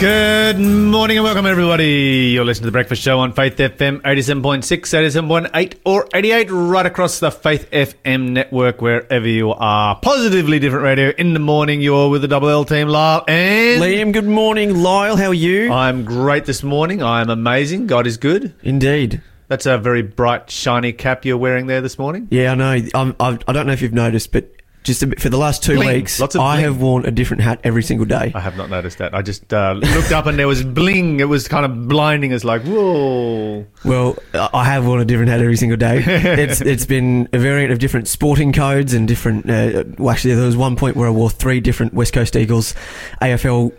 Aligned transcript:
Good 0.00 0.58
morning 0.58 1.18
and 1.18 1.24
welcome, 1.24 1.44
everybody. 1.44 2.30
You're 2.32 2.46
listening 2.46 2.62
to 2.62 2.68
The 2.68 2.72
Breakfast 2.72 3.02
Show 3.02 3.18
on 3.18 3.34
Faith 3.34 3.58
FM 3.58 4.00
87.6, 4.00 4.62
87.8, 4.62 5.74
or 5.84 6.08
88, 6.14 6.50
right 6.50 6.86
across 6.86 7.20
the 7.20 7.30
Faith 7.30 7.70
FM 7.70 8.30
network, 8.30 8.80
wherever 8.80 9.28
you 9.28 9.50
are. 9.50 10.00
Positively 10.00 10.58
different 10.58 10.84
radio. 10.84 11.10
In 11.18 11.34
the 11.34 11.38
morning, 11.38 11.82
you're 11.82 12.08
with 12.08 12.22
the 12.22 12.28
Double 12.28 12.48
L 12.48 12.64
team, 12.64 12.88
Lyle 12.88 13.22
and. 13.28 13.82
Liam, 13.82 14.10
good 14.14 14.24
morning. 14.24 14.82
Lyle, 14.82 15.16
how 15.16 15.26
are 15.26 15.34
you? 15.34 15.70
I'm 15.70 16.06
great 16.06 16.46
this 16.46 16.62
morning. 16.62 17.02
I'm 17.02 17.28
amazing. 17.28 17.86
God 17.86 18.06
is 18.06 18.16
good. 18.16 18.54
Indeed. 18.62 19.20
That's 19.48 19.66
a 19.66 19.76
very 19.76 20.00
bright, 20.00 20.48
shiny 20.48 20.94
cap 20.94 21.26
you're 21.26 21.36
wearing 21.36 21.66
there 21.66 21.82
this 21.82 21.98
morning. 21.98 22.26
Yeah, 22.30 22.52
I 22.52 22.54
know. 22.54 22.88
I'm, 22.94 23.16
I've, 23.20 23.40
I 23.46 23.52
don't 23.52 23.66
know 23.66 23.74
if 23.74 23.82
you've 23.82 23.92
noticed, 23.92 24.32
but 24.32 24.50
just 24.82 25.02
a 25.02 25.06
bit, 25.08 25.20
for 25.20 25.28
the 25.28 25.36
last 25.36 25.62
two 25.62 25.74
Bling. 25.74 25.88
weeks, 25.96 26.18
Lots 26.20 26.34
of 26.34 26.40
I 26.40 26.54
bling. 26.56 26.64
have 26.64 26.80
worn 26.80 27.04
a 27.06 27.10
different 27.10 27.42
hat 27.42 27.60
every 27.64 27.82
single 27.82 28.06
day. 28.06 28.32
I 28.34 28.40
have 28.40 28.56
not 28.56 28.70
noticed 28.70 28.98
that. 28.98 29.14
I 29.14 29.22
just 29.22 29.52
uh, 29.52 29.72
looked 29.72 30.12
up 30.12 30.26
and 30.26 30.38
there 30.38 30.48
was 30.48 30.62
bling. 30.62 31.20
It 31.20 31.28
was 31.28 31.48
kind 31.48 31.64
of 31.66 31.86
blinding. 31.88 32.32
It's 32.32 32.44
like, 32.44 32.62
whoa. 32.62 33.66
Well, 33.84 34.16
I 34.34 34.48
I 34.52 34.64
have 34.64 34.86
worn 34.86 35.00
a 35.00 35.04
different 35.04 35.30
hat 35.30 35.40
every 35.40 35.56
single 35.56 35.76
day. 35.76 36.02
it's 36.06 36.60
it's 36.60 36.86
been 36.86 37.28
a 37.32 37.38
variant 37.38 37.72
of 37.72 37.78
different 37.78 38.08
sporting 38.08 38.52
codes 38.52 38.94
and 38.94 39.06
different. 39.08 39.48
Uh, 39.50 39.84
well, 39.98 40.10
actually, 40.10 40.34
there 40.34 40.46
was 40.46 40.56
one 40.56 40.76
point 40.76 40.96
where 40.96 41.08
I 41.08 41.10
wore 41.10 41.30
three 41.30 41.60
different 41.60 41.92
West 41.94 42.12
Coast 42.12 42.36
Eagles 42.36 42.74
AFL 43.20 43.72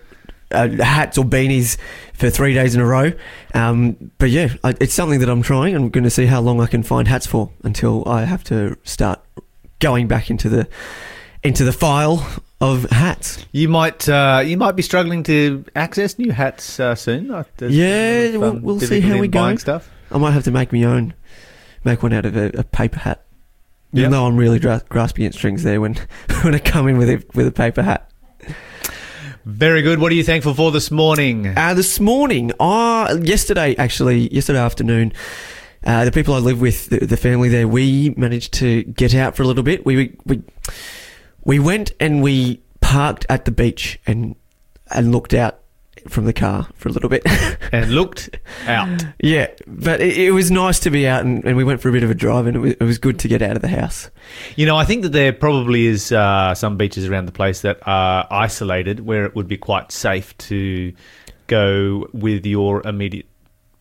uh, 0.52 0.70
hats 0.84 1.18
or 1.18 1.26
beanies 1.26 1.77
for 2.13 2.29
three 2.29 2.54
days 2.54 2.76
in 2.76 2.81
a 2.81 2.85
row. 2.85 3.12
Um, 3.54 4.12
but 4.18 4.29
yeah, 4.29 4.54
I, 4.63 4.76
it's 4.81 4.93
something 4.93 5.20
that 5.20 5.29
I'm 5.29 5.41
trying. 5.41 5.76
I'm 5.76 5.90
going 5.90 6.04
to 6.04 6.09
see 6.09 6.26
how 6.26 6.41
long 6.41 6.59
I 6.62 6.68
can 6.68 6.84
find 6.84 7.07
hats 7.07 7.26
for 7.26 7.52
until 7.63 8.07
I 8.07 8.26
have 8.26 8.43
to 8.45 8.77
start 8.84 9.20
going 9.81 10.08
back 10.08 10.30
into 10.30 10.48
the 10.48 10.67
into 11.44 11.66
the 11.66 11.73
file 11.73 12.26
of 12.62 12.84
hats. 12.91 13.45
You 13.52 13.67
might 13.67 14.07
uh, 14.07 14.41
you 14.45 14.55
might 14.55 14.76
be 14.77 14.82
struggling 14.84 15.24
to 15.24 15.65
access 15.76 16.18
new 16.18 16.32
hats 16.32 16.79
uh, 16.79 16.96
soon. 16.96 17.32
Uh, 17.32 17.43
Yeah, 17.60 18.29
lot 18.34 18.34
of, 18.35 18.41
we'll- 18.63 18.77
we'll 18.77 18.79
see 18.79 19.02
how 19.02 19.20
we 19.20 19.27
go. 19.27 19.55
Stuff. 19.57 19.90
I 20.12 20.18
might 20.18 20.32
have 20.32 20.43
to 20.46 20.52
make 20.52 20.71
my 20.71 20.84
own, 20.84 21.13
make 21.84 22.04
one 22.04 22.13
out 22.13 22.26
of 22.26 22.35
a, 22.37 22.52
a 22.59 22.63
paper 22.63 22.99
hat. 22.99 23.24
Yep. 23.93 23.99
Even 23.99 24.12
though 24.12 24.26
I'm 24.26 24.37
really 24.37 24.59
dra- 24.59 24.84
grasping 24.87 25.26
at 25.26 25.34
strings 25.34 25.63
there 25.63 25.82
when 25.82 25.96
when 26.43 26.55
I 26.55 26.59
come 26.59 26.87
in 26.87 26.98
with 26.98 27.09
a 27.09 27.24
with 27.34 27.48
a 27.48 27.52
paper 27.52 27.82
hat. 27.82 28.07
Very 29.46 29.82
good. 29.82 29.99
What 29.99 30.12
are 30.12 30.15
you 30.15 30.24
thankful 30.24 30.54
for 30.54 30.71
this 30.71 30.91
morning? 30.91 31.48
Uh, 31.57 31.74
this 31.74 31.99
morning, 31.99 32.52
uh, 32.59 33.18
yesterday 33.24 33.76
actually, 33.77 34.32
yesterday 34.34 34.59
afternoon, 34.59 35.13
uh, 35.84 36.05
the 36.05 36.12
people 36.12 36.34
I 36.34 36.40
live 36.40 36.62
with, 36.62 36.90
the, 36.90 37.05
the 37.05 37.18
family 37.18 37.49
there, 37.49 37.68
we 37.68 38.13
managed 38.18 38.54
to 38.55 38.84
get 38.84 39.15
out 39.15 39.35
for 39.35 39.43
a 39.43 39.48
little 39.48 39.63
bit. 39.63 39.85
We 39.85 40.15
we 40.26 40.43
we 41.43 41.60
went 41.60 41.93
and 41.99 42.21
we 42.21 42.62
parked 42.82 43.26
at 43.29 43.46
the 43.46 43.51
beach 43.51 43.99
and 44.05 44.35
and 44.91 45.12
looked 45.12 45.34
out 45.34 45.62
from 46.07 46.26
the 46.26 46.34
car 46.34 46.68
for 46.76 46.90
a 46.90 46.91
little 46.91 47.09
bit. 47.09 47.24
and 47.71 47.91
looked 47.91 48.37
out. 48.65 49.05
yeah, 49.20 49.48
but 49.68 50.02
it, 50.02 50.18
it 50.18 50.32
was 50.32 50.52
nice 50.52 50.79
to 50.79 50.90
be 50.90 51.07
out 51.07 51.24
and, 51.24 51.43
and 51.46 51.55
we 51.55 51.63
went 51.63 51.82
for 51.82 51.90
a 51.90 51.91
bit 51.91 52.04
of 52.04 52.09
a 52.09 52.15
drive 52.15 52.48
and 52.48 52.55
it 52.55 52.59
was, 52.59 52.71
it 52.74 52.84
was 52.84 52.98
good 52.98 53.20
to 53.20 53.27
get 53.27 53.41
out 53.41 53.55
of 53.55 53.62
the 53.62 53.68
house. 53.68 54.09
You 54.55 54.65
know, 54.65 54.76
I 54.76 54.85
think 54.85 55.04
that 55.04 55.12
there 55.12 55.34
probably 55.34 55.85
is 55.85 56.12
uh, 56.12 56.55
some 56.55 56.77
beaches 56.77 57.07
around 57.07 57.26
the 57.26 57.32
place 57.32 57.62
that 57.62 57.79
are 57.85 58.27
isolated 58.32 59.02
where 59.02 59.26
it 59.26 59.35
would 59.35 59.48
be 59.48 59.57
quite 59.57 59.91
safe 59.91 60.37
to 60.40 60.93
go 61.48 62.07
with 62.13 62.46
your 62.46 62.85
immediate 62.85 63.27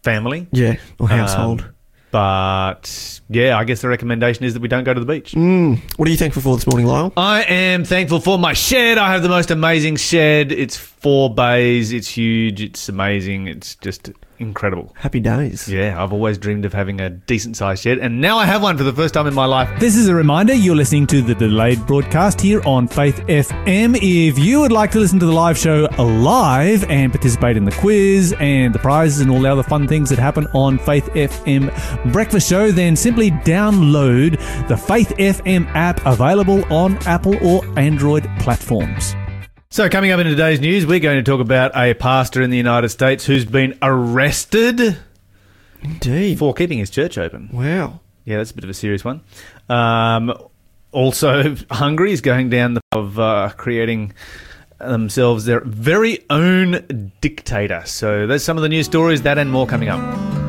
family. 0.02 0.46
Yeah, 0.52 0.76
or 0.98 1.08
household. 1.08 1.62
Um, 1.62 1.74
but 2.10 3.20
yeah, 3.28 3.56
I 3.56 3.64
guess 3.64 3.82
the 3.82 3.88
recommendation 3.88 4.44
is 4.44 4.54
that 4.54 4.60
we 4.60 4.68
don't 4.68 4.84
go 4.84 4.92
to 4.92 5.00
the 5.00 5.06
beach. 5.06 5.32
Mm, 5.32 5.80
what 5.98 6.08
are 6.08 6.10
you 6.10 6.16
thankful 6.16 6.42
for 6.42 6.56
this 6.56 6.66
morning, 6.66 6.86
Lyle? 6.86 7.12
I 7.16 7.42
am 7.42 7.84
thankful 7.84 8.20
for 8.20 8.38
my 8.38 8.52
shed. 8.52 8.98
I 8.98 9.12
have 9.12 9.22
the 9.22 9.28
most 9.28 9.50
amazing 9.50 9.96
shed. 9.96 10.52
It's 10.52 10.76
four 10.76 11.32
bays. 11.32 11.92
It's 11.92 12.08
huge. 12.08 12.60
It's 12.60 12.88
amazing. 12.88 13.46
It's 13.46 13.76
just 13.76 14.10
incredible. 14.40 14.92
Happy 14.98 15.20
days. 15.20 15.68
Yeah, 15.68 16.02
I've 16.02 16.12
always 16.12 16.38
dreamed 16.38 16.64
of 16.64 16.72
having 16.72 17.00
a 17.00 17.10
decent 17.10 17.56
sized 17.56 17.82
shed, 17.82 17.98
and 17.98 18.20
now 18.20 18.38
I 18.38 18.46
have 18.46 18.62
one 18.62 18.76
for 18.76 18.84
the 18.84 18.92
first 18.92 19.14
time 19.14 19.26
in 19.26 19.34
my 19.34 19.44
life. 19.44 19.68
This 19.78 19.96
is 19.96 20.08
a 20.08 20.14
reminder 20.14 20.54
you're 20.54 20.74
listening 20.74 21.06
to 21.08 21.22
the 21.22 21.34
delayed 21.34 21.86
broadcast 21.86 22.40
here 22.40 22.62
on 22.66 22.88
Faith 22.88 23.18
FM. 23.26 23.96
If 24.00 24.38
you 24.38 24.60
would 24.60 24.72
like 24.72 24.90
to 24.92 24.98
listen 24.98 25.18
to 25.20 25.26
the 25.26 25.32
live 25.32 25.58
show 25.58 25.88
live 25.98 26.84
and 26.90 27.12
participate 27.12 27.56
in 27.56 27.64
the 27.64 27.72
quiz 27.72 28.34
and 28.40 28.74
the 28.74 28.78
prizes 28.78 29.20
and 29.20 29.30
all 29.30 29.40
the 29.40 29.50
other 29.50 29.62
fun 29.62 29.86
things 29.86 30.08
that 30.10 30.18
happen 30.18 30.46
on 30.54 30.78
Faith 30.78 31.06
FM 31.10 32.12
Breakfast 32.12 32.48
Show, 32.48 32.72
then 32.72 32.96
simply 32.96 33.30
download 33.30 34.38
the 34.68 34.76
Faith 34.76 35.12
FM 35.18 35.66
app 35.74 36.04
available 36.06 36.64
on 36.72 36.96
Apple 37.06 37.36
or 37.46 37.62
Android 37.78 38.28
platforms. 38.40 39.14
So, 39.72 39.88
coming 39.88 40.10
up 40.10 40.18
in 40.18 40.26
today's 40.26 40.58
news, 40.58 40.84
we're 40.84 40.98
going 40.98 41.22
to 41.24 41.30
talk 41.30 41.40
about 41.40 41.76
a 41.76 41.94
pastor 41.94 42.42
in 42.42 42.50
the 42.50 42.56
United 42.56 42.88
States 42.88 43.24
who's 43.24 43.44
been 43.44 43.78
arrested 43.80 44.98
Indeed. 45.80 46.40
for 46.40 46.52
keeping 46.54 46.78
his 46.78 46.90
church 46.90 47.16
open. 47.16 47.50
Wow. 47.52 48.00
Yeah, 48.24 48.38
that's 48.38 48.50
a 48.50 48.54
bit 48.54 48.64
of 48.64 48.70
a 48.70 48.74
serious 48.74 49.04
one. 49.04 49.20
Um, 49.68 50.34
also, 50.90 51.54
Hungary 51.70 52.10
is 52.10 52.20
going 52.20 52.50
down 52.50 52.74
the 52.74 52.80
path 52.90 52.98
of 52.98 53.18
uh, 53.20 53.50
creating 53.56 54.12
themselves 54.80 55.44
their 55.44 55.60
very 55.60 56.18
own 56.30 57.12
dictator. 57.20 57.84
So, 57.86 58.26
there's 58.26 58.42
some 58.42 58.56
of 58.56 58.64
the 58.64 58.68
news 58.68 58.86
stories, 58.86 59.22
that 59.22 59.38
and 59.38 59.52
more 59.52 59.68
coming 59.68 59.88
up. 59.88 60.39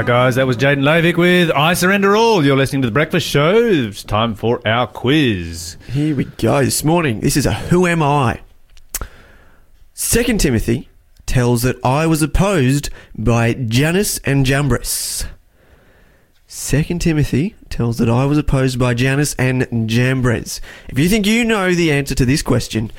Back, 0.00 0.06
guys. 0.06 0.36
That 0.36 0.46
was 0.46 0.56
Jaden 0.56 0.80
Lovick 0.80 1.18
with 1.18 1.50
I 1.50 1.74
Surrender 1.74 2.16
All. 2.16 2.42
You're 2.42 2.56
listening 2.56 2.80
to 2.80 2.88
The 2.88 2.92
Breakfast 2.92 3.26
Show. 3.26 3.54
It's 3.54 4.02
time 4.02 4.34
for 4.34 4.66
our 4.66 4.86
quiz. 4.86 5.76
Here 5.88 6.16
we 6.16 6.24
go. 6.24 6.64
This 6.64 6.82
morning, 6.82 7.20
this 7.20 7.36
is 7.36 7.44
a 7.44 7.52
Who 7.52 7.86
Am 7.86 8.02
I? 8.02 8.40
Second 9.92 10.40
Timothy 10.40 10.88
tells 11.26 11.60
that 11.64 11.76
I 11.84 12.06
was 12.06 12.22
opposed 12.22 12.88
by 13.14 13.52
Jannes 13.52 14.16
and 14.24 14.46
Jambres. 14.46 15.26
Second 16.46 17.02
Timothy 17.02 17.54
tells 17.68 17.98
that 17.98 18.08
I 18.08 18.24
was 18.24 18.38
opposed 18.38 18.78
by 18.78 18.94
Jannes 18.94 19.34
and 19.38 19.66
Jambres. 19.86 20.62
If 20.88 20.98
you 20.98 21.10
think 21.10 21.26
you 21.26 21.44
know 21.44 21.74
the 21.74 21.92
answer 21.92 22.14
to 22.14 22.24
this 22.24 22.40
question 22.40 22.90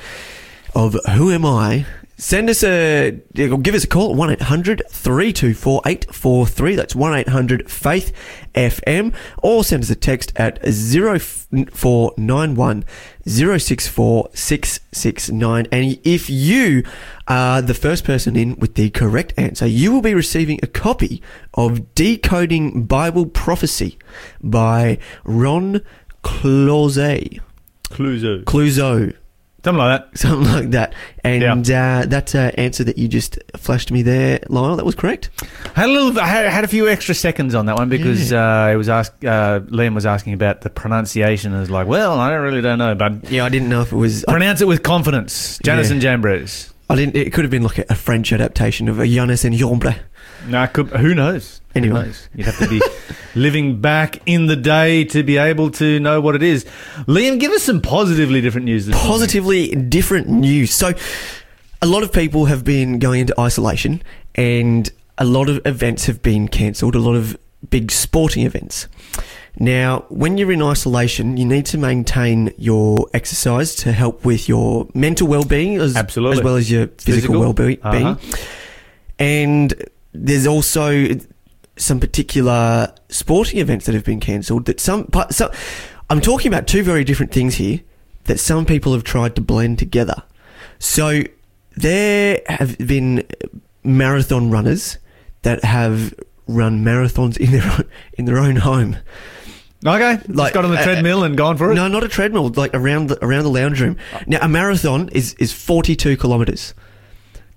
of 0.72 0.96
who 1.16 1.32
am 1.32 1.44
I, 1.44 1.84
send 2.22 2.48
us 2.48 2.62
a 2.62 3.20
give 3.34 3.74
us 3.74 3.82
a 3.82 3.88
call 3.88 4.12
at 4.12 4.16
1 4.16 4.30
800 4.30 4.82
324 4.88 5.82
843. 5.84 6.76
That's 6.76 6.94
1 6.94 7.14
800 7.14 7.68
Faith 7.70 8.12
FM. 8.54 9.12
Or 9.42 9.64
send 9.64 9.82
us 9.82 9.90
a 9.90 9.96
text 9.96 10.32
at 10.36 10.62
0491 10.62 12.84
064 13.26 14.28
669. 14.32 15.66
And 15.72 15.98
if 16.04 16.30
you 16.30 16.84
are 17.26 17.60
the 17.60 17.74
first 17.74 18.04
person 18.04 18.36
in 18.36 18.54
with 18.56 18.76
the 18.76 18.90
correct 18.90 19.34
answer, 19.36 19.66
you 19.66 19.90
will 19.92 20.02
be 20.02 20.14
receiving 20.14 20.60
a 20.62 20.68
copy 20.68 21.20
of 21.54 21.92
Decoding 21.96 22.84
Bible 22.84 23.26
Prophecy 23.26 23.98
by 24.40 24.98
Ron 25.24 25.82
Closet. 26.22 27.40
Cluzo. 27.90 28.44
Clouseau. 28.44 29.12
Something 29.64 29.78
like 29.78 30.10
that. 30.10 30.18
Something 30.18 30.52
like 30.52 30.70
that. 30.70 30.94
And 31.22 31.70
uh, 31.70 32.04
that 32.08 32.34
uh, 32.34 32.50
answer 32.56 32.82
that 32.84 32.98
you 32.98 33.06
just 33.06 33.38
flashed 33.56 33.92
me 33.92 34.02
there, 34.02 34.40
Lionel, 34.48 34.76
that 34.76 34.84
was 34.84 34.96
correct. 34.96 35.30
I 35.76 35.80
had 35.82 35.88
a 35.88 35.92
little. 35.92 36.18
I 36.20 36.26
had, 36.26 36.46
had 36.46 36.64
a 36.64 36.68
few 36.68 36.88
extra 36.88 37.14
seconds 37.14 37.54
on 37.54 37.66
that 37.66 37.76
one 37.76 37.88
because 37.88 38.32
uh, 38.32 38.70
it 38.72 38.76
was 38.76 38.88
asked. 38.88 39.24
Uh, 39.24 39.60
Liam 39.66 39.94
was 39.94 40.04
asking 40.04 40.32
about 40.34 40.62
the 40.62 40.70
pronunciation. 40.70 41.54
I 41.54 41.60
was 41.60 41.70
like, 41.70 41.86
well, 41.86 42.18
I 42.18 42.30
don't 42.30 42.42
really 42.42 42.60
don't 42.60 42.78
know, 42.78 42.94
but 42.96 43.30
Yeah, 43.30 43.44
I 43.44 43.48
didn't 43.50 43.68
know 43.68 43.82
if 43.82 43.92
it 43.92 43.96
was. 43.96 44.24
I, 44.24 44.32
pronounce 44.32 44.60
it 44.60 44.66
with 44.66 44.82
confidence. 44.82 45.58
Jannes 45.62 45.88
Yeah. 45.88 45.92
and 45.94 46.02
Jambres. 46.02 46.72
I 46.90 46.96
didn't. 46.96 47.14
It 47.16 47.32
could 47.32 47.44
have 47.44 47.50
been 47.52 47.62
like 47.62 47.78
a, 47.78 47.84
a 47.90 47.94
French 47.94 48.32
adaptation 48.32 48.88
of 48.88 48.98
a 48.98 49.06
Jonas 49.06 49.44
and 49.44 49.54
Jombre. 49.54 49.96
No, 50.48 50.66
could, 50.66 50.88
who 50.88 51.14
knows? 51.14 51.60
Anyway. 51.74 52.00
Who 52.00 52.06
knows? 52.06 52.28
You'd 52.34 52.46
have 52.46 52.58
to 52.58 52.68
be 52.68 52.82
living 53.34 53.80
back 53.80 54.18
in 54.26 54.46
the 54.46 54.56
day 54.56 55.04
to 55.04 55.22
be 55.22 55.36
able 55.38 55.70
to 55.72 56.00
know 56.00 56.20
what 56.20 56.34
it 56.34 56.42
is. 56.42 56.64
Liam, 57.06 57.38
give 57.40 57.52
us 57.52 57.62
some 57.62 57.80
positively 57.80 58.40
different 58.40 58.64
news. 58.66 58.86
This 58.86 58.94
morning. 58.94 59.10
Positively 59.10 59.68
different 59.74 60.28
news. 60.28 60.72
So, 60.72 60.92
a 61.80 61.86
lot 61.86 62.02
of 62.02 62.12
people 62.12 62.46
have 62.46 62.64
been 62.64 62.98
going 62.98 63.20
into 63.20 63.34
isolation, 63.40 64.02
and 64.34 64.90
a 65.18 65.24
lot 65.24 65.48
of 65.48 65.60
events 65.66 66.06
have 66.06 66.22
been 66.22 66.48
cancelled. 66.48 66.94
A 66.94 66.98
lot 66.98 67.14
of 67.14 67.36
big 67.70 67.90
sporting 67.90 68.44
events. 68.44 68.88
Now, 69.58 70.06
when 70.08 70.38
you're 70.38 70.50
in 70.52 70.62
isolation, 70.62 71.36
you 71.36 71.44
need 71.44 71.66
to 71.66 71.78
maintain 71.78 72.52
your 72.56 73.06
exercise 73.12 73.74
to 73.76 73.92
help 73.92 74.24
with 74.24 74.48
your 74.48 74.88
mental 74.94 75.28
well-being 75.28 75.76
as, 75.78 75.94
as 75.96 76.16
well 76.16 76.56
as 76.56 76.70
your 76.70 76.86
physical, 76.86 77.34
Physical. 77.34 77.40
well-being. 77.40 77.78
Uh-huh. 77.82 78.16
And 79.18 79.74
there's 80.12 80.46
also 80.46 81.08
some 81.76 82.00
particular 82.00 82.92
sporting 83.08 83.58
events 83.58 83.86
that 83.86 83.94
have 83.94 84.04
been 84.04 84.20
cancelled 84.20 84.66
that 84.66 84.78
some, 84.78 85.08
some 85.30 85.50
I'm 86.10 86.20
talking 86.20 86.52
about 86.52 86.66
two 86.66 86.82
very 86.82 87.04
different 87.04 87.32
things 87.32 87.56
here 87.56 87.80
that 88.24 88.38
some 88.38 88.66
people 88.66 88.92
have 88.92 89.04
tried 89.04 89.34
to 89.36 89.40
blend 89.40 89.78
together. 89.78 90.22
So 90.78 91.22
there 91.76 92.40
have 92.46 92.78
been 92.78 93.26
marathon 93.82 94.50
runners 94.50 94.98
that 95.42 95.64
have 95.64 96.14
run 96.46 96.84
marathons 96.84 97.36
in 97.38 97.52
their 97.52 97.64
own, 97.64 97.84
in 98.14 98.24
their 98.26 98.38
own 98.38 98.56
home. 98.56 98.96
Okay, 99.84 100.12
like, 100.12 100.28
Like, 100.28 100.52
got 100.54 100.64
on 100.64 100.70
the 100.70 100.78
uh, 100.78 100.84
treadmill 100.84 101.24
and 101.24 101.36
gone 101.36 101.56
for 101.56 101.72
it. 101.72 101.74
No, 101.74 101.88
not 101.88 102.04
a 102.04 102.08
treadmill, 102.08 102.48
like 102.50 102.72
around 102.72 103.08
the, 103.08 103.24
around 103.24 103.42
the 103.42 103.50
lounge 103.50 103.80
room. 103.80 103.96
Now 104.28 104.38
a 104.40 104.48
marathon 104.48 105.08
is 105.08 105.34
is 105.34 105.52
42 105.52 106.16
kilometers. 106.16 106.74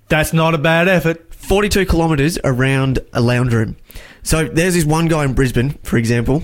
That's 0.08 0.34
not 0.34 0.56
a 0.56 0.58
bad 0.58 0.88
effort. 0.88 1.35
42 1.46 1.86
kilometres 1.86 2.40
around 2.44 3.00
a 3.14 3.22
lounge 3.22 3.54
room. 3.54 3.78
So 4.24 4.46
there's 4.46 4.74
this 4.74 4.86
one 4.86 5.08
guy 5.08 5.24
in 5.24 5.34
Brisbane, 5.34 5.72
for 5.84 5.98
example. 5.98 6.44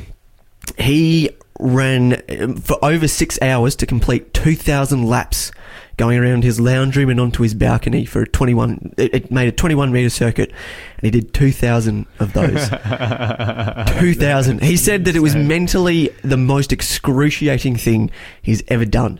He 0.78 1.32
ran 1.60 2.22
um, 2.30 2.58
for 2.58 2.78
over 2.84 3.08
six 3.08 3.42
hours 3.42 3.76
to 3.78 3.86
complete 3.86 4.34
2,000 4.34 5.06
laps 5.06 5.52
going 5.98 6.18
around 6.18 6.44
his 6.44 6.60
lounge 6.60 6.96
room 6.96 7.10
and 7.10 7.20
onto 7.20 7.44
his 7.44 7.54
balcony 7.54 8.06
for 8.06 8.22
a 8.22 8.28
21. 8.28 8.94
It, 8.98 9.14
it 9.14 9.32
made 9.32 9.48
a 9.48 9.52
21 9.52 9.92
metre 9.92 10.10
circuit 10.10 10.52
and 10.52 11.02
he 11.02 11.12
did 11.12 11.34
2,000 11.34 12.06
of 12.20 12.34
those. 12.34 12.70
2,000. 14.00 14.64
He 14.64 14.78
said 14.78 15.06
that 15.06 15.16
it 15.16 15.20
was 15.20 15.36
mentally 15.36 16.10
the 16.24 16.38
most 16.38 16.72
excruciating 16.72 17.76
thing 17.76 18.12
he's 18.42 18.64
ever 18.68 18.86
done 18.86 19.20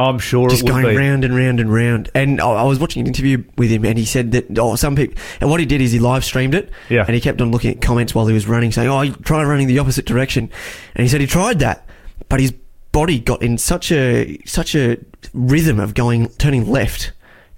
I'm 0.00 0.18
sure 0.18 0.48
just 0.48 0.66
going 0.66 0.86
be. 0.86 0.96
round 0.96 1.24
and 1.24 1.34
round 1.34 1.60
and 1.60 1.72
round. 1.72 2.10
And 2.14 2.40
I 2.40 2.50
I 2.50 2.62
was 2.64 2.78
watching 2.78 3.00
an 3.00 3.06
interview 3.06 3.42
with 3.56 3.70
him, 3.70 3.84
and 3.84 3.98
he 3.98 4.04
said 4.04 4.32
that 4.32 4.58
oh, 4.58 4.76
some 4.76 4.96
people. 4.96 5.16
And 5.40 5.50
what 5.50 5.60
he 5.60 5.66
did 5.66 5.80
is 5.80 5.92
he 5.92 5.98
live 5.98 6.24
streamed 6.24 6.54
it, 6.54 6.70
Yeah. 6.88 7.04
And 7.06 7.14
he 7.14 7.20
kept 7.20 7.40
on 7.40 7.50
looking 7.50 7.72
at 7.72 7.80
comments 7.80 8.14
while 8.14 8.26
he 8.26 8.34
was 8.34 8.46
running, 8.46 8.72
saying, 8.72 8.88
"Oh, 8.88 9.12
try 9.22 9.42
running 9.42 9.66
the 9.66 9.78
opposite 9.78 10.06
direction." 10.06 10.50
And 10.94 11.02
he 11.02 11.08
said 11.08 11.20
he 11.20 11.26
tried 11.26 11.58
that, 11.60 11.86
but 12.28 12.40
his 12.40 12.52
body 12.92 13.18
got 13.18 13.42
in 13.42 13.58
such 13.58 13.92
a 13.92 14.38
such 14.44 14.74
a 14.74 14.98
rhythm 15.32 15.78
of 15.78 15.94
going 15.94 16.28
turning 16.38 16.70
left 16.70 17.12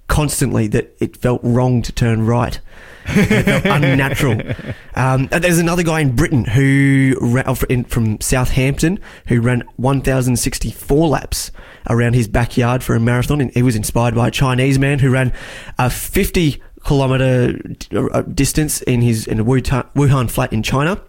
constantly 0.07 0.67
that 0.67 0.95
it 0.99 1.17
felt 1.17 1.41
wrong 1.43 1.81
to 1.81 1.91
turn 1.91 2.25
right. 2.25 2.59
It 3.05 3.43
felt 3.45 3.65
unnatural. 3.65 4.41
Um, 4.95 5.25
there's 5.31 5.57
another 5.57 5.81
guy 5.81 6.01
in 6.01 6.15
Britain 6.15 6.45
who 6.45 7.15
ran 7.19 7.45
oh, 7.47 7.57
in, 7.67 7.83
from 7.85 8.21
Southampton 8.21 8.99
who 9.27 9.41
ran 9.41 9.63
1,064 9.77 11.07
laps 11.07 11.49
around 11.89 12.13
his 12.13 12.27
backyard 12.27 12.83
for 12.83 12.93
a 12.93 12.99
marathon. 12.99 13.41
And 13.41 13.51
he 13.55 13.63
was 13.63 13.75
inspired 13.75 14.13
by 14.13 14.27
a 14.27 14.31
Chinese 14.31 14.77
man 14.77 14.99
who 14.99 15.09
ran 15.09 15.33
a 15.79 15.89
50 15.89 16.61
kilometer 16.85 17.59
uh, 17.91 18.21
distance 18.21 18.83
in 18.83 19.01
his 19.01 19.25
in 19.25 19.39
a 19.39 19.43
Wuhan, 19.43 19.91
Wuhan 19.95 20.29
flat 20.29 20.53
in 20.53 20.61
China 20.61 21.01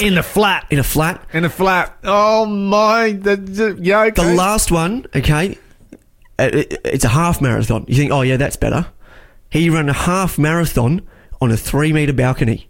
in 0.00 0.18
a 0.18 0.22
flat. 0.22 0.66
in 0.70 0.78
a 0.78 0.84
flat. 0.84 1.24
In 1.32 1.44
a 1.44 1.50
flat. 1.50 1.96
Oh 2.04 2.46
my! 2.46 3.12
The, 3.12 3.36
the, 3.36 3.78
yeah, 3.80 4.00
okay. 4.02 4.22
The 4.22 4.34
last 4.34 4.70
one, 4.72 5.06
okay, 5.14 5.58
uh, 6.38 6.50
it- 6.52 6.80
it's 6.84 7.04
a 7.04 7.08
half 7.08 7.40
marathon. 7.40 7.84
You 7.88 7.94
think, 7.94 8.10
oh 8.10 8.22
yeah, 8.22 8.36
that's 8.36 8.56
better. 8.56 8.86
He 9.50 9.70
ran 9.70 9.88
a 9.88 9.92
half 9.92 10.38
marathon 10.38 11.02
on 11.42 11.50
a 11.50 11.56
three 11.56 11.92
meter 11.92 12.12
balcony. 12.12 12.68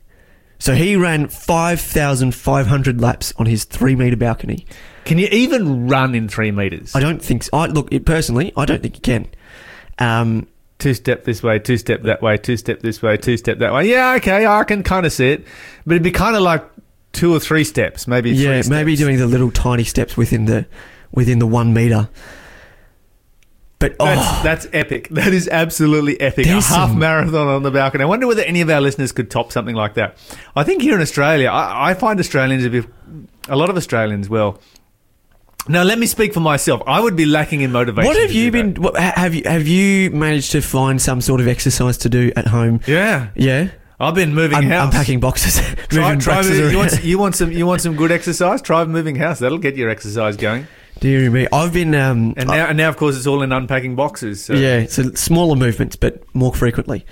So 0.59 0.75
he 0.75 0.97
ran 0.97 1.29
5,500 1.29 3.00
laps 3.00 3.33
on 3.37 3.47
his 3.47 3.64
three 3.64 3.95
meter 3.95 4.17
balcony. 4.17 4.67
Can 5.05 5.19
you 5.19 5.29
even 5.31 5.88
run 5.88 6.14
in 6.14 6.29
three 6.29 6.52
meters? 6.52 6.95
I 6.95 7.00
don't 7.00 7.23
think 7.23 7.43
so. 7.43 7.50
I, 7.52 7.67
look, 7.67 7.93
it, 7.93 8.07
personally, 8.07 8.52
I 8.57 8.64
don't 8.64 8.81
think 8.81 8.97
you 8.97 9.00
can. 9.00 9.29
Um, 9.99 10.47
Two 10.79 10.95
step 10.95 11.25
this 11.25 11.43
way, 11.45 11.61
two 11.61 11.76
step 11.76 12.02
that 12.02 12.23
way, 12.23 12.37
two 12.37 12.57
step 12.57 12.81
this 12.81 13.02
way, 13.02 13.17
two 13.17 13.37
step 13.37 13.59
that 13.59 13.73
way. 13.73 13.88
Yeah, 13.88 14.14
okay, 14.14 14.47
I 14.47 14.64
can 14.64 14.83
kind 14.83 15.07
of 15.07 15.12
see 15.12 15.31
it, 15.31 15.45
but 15.87 15.93
it'd 15.93 16.02
be 16.02 16.11
kind 16.11 16.35
of 16.35 16.43
like 16.43 16.64
two 17.12 17.33
or 17.33 17.38
three 17.38 17.62
steps, 17.62 18.09
maybe. 18.09 18.35
three 18.35 18.45
yeah, 18.45 18.62
steps. 18.62 18.69
maybe 18.69 18.97
doing 18.97 19.19
the 19.19 19.29
little 19.29 19.52
tiny 19.52 19.85
steps 19.85 20.17
within 20.17 20.47
the 20.47 20.67
within 21.12 21.38
the 21.38 21.47
one 21.47 21.73
meter. 21.73 22.09
But 23.83 23.99
That's, 23.99 24.21
oh, 24.23 24.41
that's 24.45 24.67
epic. 24.73 25.09
That 25.11 25.33
is 25.35 25.49
absolutely 25.49 26.21
epic. 26.21 26.47
A 26.47 26.51
half 26.51 26.62
some- 26.65 26.99
marathon 26.99 27.49
on 27.49 27.62
the 27.65 27.71
balcony. 27.71 28.05
I 28.05 28.07
wonder 28.07 28.27
whether 28.27 28.43
any 28.43 28.61
of 28.61 28.71
our 28.71 28.81
listeners 28.81 29.12
could 29.12 29.31
top 29.31 29.53
something 29.53 29.75
like 29.75 29.95
that. 29.95 30.17
I 30.57 30.62
think 30.65 30.83
here 30.83 30.95
in 30.95 31.01
Australia, 31.01 31.49
I, 31.51 31.91
I 31.91 31.95
find 31.95 32.19
Australians 32.21 32.65
a 32.65 32.71
bit, 32.71 32.87
a 33.49 33.57
lot 33.57 33.71
of 33.71 33.77
Australians, 33.77 34.29
well. 34.29 34.59
Now 35.69 35.85
let 35.85 35.99
me 35.99 36.07
speak 36.07 36.35
for 36.35 36.41
myself. 36.41 36.83
I 36.89 37.01
would 37.01 37.15
be 37.15 37.25
lacking 37.25 37.61
in 37.61 37.71
motivation. 37.71 38.09
what 38.09 38.17
have 38.21 38.33
you 38.33 38.51
been? 38.51 38.75
What, 38.75 38.97
have 38.99 39.33
you 39.35 39.43
have 39.47 39.69
you 39.69 40.11
managed 40.11 40.51
to 40.53 40.61
find 40.61 41.01
some 41.01 41.21
sort 41.21 41.41
of 41.41 41.47
exercise 41.47 41.97
to 41.99 42.09
do 42.09 42.33
at 42.35 42.49
home? 42.49 42.81
Yeah, 42.87 43.29
Yeah, 43.37 43.69
I've 44.01 44.17
been 44.17 44.35
moving 44.35 44.59
Un- 44.59 44.65
house. 44.65 44.87
unpacking 44.93 45.21
boxes, 45.21 45.61
Try, 45.89 46.03
moving 46.09 46.19
try 46.19 46.35
boxes 46.35 46.59
moving- 46.59 46.73
you, 46.73 46.79
want, 46.79 47.05
you 47.05 47.19
want 47.19 47.37
some? 47.41 47.53
You 47.53 47.67
want 47.67 47.81
some 47.81 47.95
good 47.95 48.11
exercise? 48.11 48.61
Try 48.61 48.85
moving 48.87 49.15
house. 49.15 49.39
That'll 49.39 49.59
get 49.59 49.77
your 49.77 49.89
exercise 49.89 50.37
going. 50.37 50.67
Dear 51.02 51.30
me, 51.32 51.49
I've 51.52 51.73
been 51.73 51.97
um, 51.97 52.32
And 52.37 52.49
now, 52.49 52.66
and 52.68 52.76
now, 52.78 52.88
of 52.88 52.97
course, 52.97 53.16
it's 53.16 53.26
all 53.26 53.42
in 53.42 53.50
unpacking 53.50 53.97
boxes. 53.97 54.44
So. 54.44 54.52
Yeah, 54.54 54.87
so 54.87 55.11
smaller 55.14 55.56
movements, 55.56 55.97
but 55.97 56.23
more 56.32 56.54
frequently. 56.54 57.04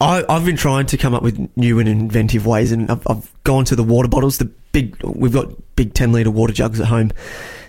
I, 0.00 0.24
I've 0.28 0.44
been 0.44 0.56
trying 0.56 0.86
to 0.86 0.96
come 0.96 1.14
up 1.14 1.24
with 1.24 1.50
new 1.56 1.80
and 1.80 1.88
inventive 1.88 2.46
ways, 2.46 2.70
and 2.70 2.88
I've, 2.88 3.04
I've 3.08 3.32
gone 3.42 3.64
to 3.64 3.74
the 3.74 3.82
water 3.82 4.06
bottles. 4.08 4.38
The 4.38 4.44
big, 4.70 5.02
we've 5.02 5.32
got 5.32 5.48
big 5.74 5.94
ten 5.94 6.12
liter 6.12 6.30
water 6.30 6.52
jugs 6.52 6.78
at 6.80 6.86
home 6.86 7.10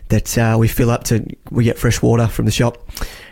that 0.10 0.38
uh, 0.38 0.56
we 0.60 0.68
fill 0.68 0.92
up 0.92 1.06
to. 1.06 1.26
We 1.50 1.64
get 1.64 1.80
fresh 1.80 2.00
water 2.00 2.28
from 2.28 2.46
the 2.46 2.52
shop, 2.52 2.88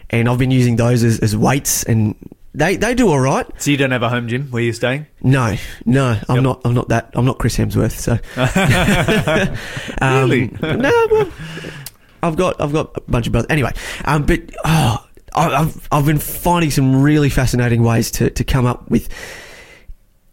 and 0.09 0.27
I've 0.27 0.39
been 0.39 0.49
using 0.49 0.77
those 0.77 1.03
as, 1.03 1.19
as 1.19 1.37
weights, 1.37 1.83
and 1.83 2.15
they 2.55 2.77
they 2.77 2.95
do 2.95 3.09
all 3.09 3.19
right. 3.19 3.45
So 3.61 3.69
you 3.69 3.77
don't 3.77 3.91
have 3.91 4.01
a 4.01 4.09
home 4.09 4.27
gym 4.27 4.47
where 4.49 4.63
you're 4.63 4.73
staying? 4.73 5.05
No, 5.21 5.55
no, 5.85 6.19
I'm 6.27 6.37
Yep. 6.37 6.43
not. 6.43 6.61
I'm 6.65 6.73
not 6.73 6.89
that. 6.89 7.11
I'm 7.13 7.25
not 7.25 7.37
Chris 7.37 7.55
Hemsworth. 7.55 7.91
So 7.91 8.13
um, 10.01 10.31
Really? 10.31 10.47
no, 10.59 11.07
well, 11.11 11.31
I've 12.23 12.35
got 12.35 12.59
I've 12.59 12.73
got 12.73 12.95
a 12.97 13.01
bunch 13.01 13.27
of 13.27 13.31
brothers. 13.31 13.49
Anyway, 13.49 13.71
um, 14.05 14.25
but 14.25 14.41
oh, 14.65 15.07
I've 15.35 15.87
I've 15.91 16.05
been 16.05 16.19
finding 16.19 16.71
some 16.71 17.01
really 17.01 17.29
fascinating 17.29 17.83
ways 17.83 18.11
to 18.11 18.29
to 18.29 18.43
come 18.43 18.65
up 18.65 18.89
with 18.89 19.09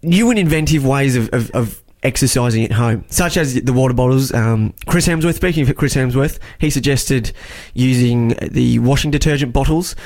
new 0.02 0.30
and 0.30 0.38
inventive 0.38 0.84
ways 0.84 1.16
of, 1.16 1.30
of, 1.32 1.50
of 1.52 1.82
exercising 2.02 2.64
at 2.64 2.72
home, 2.72 3.04
such 3.08 3.36
as 3.36 3.54
the 3.54 3.72
water 3.72 3.94
bottles. 3.94 4.32
Um, 4.32 4.74
Chris 4.86 5.08
Hemsworth, 5.08 5.34
speaking 5.34 5.68
of 5.68 5.74
Chris 5.76 5.94
Hemsworth, 5.94 6.38
he 6.58 6.70
suggested 6.70 7.32
using 7.72 8.28
the 8.50 8.78
washing 8.80 9.10
detergent 9.10 9.52
bottles. 9.52 9.96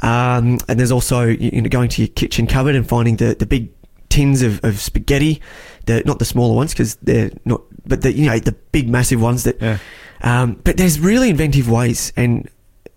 Um, 0.00 0.58
and 0.68 0.78
there's 0.78 0.92
also 0.92 1.22
you 1.22 1.60
know 1.60 1.68
going 1.68 1.88
to 1.90 2.02
your 2.02 2.08
kitchen 2.08 2.46
cupboard 2.46 2.76
and 2.76 2.88
finding 2.88 3.16
the, 3.16 3.34
the 3.34 3.46
big 3.46 3.70
tins 4.08 4.42
of, 4.42 4.64
of 4.64 4.78
spaghetti, 4.78 5.40
the 5.86 6.02
not 6.04 6.18
the 6.18 6.24
smaller 6.24 6.54
ones 6.54 6.72
because 6.72 6.96
they're 6.96 7.30
not, 7.44 7.62
but 7.88 8.02
the 8.02 8.12
you 8.12 8.26
know 8.26 8.38
the 8.38 8.52
big 8.52 8.88
massive 8.88 9.20
ones 9.20 9.44
that. 9.44 9.60
Yeah. 9.60 9.78
Um, 10.20 10.60
but 10.64 10.76
there's 10.76 10.98
really 10.98 11.30
inventive 11.30 11.70
ways, 11.70 12.12
and 12.16 12.48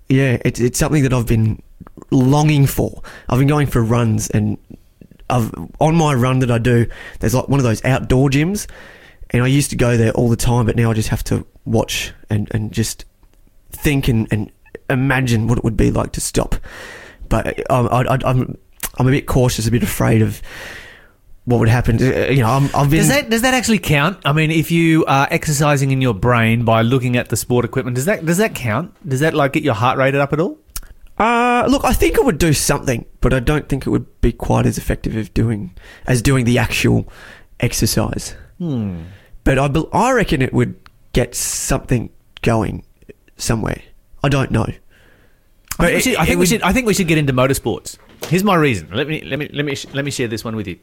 yeah, 0.10 0.38
it's 0.44 0.60
it's 0.60 0.80
something 0.80 1.04
that 1.04 1.14
I've 1.14 1.28
been 1.28 1.62
longing 2.10 2.66
for. 2.66 3.02
I've 3.30 3.40
been 3.40 3.48
going 3.48 3.68
for 3.68 3.82
runs, 3.82 4.30
and 4.30 4.58
I've 5.30 5.54
on 5.80 5.96
my 5.96 6.14
run 6.14 6.40
that 6.40 6.52
I 6.52 6.58
do, 6.58 6.88
there's 7.20 7.34
like 7.34 7.48
one 7.48 7.60
of 7.60 7.64
those 7.64 7.84
outdoor 7.86 8.30
gyms, 8.30 8.68
and 9.30 9.44
I 9.44 9.48
used 9.48 9.70
to 9.70 9.76
go 9.76 9.98
there 9.98 10.12
all 10.12 10.30
the 10.30 10.36
time, 10.36 10.66
but 10.66 10.76
now 10.76 10.92
I 10.92 10.94
just 10.94 11.10
have 11.10 11.24
to 11.26 11.46
watch 11.66 12.14
and 12.30 12.48
and 12.54 12.72
just 12.72 13.06
think 13.72 14.08
and, 14.08 14.28
and 14.32 14.52
imagine 14.90 15.48
what 15.48 15.58
it 15.58 15.64
would 15.64 15.78
be 15.78 15.92
like 15.92 16.12
to 16.14 16.22
stop. 16.22 16.56
But 17.30 17.70
um, 17.72 17.88
I, 17.92 18.02
I, 18.02 18.18
I'm 18.26 18.58
I'm 18.98 19.08
a 19.08 19.12
bit 19.12 19.28
cautious, 19.28 19.68
a 19.68 19.72
bit 19.72 19.84
afraid 19.84 20.22
of 20.22 20.42
what 21.46 21.60
would 21.60 21.70
happen. 21.70 21.98
Uh, 22.02 22.28
You 22.32 22.42
know, 22.42 22.50
I'm, 22.50 22.70
I've 22.76 22.90
been. 22.90 23.00
Does 23.00 23.08
that 23.10 23.30
does 23.30 23.42
that 23.42 23.54
actually 23.54 23.80
count? 23.80 24.20
I 24.26 24.34
mean, 24.34 24.52
if 24.52 24.72
you 24.72 25.06
are 25.06 25.28
exercising 25.32 25.92
in 25.92 26.02
your 26.02 26.14
brain 26.14 26.64
by 26.66 26.82
looking 26.82 27.18
at 27.18 27.30
the 27.30 27.36
sport 27.38 27.66
equipment, 27.66 27.96
does 27.96 28.06
that 28.06 28.26
does 28.26 28.38
that 28.38 28.54
count? 28.56 28.94
Does 29.08 29.20
that 29.22 29.34
like 29.34 29.54
get 29.54 29.64
your 29.64 29.74
heart 29.76 29.98
rate 29.98 30.16
up 30.16 30.34
at 30.34 30.40
all? 30.40 30.58
Uh, 31.18 31.66
look, 31.70 31.84
I 31.86 31.94
think 31.94 32.16
it 32.16 32.26
would 32.26 32.38
do 32.40 32.52
something, 32.54 33.06
but 33.20 33.34
I 33.34 33.40
don't 33.40 33.68
think 33.70 33.86
it 33.86 33.90
would 33.92 34.08
be 34.22 34.32
quite 34.32 34.66
as 34.66 34.78
effective 34.78 35.16
as 35.18 35.30
doing 35.30 35.76
as 36.08 36.22
doing 36.22 36.46
the 36.46 36.58
actual 36.58 37.08
exercise. 37.60 38.36
Hmm. 38.58 39.04
But 39.44 39.58
I, 39.60 39.68
bel 39.68 39.90
I 39.94 40.12
reckon 40.12 40.42
it 40.42 40.54
would 40.54 40.76
get 41.14 41.36
something 41.36 42.10
going 42.42 42.84
somewhere. 43.38 43.82
I 44.24 44.30
don't 44.30 44.52
know. 44.52 44.68
I 45.80 45.88
think, 45.88 46.04
should, 46.04 46.16
I 46.18 46.26
think 46.26 46.40
would- 46.40 46.48
should. 46.48 46.62
I 46.62 46.74
think 46.74 46.86
we 46.88 46.94
should 46.94 47.08
get 47.08 47.18
into 47.18 47.34
motorsports. 47.34 47.98
Here's 48.28 48.44
my 48.44 48.56
reason. 48.56 48.90
Let 48.94 49.08
me 49.08 49.22
let 49.24 49.40
me 49.40 49.50
let 49.52 49.66
me 49.66 49.76
let 49.94 50.06
me 50.06 50.12
share 50.12 50.28
this 50.28 50.44
one 50.44 50.56
with 50.56 50.68
you. 50.68 50.78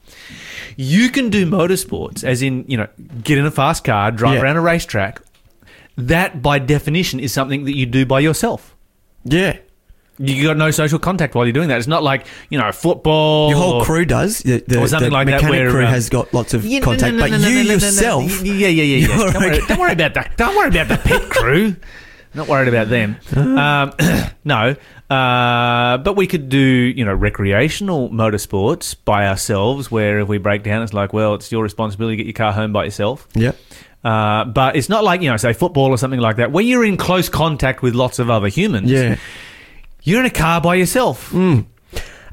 You 0.77 1.09
can 1.11 1.31
do 1.31 1.47
motorsports, 1.47 2.25
as 2.25 2.43
in 2.43 2.65
you 2.69 2.77
know, 2.77 2.89
get 3.23 3.39
in 3.39 3.47
a 3.47 3.51
fast 3.51 3.85
car, 3.85 4.11
drive 4.11 4.35
Yeah. 4.35 4.43
around 4.43 4.57
a 4.57 4.61
racetrack. 4.61 5.21
That, 5.97 6.43
by 6.43 6.61
definition, 6.61 7.19
is 7.19 7.33
something 7.33 7.65
that 7.65 7.75
you 7.77 7.85
do 7.85 8.07
by 8.07 8.21
yourself. 8.21 8.77
Yeah, 9.25 9.57
You 10.19 10.45
got 10.45 10.57
no 10.57 10.71
social 10.71 10.99
contact 11.01 11.35
while 11.35 11.45
you're 11.45 11.53
doing 11.53 11.69
that. 11.71 11.79
It's 11.79 11.87
not 11.89 12.03
like 12.05 12.27
you 12.51 12.59
know 12.59 12.71
football. 12.73 13.49
your 13.51 13.59
whole 13.59 13.73
or- 13.81 13.85
crew 13.85 14.05
does. 14.05 14.39
The, 14.41 14.63
the, 14.67 14.81
or 14.81 14.87
something 14.89 15.09
the 15.11 15.15
like 15.15 15.27
that 15.27 15.43
mechanic 15.43 15.51
where, 15.51 15.71
crew 15.71 15.85
um, 15.87 15.93
has 15.93 16.09
got 16.09 16.33
lots 16.35 16.55
of 16.55 16.65
Yeah, 16.65 16.81
contact, 16.81 17.15
no, 17.15 17.25
no, 17.27 17.31
but 17.31 17.41
no, 17.41 17.49
you 17.49 17.63
no, 17.63 17.63
no. 17.69 17.73
yourself. 17.75 18.43
Yeah, 18.45 18.53
yeah, 18.69 18.83
yeah, 18.83 19.07
yeah. 19.09 19.17
Don't, 19.33 19.43
worry, 19.43 19.61
don't 19.67 19.79
worry 19.79 19.93
about 19.93 20.15
that. 20.15 20.37
Don't 20.37 20.57
worry 20.57 20.69
about 20.69 20.89
the 20.89 20.97
pit 20.99 21.23
crew. 21.31 21.77
Not 22.35 22.49
worried 22.49 22.69
about 22.69 22.89
them. 22.89 23.17
Um, 23.37 23.93
no, 24.45 24.77
uh, 25.11 25.99
but 25.99 26.17
we 26.17 26.27
could 26.27 26.49
do 26.49 26.59
you 26.59 27.05
know 27.05 27.15
recreational 27.15 28.11
motorsports 28.11 28.95
by 29.05 29.27
ourselves. 29.27 29.91
Where 29.91 30.21
if 30.21 30.29
we 30.29 30.39
break 30.39 30.63
down, 30.63 30.83
it's 30.83 30.93
like, 30.93 31.13
well, 31.13 31.35
it's 31.35 31.51
your 31.51 31.63
responsibility 31.63 32.17
to 32.17 32.23
get 32.23 32.27
your 32.27 32.35
car 32.35 32.53
home 32.53 32.73
by 32.73 32.85
yourself. 32.85 33.27
Yeah. 33.35 33.53
Uh, 34.05 34.45
but 34.45 34.77
it's 34.77 34.89
not 34.89 35.03
like 35.05 35.23
you 35.23 35.31
know, 35.31 35.37
say 35.37 35.53
football 35.53 35.87
or 35.91 35.99
something 35.99 36.21
like 36.21 36.37
that, 36.37 36.53
where 36.53 36.65
you're 36.65 36.85
in 36.85 36.97
close 36.97 37.29
contact 37.29 37.83
with 37.83 37.95
lots 37.95 38.19
of 38.19 38.31
other 38.31 38.49
humans. 38.49 38.91
Yeah. 38.91 39.17
you're 40.03 40.21
in 40.21 40.27
a 40.27 40.31
car 40.31 40.61
by 40.61 40.77
yourself. 40.77 41.35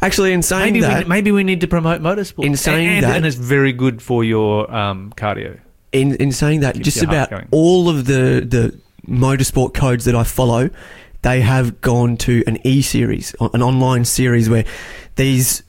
Actually, 0.01 0.33
in 0.33 0.41
saying 0.43 0.73
Maybe 0.73 0.81
that, 0.81 1.03
we, 1.05 1.09
maybe 1.09 1.31
we 1.31 1.43
need 1.43 1.61
to 1.61 1.67
promote 1.67 2.01
motorsports. 2.01 2.45
In 2.45 2.55
saying 2.57 2.87
and, 2.87 3.03
that- 3.05 3.15
and 3.15 3.25
it's 3.25 3.35
very 3.37 3.71
good 3.73 4.01
for 4.01 4.23
your 4.23 4.71
um, 4.73 5.11
cardio. 5.15 5.57
in 5.91 6.15
in 6.17 6.31
saying 6.31 6.59
that, 6.59 6.75
Keeps 6.75 6.85
just 6.85 7.01
about 7.03 7.29
going. 7.29 7.47
all 7.51 7.89
of 7.89 8.05
the 8.05 8.45
the 8.45 8.77
motorsport 9.07 9.73
codes 9.73 10.05
that 10.05 10.15
I 10.15 10.23
follow, 10.23 10.69
they 11.21 11.41
have 11.41 11.81
gone 11.81 12.17
to 12.17 12.43
an 12.47 12.59
e 12.65 12.81
series, 12.81 13.35
an 13.39 13.61
online 13.61 14.05
series 14.05 14.49
where 14.49 14.65
these 15.15 15.63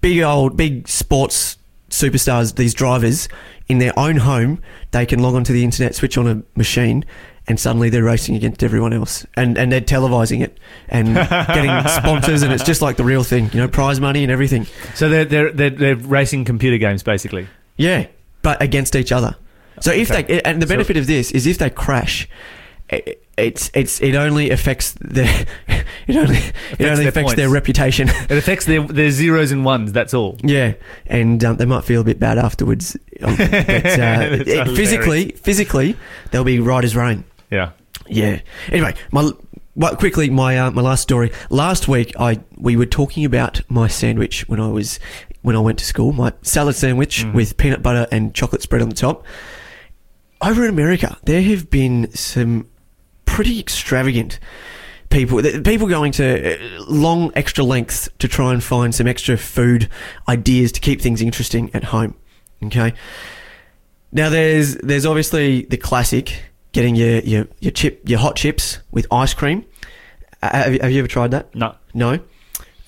big 0.00 0.20
old 0.20 0.56
big 0.56 0.88
sports 0.88 1.56
superstars, 1.90 2.54
these 2.56 2.74
drivers, 2.74 3.28
in 3.68 3.78
their 3.78 3.96
own 3.98 4.16
home, 4.16 4.60
they 4.90 5.06
can 5.06 5.20
log 5.20 5.34
onto 5.34 5.52
the 5.52 5.64
internet, 5.64 5.94
switch 5.94 6.18
on 6.18 6.26
a 6.26 6.42
machine. 6.56 7.04
And 7.48 7.58
suddenly 7.58 7.90
they're 7.90 8.04
racing 8.04 8.36
against 8.36 8.62
everyone 8.62 8.92
else, 8.92 9.26
and 9.34 9.58
and 9.58 9.72
they're 9.72 9.80
televising 9.80 10.40
it 10.40 10.58
and 10.88 11.14
getting 11.48 11.88
sponsors, 11.88 12.42
and 12.42 12.52
it's 12.52 12.62
just 12.62 12.80
like 12.80 12.96
the 12.96 13.02
real 13.02 13.24
thing, 13.24 13.50
you 13.52 13.58
know, 13.58 13.66
prize 13.66 13.98
money 13.98 14.22
and 14.22 14.30
everything. 14.30 14.66
So 14.94 15.08
they're 15.08 15.24
they're 15.24 15.50
they're, 15.50 15.70
they're 15.70 15.96
racing 15.96 16.44
computer 16.44 16.76
games 16.78 17.02
basically. 17.02 17.48
Yeah, 17.76 18.06
but 18.42 18.62
against 18.62 18.94
each 18.94 19.10
other. 19.10 19.34
So 19.80 19.90
if 19.90 20.12
Okay. 20.12 20.22
they 20.22 20.42
and 20.42 20.62
the 20.62 20.66
So- 20.66 20.74
benefit 20.74 20.96
of 20.96 21.08
this 21.08 21.32
is 21.32 21.44
if 21.48 21.58
they 21.58 21.70
crash, 21.70 22.28
i- 22.92 23.16
it's 23.36 23.70
it's 23.72 24.00
it 24.02 24.14
only 24.14 24.50
affects 24.50 24.92
their 25.00 25.46
it 26.06 26.16
only 26.16 26.36
it 26.38 26.52
their 26.78 26.92
only 26.92 27.06
affects 27.06 27.34
their 27.34 27.48
reputation. 27.48 28.08
It 28.30 28.32
affects 28.36 28.66
their 28.66 28.82
their 28.82 29.10
zeros 29.10 29.50
and 29.52 29.64
ones. 29.64 29.92
That's 29.92 30.12
all. 30.12 30.36
yeah, 30.42 30.74
and 31.06 31.42
um, 31.44 31.56
they 31.56 31.64
might 31.64 31.84
feel 31.84 32.02
a 32.02 32.04
bit 32.04 32.18
bad 32.20 32.36
afterwards. 32.38 32.96
Um, 33.22 33.36
but, 33.38 33.50
uh, 33.50 34.28
it- 34.46 34.76
physically, 34.76 35.30
physically, 35.32 35.96
they'll 36.30 36.44
be 36.44 36.60
right 36.60 36.84
as 36.84 36.94
rain. 36.94 37.24
Yeah. 37.50 37.70
Yeah. 38.08 38.40
Anyway, 38.68 38.94
my 39.10 39.30
well, 39.74 39.96
quickly 39.96 40.28
my 40.28 40.58
uh, 40.58 40.70
my 40.72 40.82
last 40.82 41.00
story. 41.02 41.30
Last 41.48 41.88
week, 41.88 42.12
I 42.18 42.40
we 42.58 42.76
were 42.76 42.86
talking 42.86 43.24
about 43.24 43.62
my 43.70 43.88
sandwich 43.88 44.46
when 44.48 44.60
I 44.60 44.68
was 44.68 44.98
when 45.42 45.56
I 45.56 45.60
went 45.60 45.78
to 45.78 45.84
school. 45.86 46.12
My 46.12 46.32
salad 46.42 46.74
sandwich 46.76 47.24
Mm. 47.24 47.32
with 47.34 47.56
peanut 47.56 47.82
butter 47.82 48.06
and 48.12 48.34
chocolate 48.34 48.60
spread 48.62 48.82
on 48.82 48.90
the 48.90 48.94
top. 48.96 49.24
Over 50.42 50.64
in 50.64 50.70
America, 50.70 51.16
there 51.24 51.42
have 51.42 51.70
been 51.70 52.10
some 52.14 52.66
pretty 53.30 53.60
extravagant 53.60 54.38
people. 55.08 55.42
People 55.62 55.88
going 55.88 56.12
to 56.12 56.54
uh, 56.54 56.84
long 56.88 57.32
extra 57.34 57.64
lengths 57.64 58.08
to 58.18 58.28
try 58.28 58.52
and 58.52 58.62
find 58.62 58.94
some 58.94 59.06
extra 59.06 59.36
food 59.36 59.88
ideas 60.28 60.72
to 60.72 60.80
keep 60.80 61.00
things 61.00 61.22
interesting 61.22 61.70
at 61.74 61.84
home. 61.84 62.14
Okay. 62.64 62.92
Now 64.12 64.28
there's 64.28 64.74
there's 64.76 65.06
obviously 65.06 65.62
the 65.62 65.76
classic 65.76 66.42
getting 66.72 66.96
your 66.96 67.20
your 67.20 67.46
your 67.60 67.72
chip 67.72 68.08
your 68.08 68.18
hot 68.18 68.36
chips 68.36 68.78
with 68.90 69.06
ice 69.12 69.34
cream. 69.34 69.64
Uh, 70.42 70.50
have, 70.52 70.74
you, 70.74 70.80
have 70.80 70.90
you 70.90 70.98
ever 70.98 71.08
tried 71.08 71.30
that? 71.30 71.54
No. 71.54 71.74
No. 71.94 72.18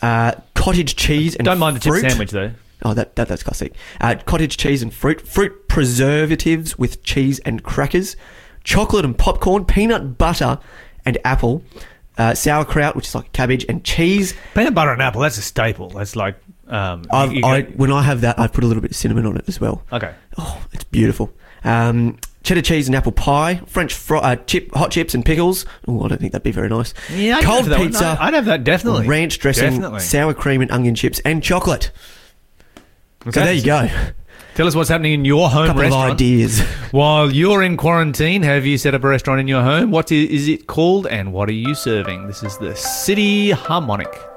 Uh, 0.01 0.33
cottage 0.55 0.97
cheese 0.97 1.37
and 1.37 1.45
Don't 1.45 1.59
mind 1.59 1.77
the 1.77 1.81
chip 1.81 1.93
fruit. 1.93 2.11
sandwich 2.11 2.31
though. 2.31 2.51
Oh, 2.85 2.95
that, 2.95 3.15
that 3.15 3.29
that's 3.29 3.45
classic. 3.45 3.75
Uh, 4.01 4.17
cottage 4.27 4.57
cheese 4.57 4.83
and 4.83 4.93
fruit, 4.93 5.21
fruit 5.27 5.69
preservatives 5.69 6.77
with 6.77 7.05
cheese 7.05 7.39
and 7.45 7.63
crackers, 7.63 8.17
chocolate 8.65 9.05
and 9.05 9.17
popcorn, 9.17 9.65
peanut 9.65 10.19
butter 10.19 10.59
and 11.05 11.19
apple, 11.25 11.63
uh, 12.19 12.35
sauerkraut, 12.35 12.95
which 12.97 13.07
is 13.09 13.15
like 13.15 13.33
cabbage 13.33 13.65
and 13.69 13.85
cheese. 13.85 14.35
Peanut 14.55 14.75
butter 14.75 14.93
and 14.93 15.03
apple, 15.03 15.21
that's 15.21 15.39
a 15.39 15.43
staple. 15.43 15.89
That's 15.91 16.15
like 16.17 16.37
um 16.69 17.05
I've, 17.11 17.33
you- 17.33 17.39
you 17.41 17.45
I, 17.47 17.63
when 17.63 17.91
I 17.93 18.03
have 18.03 18.21
that, 18.23 18.39
I 18.39 18.47
put 18.47 18.65
a 18.65 18.67
little 18.67 18.81
bit 18.81 18.91
of 18.93 18.97
cinnamon 18.97 19.27
on 19.27 19.37
it 19.37 19.45
as 19.49 19.61
well. 19.61 19.83
Okay. 19.93 20.15
Oh, 20.39 20.65
it's 20.73 20.85
beautiful. 20.85 21.33
Um, 21.65 22.19
cheddar 22.43 22.63
cheese 22.63 22.89
and 22.89 22.97
apple 22.97 23.13
pie, 23.13 23.61
French 23.67 23.95
fry, 23.95 24.19
uh, 24.19 24.37
chip, 24.37 24.75
hot 24.75 24.91
chips 24.91 25.15
and 25.15 25.25
pickles. 25.25 25.65
Oh, 25.87 26.03
I 26.05 26.09
don't 26.09 26.19
think 26.21 26.33
that'd 26.33 26.43
be 26.43 26.51
very 26.51 26.69
nice. 26.69 26.93
Yeah, 27.13 27.37
I'd 27.39 27.45
cold 27.45 27.59
have 27.61 27.69
that 27.69 27.79
one. 27.79 27.89
pizza. 27.89 28.17
I'd 28.21 28.35
have 28.35 28.47
that 28.47 28.65
definitely. 28.65 29.07
Ranch 29.07 29.39
dressing, 29.39 29.71
Definitely. 29.71 30.01
sour 30.01 30.35
cream 30.35 30.61
and 30.61 30.71
onion 30.73 30.95
chips, 30.97 31.21
and 31.25 31.43
chocolate. 31.43 31.91
So 33.25 33.31
there 33.31 33.53
you 33.53 33.63
go. 33.65 33.89
Tell 34.55 34.67
us 34.67 34.75
what's 34.75 34.91
happening 34.91 35.15
in 35.15 35.25
your 35.25 35.49
home 35.49 35.67
couple 35.69 35.85
of 35.87 35.93
ideas. 35.95 36.61
While 36.91 37.33
you're 37.33 37.63
in 37.63 37.79
quarantine, 37.79 38.43
have 38.43 38.67
you 38.67 38.77
set 38.77 38.95
up 38.95 39.03
a 39.03 39.09
restaurant 39.09 39.41
in 39.41 39.49
your 39.49 39.63
home? 39.63 39.91
What 39.91 40.13
is 40.13 40.47
it 40.47 40.67
called 40.67 41.07
and 41.07 41.33
what 41.33 41.49
are 41.49 41.55
you 41.55 41.75
serving? 41.75 42.27
This 42.27 42.43
is 42.43 42.59
the 42.59 42.77
City 42.77 43.53
Harmonic. 43.53 44.32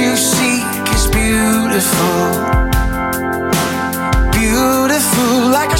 You 0.00 0.16
seek 0.16 0.64
is 0.94 1.06
beautiful. 1.08 2.20
Beautiful, 4.32 5.50
like 5.50 5.72
a 5.72 5.76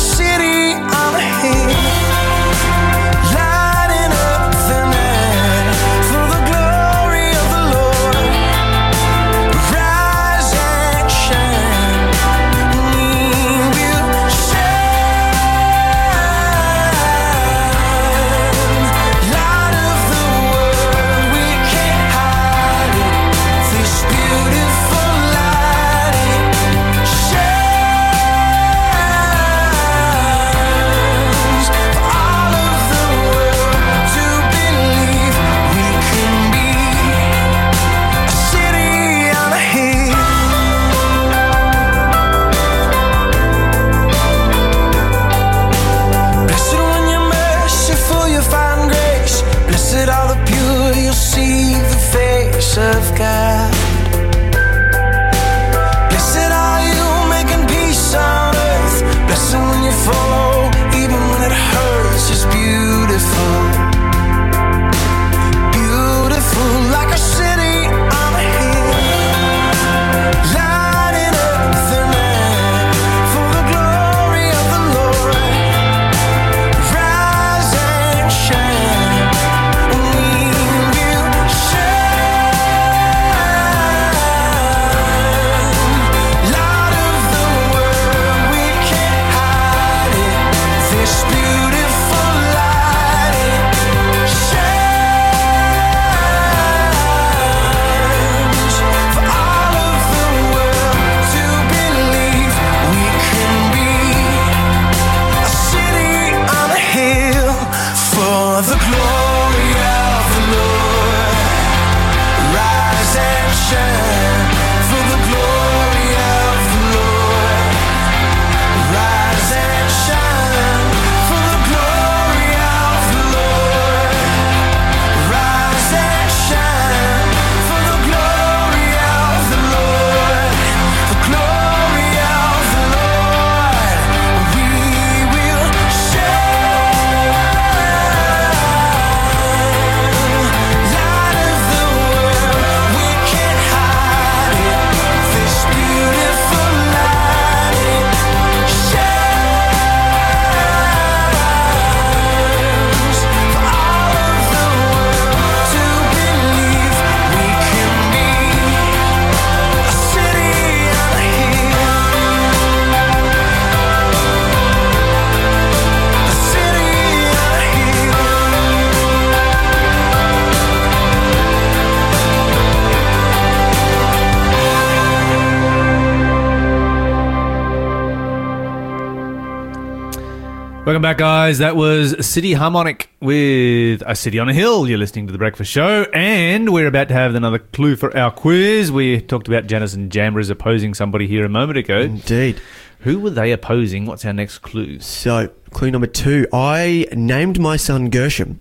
guys. 181.51 181.59
That 181.59 181.75
was 181.75 182.25
City 182.25 182.53
Harmonic 182.53 183.11
with 183.21 184.05
A 184.07 184.15
City 184.15 184.39
on 184.39 184.49
a 184.49 184.55
Hill. 184.55 184.89
You're 184.89 184.99
listening 184.99 185.27
to 185.27 185.33
The 185.33 185.39
Breakfast 185.39 185.69
Show, 185.69 186.05
and 186.15 186.73
we're 186.73 186.87
about 186.87 187.09
to 187.09 187.15
have 187.15 187.35
another 187.35 187.59
clue 187.59 187.97
for 187.97 188.17
our 188.17 188.31
quiz. 188.31 188.93
We 188.93 189.21
talked 189.21 189.49
about 189.49 189.67
Janice 189.67 189.93
and 189.95 190.13
Jambers 190.13 190.49
opposing 190.49 190.95
somebody 190.95 191.27
here 191.27 191.45
a 191.45 191.49
moment 191.49 191.77
ago. 191.77 192.03
Indeed. 192.03 192.61
Who 193.01 193.19
were 193.19 193.31
they 193.31 193.51
opposing? 193.51 194.07
What's 194.07 194.25
our 194.25 194.33
next 194.33 194.59
clue? 194.59 195.01
So, 195.01 195.49
clue 195.71 195.91
number 195.91 196.07
two. 196.07 196.47
I 196.53 197.09
named 197.13 197.59
my 197.59 197.77
son 197.77 198.11
Gershom, 198.11 198.61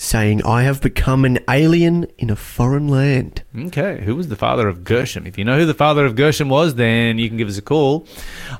saying 0.00 0.44
I 0.44 0.62
have 0.62 0.80
become 0.80 1.24
an 1.24 1.40
alien 1.50 2.06
in 2.18 2.30
a 2.30 2.36
foreign 2.36 2.86
land. 2.86 3.42
Okay, 3.66 4.00
who 4.04 4.14
was 4.14 4.28
the 4.28 4.36
father 4.36 4.68
of 4.68 4.84
Gershom? 4.84 5.26
If 5.26 5.36
you 5.36 5.44
know 5.44 5.58
who 5.58 5.66
the 5.66 5.74
father 5.74 6.06
of 6.06 6.14
Gershom 6.14 6.48
was, 6.48 6.76
then 6.76 7.18
you 7.18 7.26
can 7.28 7.36
give 7.36 7.48
us 7.48 7.58
a 7.58 7.62
call. 7.62 8.06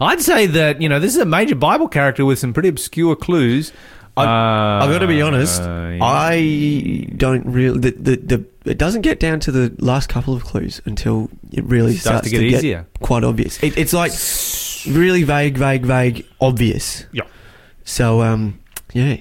I'd 0.01 0.21
say 0.21 0.47
that, 0.47 0.83
you 0.83 0.89
know, 0.89 0.99
this 0.99 1.15
is 1.15 1.23
a 1.23 1.25
major 1.25 1.55
Bible 1.55 1.87
character 1.87 2.25
with 2.25 2.41
some 2.41 2.53
pretty 2.53 2.69
obscure 2.69 3.15
clues. 3.15 3.73
I- 4.17 4.25
Uh, 4.25 4.85
I've 4.85 4.91
got 4.91 4.99
to 4.99 5.07
be 5.07 5.23
honest. 5.23 5.63
yeah. 5.63 5.99
I 6.03 7.07
don't 7.17 7.47
really. 7.47 7.79
The, 7.79 7.91
the, 7.93 8.17
the, 8.17 8.45
it 8.73 8.77
doesn't 8.77 9.03
get 9.03 9.21
down 9.21 9.39
to 9.41 9.53
the 9.53 9.73
last 9.79 10.09
couple 10.09 10.35
of 10.35 10.43
clues 10.45 10.83
until 10.87 11.31
it 11.53 11.63
really 11.65 11.93
Starts 11.95 12.27
starts, 12.27 12.31
to 12.31 12.33
get 12.33 12.43
easier. 12.43 12.87
quite 13.01 13.23
obvious. 13.23 13.63
It, 13.63 13.79
it's 13.79 13.93
like 13.93 14.11
really 14.93 15.23
vague, 15.23 15.57
vague, 15.57 15.87
vague, 15.87 16.27
obvious. 16.41 17.07
Yeah. 17.13 17.23
So, 17.85 18.23
um, 18.23 18.59
yeah. 18.93 19.19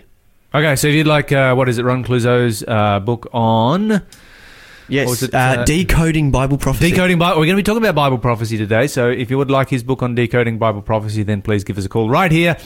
Okay, 0.57 0.75
so 0.75 0.87
if 0.87 0.95
you'd 0.95 1.05
like, 1.05 1.31
uh, 1.31 1.53
what 1.53 1.69
is 1.69 1.77
it, 1.77 1.85
Ron 1.85 2.03
Cluzo's 2.03 2.63
uh, 2.67 2.99
book 2.99 3.27
on 3.31 4.01
Yes. 4.89 5.23
It, 5.23 5.33
uh, 5.33 5.37
uh, 5.37 5.65
decoding 5.65 6.31
Bible 6.31 6.57
prophecy. 6.57 6.91
decoding 6.91 7.19
Bible? 7.19 7.39
We're 7.39 7.45
going 7.45 7.57
to 7.57 7.61
be 7.61 7.63
talking 7.63 7.83
about 7.83 7.95
Bible 7.95 8.17
prophecy 8.17 8.57
today. 8.57 8.87
So 8.87 9.09
if 9.09 9.29
you 9.29 9.37
would 9.37 9.51
like 9.51 9.69
his 9.69 9.83
book 9.83 10.01
on 10.01 10.15
decoding 10.15 10.57
Bible 10.57 10.81
prophecy, 10.81 11.23
then 11.23 11.41
please 11.41 11.63
give 11.63 11.77
us 11.77 11.85
a 11.85 11.89
call 11.89 12.09
right 12.09 12.31
here, 12.31 12.57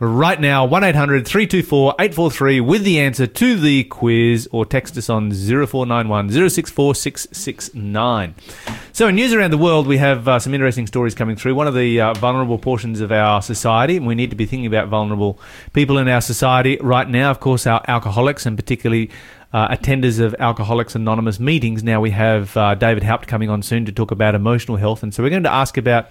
right 0.00 0.40
now, 0.40 0.64
1 0.64 0.84
800 0.84 1.26
324 1.26 1.94
843 1.98 2.60
with 2.60 2.84
the 2.84 3.00
answer 3.00 3.26
to 3.26 3.58
the 3.58 3.84
quiz 3.84 4.48
or 4.52 4.64
text 4.64 4.96
us 4.96 5.10
on 5.10 5.30
0491 5.30 6.50
064 6.50 6.94
So, 6.94 9.08
in 9.08 9.14
news 9.14 9.32
around 9.32 9.50
the 9.50 9.58
world, 9.58 9.86
we 9.86 9.98
have 9.98 10.28
uh, 10.28 10.38
some 10.38 10.54
interesting 10.54 10.86
stories 10.86 11.14
coming 11.14 11.36
through. 11.36 11.54
One 11.54 11.66
of 11.66 11.74
the 11.74 12.00
uh, 12.00 12.14
vulnerable 12.14 12.58
portions 12.58 13.00
of 13.00 13.12
our 13.12 13.42
society, 13.42 13.96
and 13.96 14.06
we 14.06 14.14
need 14.14 14.30
to 14.30 14.36
be 14.36 14.46
thinking 14.46 14.66
about 14.66 14.88
vulnerable 14.88 15.38
people 15.72 15.98
in 15.98 16.08
our 16.08 16.20
society 16.20 16.78
right 16.80 17.08
now, 17.08 17.30
of 17.30 17.40
course, 17.40 17.66
our 17.66 17.82
alcoholics, 17.86 18.46
and 18.46 18.56
particularly 18.56 19.10
uh, 19.56 19.74
attenders 19.74 20.20
of 20.20 20.34
Alcoholics 20.38 20.94
Anonymous 20.94 21.40
meetings. 21.40 21.82
Now, 21.82 21.98
we 21.98 22.10
have 22.10 22.54
uh, 22.58 22.74
David 22.74 23.02
Haupt 23.02 23.26
coming 23.26 23.48
on 23.48 23.62
soon 23.62 23.86
to 23.86 23.92
talk 23.92 24.10
about 24.10 24.34
emotional 24.34 24.76
health, 24.76 25.02
and 25.02 25.14
so 25.14 25.22
we're 25.22 25.30
going 25.30 25.44
to 25.44 25.52
ask 25.52 25.78
about. 25.78 26.10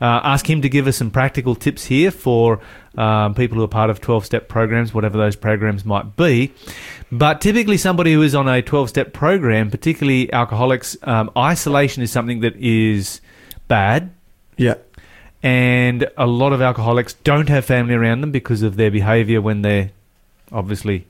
Uh, 0.00 0.20
ask 0.24 0.50
him 0.50 0.60
to 0.62 0.68
give 0.68 0.88
us 0.88 0.96
some 0.96 1.12
practical 1.12 1.54
tips 1.54 1.84
here 1.84 2.10
for 2.10 2.58
um, 2.98 3.36
people 3.36 3.56
who 3.56 3.62
are 3.62 3.68
part 3.68 3.88
of 3.88 4.00
12 4.00 4.26
step 4.26 4.48
programs, 4.48 4.92
whatever 4.92 5.16
those 5.16 5.36
programs 5.36 5.84
might 5.84 6.16
be. 6.16 6.52
But 7.12 7.40
typically, 7.40 7.76
somebody 7.76 8.14
who 8.14 8.22
is 8.22 8.34
on 8.34 8.48
a 8.48 8.60
12 8.62 8.88
step 8.88 9.12
program, 9.12 9.70
particularly 9.70 10.32
alcoholics, 10.32 10.96
um, 11.04 11.30
isolation 11.36 12.02
is 12.02 12.10
something 12.10 12.40
that 12.40 12.56
is 12.56 13.20
bad. 13.68 14.10
Yeah. 14.56 14.74
And 15.40 16.08
a 16.16 16.26
lot 16.26 16.52
of 16.52 16.60
alcoholics 16.60 17.12
don't 17.12 17.48
have 17.48 17.64
family 17.64 17.94
around 17.94 18.22
them 18.22 18.32
because 18.32 18.62
of 18.62 18.74
their 18.74 18.90
behavior 18.90 19.40
when 19.40 19.62
they're 19.62 19.92
obviously 20.50 21.06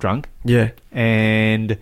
drunk. 0.00 0.28
Yeah. 0.44 0.70
And 0.90 1.78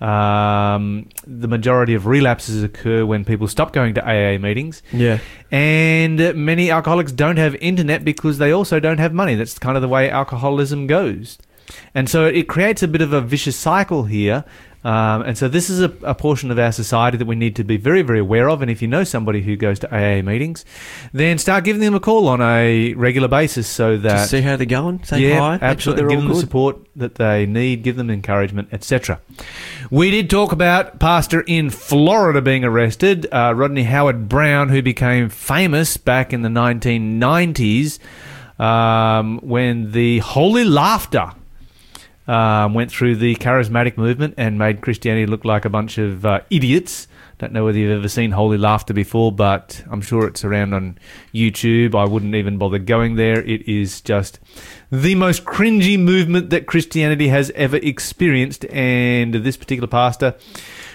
um, 0.00 1.08
the 1.26 1.48
majority 1.48 1.94
of 1.94 2.06
relapses 2.06 2.62
occur 2.62 3.04
when 3.04 3.24
people 3.24 3.48
stop 3.48 3.72
going 3.72 3.94
to 3.94 4.04
AA 4.04 4.38
meetings. 4.38 4.82
Yeah. 4.92 5.18
And 5.50 6.34
many 6.34 6.70
alcoholics 6.70 7.12
don't 7.12 7.36
have 7.36 7.54
internet 7.56 8.04
because 8.04 8.38
they 8.38 8.52
also 8.52 8.80
don't 8.80 8.98
have 8.98 9.12
money. 9.12 9.34
That's 9.34 9.58
kind 9.58 9.76
of 9.76 9.82
the 9.82 9.88
way 9.88 10.10
alcoholism 10.10 10.86
goes. 10.86 11.38
And 11.94 12.08
so 12.08 12.24
it 12.24 12.48
creates 12.48 12.82
a 12.82 12.88
bit 12.88 13.02
of 13.02 13.12
a 13.12 13.20
vicious 13.20 13.56
cycle 13.56 14.04
here. 14.04 14.44
Um, 14.84 15.22
and 15.22 15.36
so 15.36 15.48
this 15.48 15.68
is 15.68 15.80
a, 15.80 15.92
a 16.02 16.14
portion 16.14 16.50
of 16.50 16.58
our 16.58 16.70
society 16.70 17.16
that 17.16 17.26
we 17.26 17.34
need 17.34 17.56
to 17.56 17.64
be 17.64 17.76
very, 17.76 18.02
very 18.02 18.20
aware 18.20 18.48
of. 18.48 18.62
And 18.62 18.70
if 18.70 18.80
you 18.80 18.88
know 18.88 19.04
somebody 19.04 19.42
who 19.42 19.56
goes 19.56 19.78
to 19.80 19.92
AA 19.92 20.22
meetings, 20.22 20.64
then 21.12 21.38
start 21.38 21.64
giving 21.64 21.80
them 21.80 21.94
a 21.94 22.00
call 22.00 22.28
on 22.28 22.40
a 22.40 22.94
regular 22.94 23.28
basis 23.28 23.66
so 23.66 23.96
that 23.98 24.08
Just 24.10 24.30
see 24.30 24.40
how 24.40 24.56
they're 24.56 24.66
going. 24.66 25.02
Say 25.04 25.20
yeah, 25.20 25.38
hi. 25.38 25.50
Make 25.52 25.60
sure 25.60 25.68
absolutely. 25.68 26.14
give 26.14 26.20
them 26.20 26.28
the 26.28 26.40
support 26.40 26.76
that 26.96 27.16
they 27.16 27.46
need, 27.46 27.82
give 27.82 27.96
them 27.96 28.10
encouragement, 28.10 28.68
etc. 28.72 29.20
We 29.90 30.10
did 30.10 30.30
talk 30.30 30.52
about 30.52 31.00
pastor 31.00 31.40
in 31.46 31.70
Florida 31.70 32.40
being 32.40 32.64
arrested, 32.64 33.26
uh, 33.32 33.54
Rodney 33.56 33.84
Howard-Browne, 33.84 34.68
who 34.68 34.82
became 34.82 35.28
famous 35.28 35.96
back 35.96 36.32
in 36.32 36.42
the 36.42 36.48
1990s 36.48 37.98
um, 38.58 39.38
when 39.42 39.92
the 39.92 40.18
Holy 40.18 40.64
Laughter. 40.64 41.32
Um, 42.28 42.74
went 42.74 42.90
through 42.90 43.16
the 43.16 43.36
charismatic 43.36 43.96
movement 43.96 44.34
and 44.36 44.58
made 44.58 44.82
Christianity 44.82 45.24
look 45.24 45.46
like 45.46 45.64
a 45.64 45.70
bunch 45.70 45.96
of 45.96 46.26
uh, 46.26 46.40
idiots. 46.50 47.08
Don't 47.38 47.54
know 47.54 47.64
whether 47.64 47.78
you've 47.78 47.96
ever 47.96 48.08
seen 48.08 48.32
Holy 48.32 48.58
Laughter 48.58 48.92
before, 48.92 49.32
but 49.32 49.82
I'm 49.90 50.02
sure 50.02 50.26
it's 50.26 50.44
around 50.44 50.74
on 50.74 50.98
YouTube. 51.32 51.94
I 51.94 52.04
wouldn't 52.04 52.34
even 52.34 52.58
bother 52.58 52.78
going 52.78 53.14
there. 53.14 53.42
It 53.42 53.66
is 53.66 54.02
just 54.02 54.40
the 54.92 55.14
most 55.14 55.46
cringy 55.46 55.98
movement 55.98 56.50
that 56.50 56.66
Christianity 56.66 57.28
has 57.28 57.50
ever 57.52 57.78
experienced. 57.78 58.66
And 58.66 59.32
this 59.32 59.56
particular 59.56 59.88
pastor, 59.88 60.34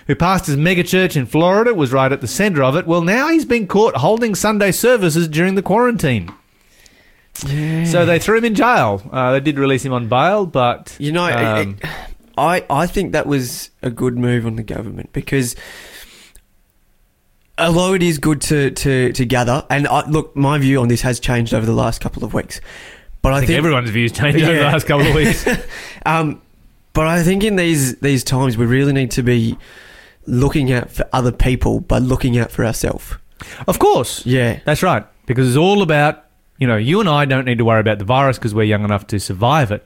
who 0.05 0.15
pastors 0.15 0.55
megachurch 0.55 1.15
in 1.15 1.25
Florida, 1.25 1.73
was 1.73 1.91
right 1.91 2.11
at 2.11 2.21
the 2.21 2.27
center 2.27 2.61
of 2.61 2.75
it. 2.75 2.85
Well, 2.85 3.01
now 3.01 3.29
he's 3.29 3.45
been 3.45 3.65
caught 3.65 3.95
holding 3.95 4.35
Sunday 4.35 4.71
services 4.71 5.27
during 5.27 5.55
the 5.55 5.63
quarantine. 5.63 6.31
Yeah. 7.47 7.85
So 7.85 8.05
they 8.05 8.19
threw 8.19 8.37
him 8.37 8.45
in 8.45 8.55
jail. 8.55 9.01
Uh, 9.11 9.31
they 9.33 9.39
did 9.39 9.57
release 9.57 9.83
him 9.83 9.93
on 9.93 10.07
bail, 10.07 10.45
but 10.45 10.95
You 10.99 11.11
know, 11.11 11.25
um, 11.25 11.77
it- 11.81 11.89
I 12.37 12.63
I 12.69 12.87
think 12.87 13.11
that 13.11 13.27
was 13.27 13.69
a 13.81 13.89
good 13.91 14.17
move 14.17 14.45
on 14.45 14.55
the 14.55 14.63
government 14.63 15.11
because 15.13 15.55
although 17.57 17.93
it 17.93 18.03
is 18.03 18.17
good 18.17 18.41
to 18.41 18.71
to, 18.71 19.11
to 19.13 19.25
gather, 19.25 19.65
and 19.69 19.87
I, 19.87 20.07
look, 20.09 20.35
my 20.35 20.57
view 20.57 20.81
on 20.81 20.87
this 20.87 21.01
has 21.01 21.19
changed 21.19 21.53
over 21.53 21.65
the 21.65 21.73
last 21.73 22.01
couple 22.01 22.23
of 22.23 22.33
weeks, 22.33 22.59
but 23.21 23.33
I, 23.33 23.37
I 23.37 23.39
think 23.39 23.47
think 23.49 23.57
everyone's 23.59 23.89
views 23.89 24.11
changed 24.11 24.43
over 24.43 24.53
the 24.57 24.63
last 24.63 24.87
couple 24.87 25.07
of 25.07 25.15
weeks. 25.15 25.45
Um, 26.05 26.41
but 26.93 27.07
I 27.07 27.23
think 27.23 27.43
in 27.43 27.55
these 27.55 27.95
these 27.99 28.23
times 28.23 28.57
we 28.57 28.65
really 28.65 28.91
need 28.93 29.11
to 29.11 29.23
be 29.23 29.57
looking 30.27 30.71
out 30.71 30.91
for 30.91 31.07
other 31.13 31.31
people, 31.31 31.79
but 31.79 32.01
looking 32.01 32.37
out 32.37 32.51
for 32.51 32.65
ourselves. 32.65 33.15
of 33.67 33.79
course, 33.79 34.25
Yeah, 34.25 34.59
that's 34.65 34.83
right, 34.83 35.05
because 35.25 35.47
it's 35.47 35.57
all 35.57 35.81
about 35.81 36.25
you 36.63 36.67
know 36.69 36.77
you 36.77 37.01
and 37.01 37.09
I 37.09 37.25
don't 37.25 37.43
need 37.43 37.57
to 37.57 37.65
worry 37.65 37.81
about 37.81 37.99
the 37.99 38.05
virus 38.05 38.37
because 38.37 38.53
we're 38.55 38.63
young 38.63 38.85
enough 38.85 39.05
to 39.07 39.19
survive 39.19 39.69
it. 39.69 39.85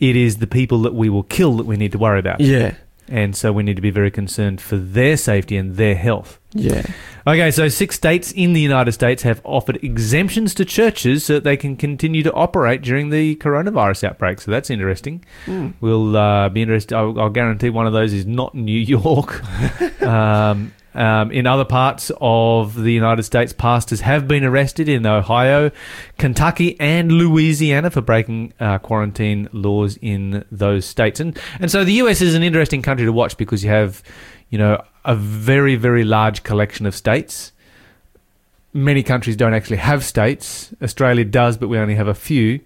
It 0.00 0.16
is 0.16 0.38
the 0.38 0.48
people 0.48 0.82
that 0.82 0.92
we 0.94 1.08
will 1.08 1.22
kill 1.22 1.52
that 1.58 1.66
we 1.66 1.76
need 1.76 1.92
to 1.92 1.98
worry 1.98 2.18
about, 2.18 2.40
yeah, 2.40 2.74
and 3.06 3.36
so 3.36 3.52
we 3.52 3.62
need 3.62 3.76
to 3.76 3.82
be 3.82 3.90
very 3.90 4.10
concerned 4.10 4.60
for 4.60 4.76
their 4.76 5.16
safety 5.16 5.56
and 5.56 5.76
their 5.76 5.94
health. 5.94 6.40
yeah. 6.52 6.82
Okay, 7.26 7.50
so 7.50 7.68
six 7.68 7.96
states 7.96 8.32
in 8.32 8.54
the 8.54 8.62
United 8.62 8.92
States 8.92 9.22
have 9.24 9.40
offered 9.44 9.76
exemptions 9.84 10.54
to 10.54 10.64
churches 10.64 11.22
so 11.26 11.34
that 11.34 11.44
they 11.44 11.56
can 11.56 11.76
continue 11.76 12.22
to 12.22 12.32
operate 12.32 12.80
during 12.80 13.10
the 13.10 13.36
coronavirus 13.36 14.04
outbreak. 14.08 14.40
So 14.40 14.50
that's 14.50 14.70
interesting. 14.70 15.22
We'll 15.82 16.16
uh, 16.16 16.48
be 16.48 16.62
interested. 16.62 16.96
I'll, 16.96 17.20
I'll 17.20 17.28
guarantee 17.30 17.68
one 17.70 17.86
of 17.86 17.92
those 17.92 18.14
is 18.14 18.24
not 18.26 18.54
New 18.54 18.80
York. 18.96 19.44
um, 20.02 20.72
um, 20.94 21.30
in 21.30 21.46
other 21.46 21.64
parts 21.64 22.10
of 22.20 22.74
the 22.74 22.92
United 22.92 23.22
States, 23.22 23.52
pastors 23.52 24.00
have 24.00 24.26
been 24.26 24.44
arrested 24.44 24.88
in 24.88 25.06
Ohio, 25.06 25.70
Kentucky, 26.18 26.78
and 26.80 27.12
Louisiana 27.12 27.90
for 27.90 28.00
breaking 28.00 28.52
uh, 28.58 28.78
quarantine 28.78 29.48
laws 29.52 29.98
in 30.02 30.44
those 30.50 30.84
states. 30.84 31.20
And 31.20 31.38
and 31.60 31.70
so 31.70 31.84
the 31.84 31.92
US 31.94 32.20
is 32.20 32.34
an 32.34 32.42
interesting 32.42 32.82
country 32.82 33.06
to 33.06 33.12
watch 33.12 33.36
because 33.36 33.62
you 33.62 33.70
have, 33.70 34.02
you 34.48 34.58
know, 34.58 34.82
a 35.04 35.14
very 35.14 35.76
very 35.76 36.04
large 36.04 36.42
collection 36.42 36.86
of 36.86 36.94
states. 36.94 37.52
Many 38.72 39.02
countries 39.02 39.36
don't 39.36 39.54
actually 39.54 39.78
have 39.78 40.04
states. 40.04 40.72
Australia 40.82 41.24
does, 41.24 41.56
but 41.56 41.68
we 41.68 41.78
only 41.78 41.96
have 41.96 42.08
a 42.08 42.14
few. 42.14 42.60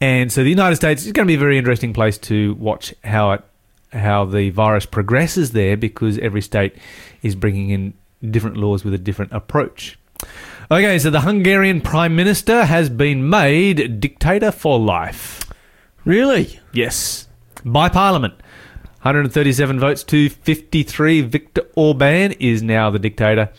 And 0.00 0.32
so 0.32 0.42
the 0.42 0.50
United 0.50 0.74
States 0.74 1.06
is 1.06 1.12
going 1.12 1.26
to 1.26 1.30
be 1.30 1.36
a 1.36 1.38
very 1.38 1.56
interesting 1.56 1.92
place 1.92 2.18
to 2.18 2.54
watch 2.54 2.92
how 3.04 3.32
it 3.32 3.44
how 3.92 4.24
the 4.24 4.50
virus 4.50 4.86
progresses 4.86 5.52
there 5.52 5.76
because 5.76 6.18
every 6.18 6.42
state 6.42 6.74
is 7.22 7.34
bringing 7.34 7.70
in 7.70 7.94
different 8.30 8.56
laws 8.56 8.84
with 8.84 8.94
a 8.94 8.98
different 8.98 9.32
approach. 9.32 9.98
Okay, 10.70 10.98
so 10.98 11.10
the 11.10 11.22
Hungarian 11.22 11.80
prime 11.80 12.16
minister 12.16 12.64
has 12.64 12.88
been 12.88 13.28
made 13.28 14.00
dictator 14.00 14.50
for 14.50 14.78
life. 14.78 15.40
Really? 16.04 16.60
Yes. 16.72 17.28
By 17.64 17.88
Parliament. 17.88 18.34
137 19.02 19.80
votes 19.80 20.04
to 20.04 20.28
53. 20.30 21.22
Viktor 21.22 21.62
Orban 21.74 22.32
is 22.32 22.62
now 22.62 22.88
the 22.88 23.00
dictator 23.00 23.50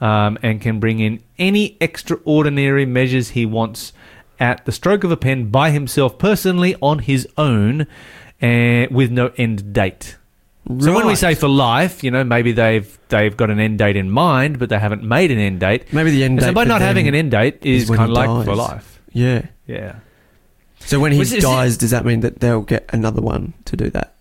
um, 0.00 0.38
and 0.42 0.60
can 0.60 0.80
bring 0.80 1.00
in 1.00 1.22
any 1.38 1.76
extraordinary 1.80 2.86
measures 2.86 3.30
he 3.30 3.44
wants 3.44 3.92
at 4.38 4.64
the 4.64 4.72
stroke 4.72 5.04
of 5.04 5.12
a 5.12 5.16
pen 5.16 5.50
by 5.50 5.70
himself 5.70 6.18
personally 6.18 6.74
on 6.82 7.00
his 7.00 7.28
own 7.36 7.86
and 8.40 8.90
with 8.94 9.10
no 9.10 9.32
end 9.36 9.72
date. 9.72 10.16
So 10.80 10.92
when 10.92 11.06
we 11.06 11.14
say 11.14 11.36
for 11.36 11.48
life, 11.48 12.02
you 12.02 12.10
know, 12.10 12.24
maybe 12.24 12.50
they've 12.50 12.98
they've 13.08 13.36
got 13.36 13.50
an 13.50 13.60
end 13.60 13.78
date 13.78 13.96
in 13.96 14.10
mind, 14.10 14.58
but 14.58 14.68
they 14.68 14.78
haven't 14.78 15.04
made 15.04 15.30
an 15.30 15.38
end 15.38 15.60
date. 15.60 15.92
maybe 15.92 16.10
the 16.10 16.24
end 16.24 16.40
date 16.40 16.46
so 16.46 16.52
by 16.52 16.64
not 16.64 16.80
having 16.80 17.06
an 17.06 17.14
end 17.14 17.30
date 17.30 17.64
is, 17.64 17.88
is 17.88 17.96
kind 17.96 18.10
of 18.10 18.16
like 18.16 18.44
for 18.44 18.56
life. 18.56 19.00
Yeah. 19.12 19.46
Yeah. 19.66 19.96
So 20.80 20.98
when 21.00 21.12
he 21.12 21.18
Was- 21.18 21.32
is 21.32 21.38
it- 21.38 21.42
dies, 21.42 21.76
does 21.76 21.90
that 21.92 22.04
mean 22.04 22.20
that 22.20 22.40
they'll 22.40 22.62
get 22.62 22.88
another 22.92 23.22
one 23.22 23.54
to 23.66 23.76
do 23.76 23.90
that? 23.90 24.14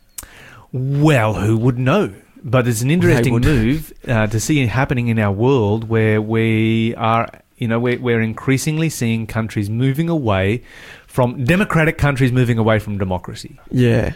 Well, 0.72 1.34
who 1.36 1.58
would 1.58 1.80
know? 1.80 2.14
But 2.44 2.68
it's 2.68 2.82
an 2.82 2.92
interesting 2.92 3.40
move 3.42 3.92
uh, 4.08 4.28
to 4.28 4.40
see 4.40 4.62
it 4.62 4.70
happening 4.70 5.08
in 5.08 5.18
our 5.18 5.32
world 5.32 5.90
where 5.90 6.22
we 6.22 6.94
are, 6.96 7.28
you 7.58 7.68
know, 7.68 7.80
we're, 7.80 8.00
we're 8.00 8.22
increasingly 8.22 8.90
seeing 8.90 9.26
countries 9.26 9.68
moving 9.68 10.10
away 10.10 10.62
from 11.16 11.46
democratic 11.46 11.98
countries 11.98 12.34
moving 12.34 12.58
away 12.58 12.78
from 12.78 12.98
democracy. 12.98 13.58
Yeah. 13.72 14.16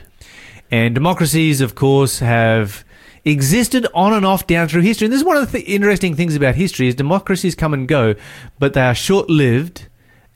And 0.70 0.94
democracies, 0.94 1.62
of 1.62 1.74
course, 1.74 2.20
have 2.20 2.84
existed 3.24 3.88
on 3.94 4.12
and 4.12 4.26
off 4.26 4.46
down 4.48 4.68
through 4.68 4.82
history. 4.82 5.06
And 5.06 5.14
this 5.14 5.22
is 5.22 5.26
one 5.26 5.38
of 5.38 5.50
the 5.50 5.60
th- 5.60 5.70
interesting 5.70 6.14
things 6.14 6.36
about 6.36 6.56
history 6.56 6.90
is 6.90 6.96
democracies 6.96 7.56
come 7.56 7.74
and 7.74 7.88
go, 7.88 8.16
but 8.60 8.74
they 8.74 8.82
are 8.82 8.94
short-lived 8.94 9.88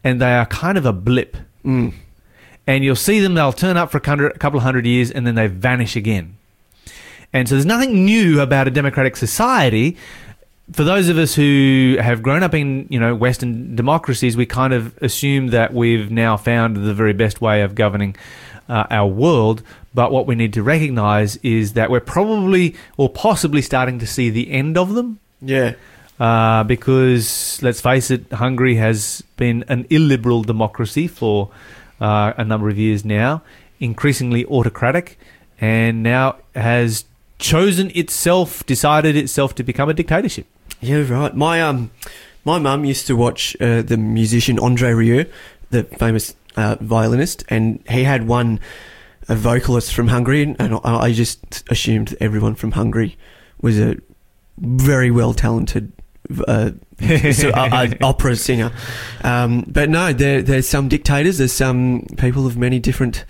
and 0.06 0.22
they 0.22 0.34
are 0.34 0.46
kind 0.46 0.78
of 0.78 0.86
a 0.86 0.94
blip. 0.94 1.36
Mm. 1.66 1.96
And 2.66 2.86
you'll 2.86 2.96
see 2.96 3.20
them, 3.20 3.34
they'll 3.34 3.52
turn 3.52 3.76
up 3.76 3.92
for 3.92 3.98
a 3.98 4.02
couple 4.40 4.58
of 4.58 4.64
hundred 4.64 4.86
years 4.86 5.12
and 5.12 5.28
then 5.28 5.36
they 5.36 5.48
vanish 5.48 5.98
again. 5.98 6.38
And 7.34 7.50
so 7.50 7.56
there's 7.56 7.66
nothing 7.66 8.06
new 8.06 8.40
about 8.40 8.70
a 8.70 8.72
democratic 8.72 9.18
society 9.18 9.98
for 10.72 10.84
those 10.84 11.10
of 11.10 11.18
us 11.18 11.36
who 11.36 11.98
have 12.00 12.24
grown 12.24 12.44
up 12.44 12.54
in 12.54 12.88
you 12.90 13.00
know 13.00 13.14
Western 13.16 13.76
democracies, 13.76 14.38
we 14.38 14.46
kind 14.46 14.74
of 14.74 14.98
assume 15.02 15.48
that 15.48 15.74
we've 15.74 16.10
now 16.10 16.38
found 16.38 16.78
the 16.78 16.94
very 16.94 17.14
best 17.14 17.42
way 17.42 17.62
of 17.62 17.76
governing 17.76 18.16
uh, 18.70 18.86
our 18.90 19.08
world. 19.08 19.62
But 19.94 20.12
what 20.12 20.26
we 20.26 20.36
need 20.36 20.54
to 20.54 20.64
recognise 20.64 21.36
is 21.38 21.74
that 21.74 21.92
we're 21.92 22.00
probably 22.00 22.76
or 22.98 23.10
possibly 23.10 23.62
starting 23.62 24.00
to 24.00 24.08
see 24.08 24.30
the 24.30 24.52
end 24.52 24.78
of 24.78 24.96
them. 24.96 25.20
Yeah. 25.42 25.76
Uh, 26.20 26.64
because 26.64 27.60
let's 27.62 27.82
face 27.82 28.10
it, 28.10 28.32
Hungary 28.32 28.76
has 28.76 29.24
been 29.36 29.66
an 29.68 29.86
illiberal 29.90 30.44
democracy 30.44 31.08
for 31.08 31.50
uh, 32.00 32.34
a 32.38 32.44
number 32.44 32.70
of 32.70 32.78
years 32.78 33.04
now, 33.04 33.42
increasingly 33.80 34.46
autocratic, 34.46 35.20
and 35.60 36.02
now 36.02 36.38
has 36.56 37.06
chosen 37.44 37.92
itself, 37.94 38.66
decided 38.66 39.16
itself 39.16 39.54
to 39.56 39.64
become 39.64 39.90
a 39.90 39.94
dictatorship. 39.94 40.48
Yeah, 40.82 41.06
right. 41.10 41.36
My 41.36 41.62
um, 41.62 41.92
my 42.46 42.58
mum 42.58 42.86
used 42.86 43.06
to 43.08 43.16
watch 43.16 43.56
uh, 43.62 43.82
the 43.82 43.98
musician 43.98 44.58
Andre 44.60 44.94
Rieu, 44.94 45.26
the 45.70 45.84
famous 45.84 46.36
uh, 46.56 46.78
violinist, 46.80 47.44
and 47.50 47.84
he 47.90 48.04
had 48.04 48.28
one 48.28 48.60
a 49.30 49.36
vocalist 49.36 49.94
from 49.94 50.08
Hungary, 50.08 50.56
and 50.60 50.80
I, 50.84 50.98
I 51.08 51.14
just 51.14 51.64
assumed 51.70 52.16
everyone 52.20 52.56
from 52.56 52.72
Hungary 52.72 53.18
was 53.62 53.80
a 53.80 53.98
very 54.58 55.12
well 55.12 55.34
talented. 55.34 55.92
Uh, 56.48 56.72
so, 57.34 57.50
uh, 57.50 57.70
uh, 57.72 57.88
opera 58.02 58.36
singer, 58.36 58.72
um, 59.24 59.66
but 59.68 59.90
no, 59.90 60.14
there, 60.14 60.42
there's 60.42 60.68
some 60.68 60.88
dictators. 60.88 61.38
There's 61.38 61.52
some 61.52 62.08
people 62.18 62.48
of 62.48 62.58
many 62.58 62.80
different. 62.80 63.26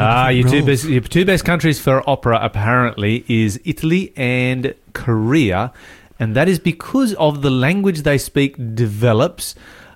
Ah, 0.00 0.28
your 0.28 0.48
two 0.48 0.64
best 0.64 0.84
your 0.84 1.00
two 1.02 1.24
best 1.24 1.44
countries 1.44 1.78
for 1.80 2.08
opera 2.08 2.38
apparently 2.42 3.24
is 3.28 3.60
Italy 3.64 4.12
and 4.16 4.74
Korea, 4.92 5.72
and 6.18 6.34
that 6.36 6.48
is 6.48 6.58
because 6.58 7.14
of 7.14 7.42
the 7.42 7.50
language 7.50 8.02
they 8.02 8.18
speak 8.18 8.56
develops 8.74 9.54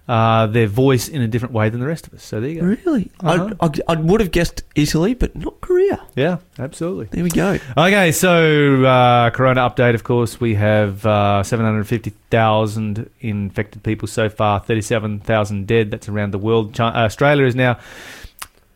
uh, 0.08 0.46
their 0.46 0.68
voice 0.68 1.08
in 1.08 1.20
a 1.20 1.26
different 1.26 1.52
way 1.52 1.68
than 1.68 1.80
the 1.80 1.86
rest 1.86 2.06
of 2.06 2.14
us. 2.14 2.22
So 2.22 2.40
there 2.40 2.50
you 2.50 2.60
go. 2.60 2.66
Really, 2.66 3.10
Uh-huh. 3.20 3.50
I, 3.60 3.66
I, 3.66 3.70
I 3.94 4.00
would 4.00 4.20
have 4.20 4.30
guessed 4.30 4.62
Italy, 4.76 5.14
but 5.14 5.34
not 5.34 5.60
Korea. 5.60 6.00
Yeah, 6.14 6.36
absolutely. 6.60 7.06
There 7.10 7.24
we 7.24 7.30
go. 7.30 7.58
Okay, 7.76 8.12
so 8.12 8.84
uh, 8.84 9.30
Corona 9.30 9.68
update. 9.68 9.94
Of 9.94 10.04
course, 10.04 10.38
we 10.40 10.54
have 10.54 11.04
uh, 11.04 11.42
seven 11.42 11.66
hundred 11.66 11.88
fifty 11.88 12.12
thousand 12.30 13.10
infected 13.20 13.82
people 13.82 14.06
so 14.08 14.28
far, 14.28 14.60
thirty-seven 14.60 15.20
thousand 15.20 15.66
dead. 15.66 15.90
That's 15.90 16.08
around 16.08 16.32
the 16.32 16.38
world. 16.38 16.74
China, 16.74 16.96
Australia 16.98 17.46
is 17.46 17.54
now. 17.56 17.78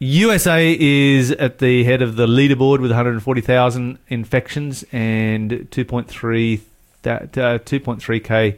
USA 0.03 0.75
is 0.81 1.31
at 1.33 1.59
the 1.59 1.85
head 1.85 2.01
of 2.01 2.17
the 2.17 2.27
leaderboard 2.27 2.81
with 2.81 2.91
140,000 2.91 3.99
infections 4.09 4.83
and 4.93 5.51
2.3 5.71 6.61
that, 7.03 7.37
uh, 7.37 7.59
2.3k 7.59 8.57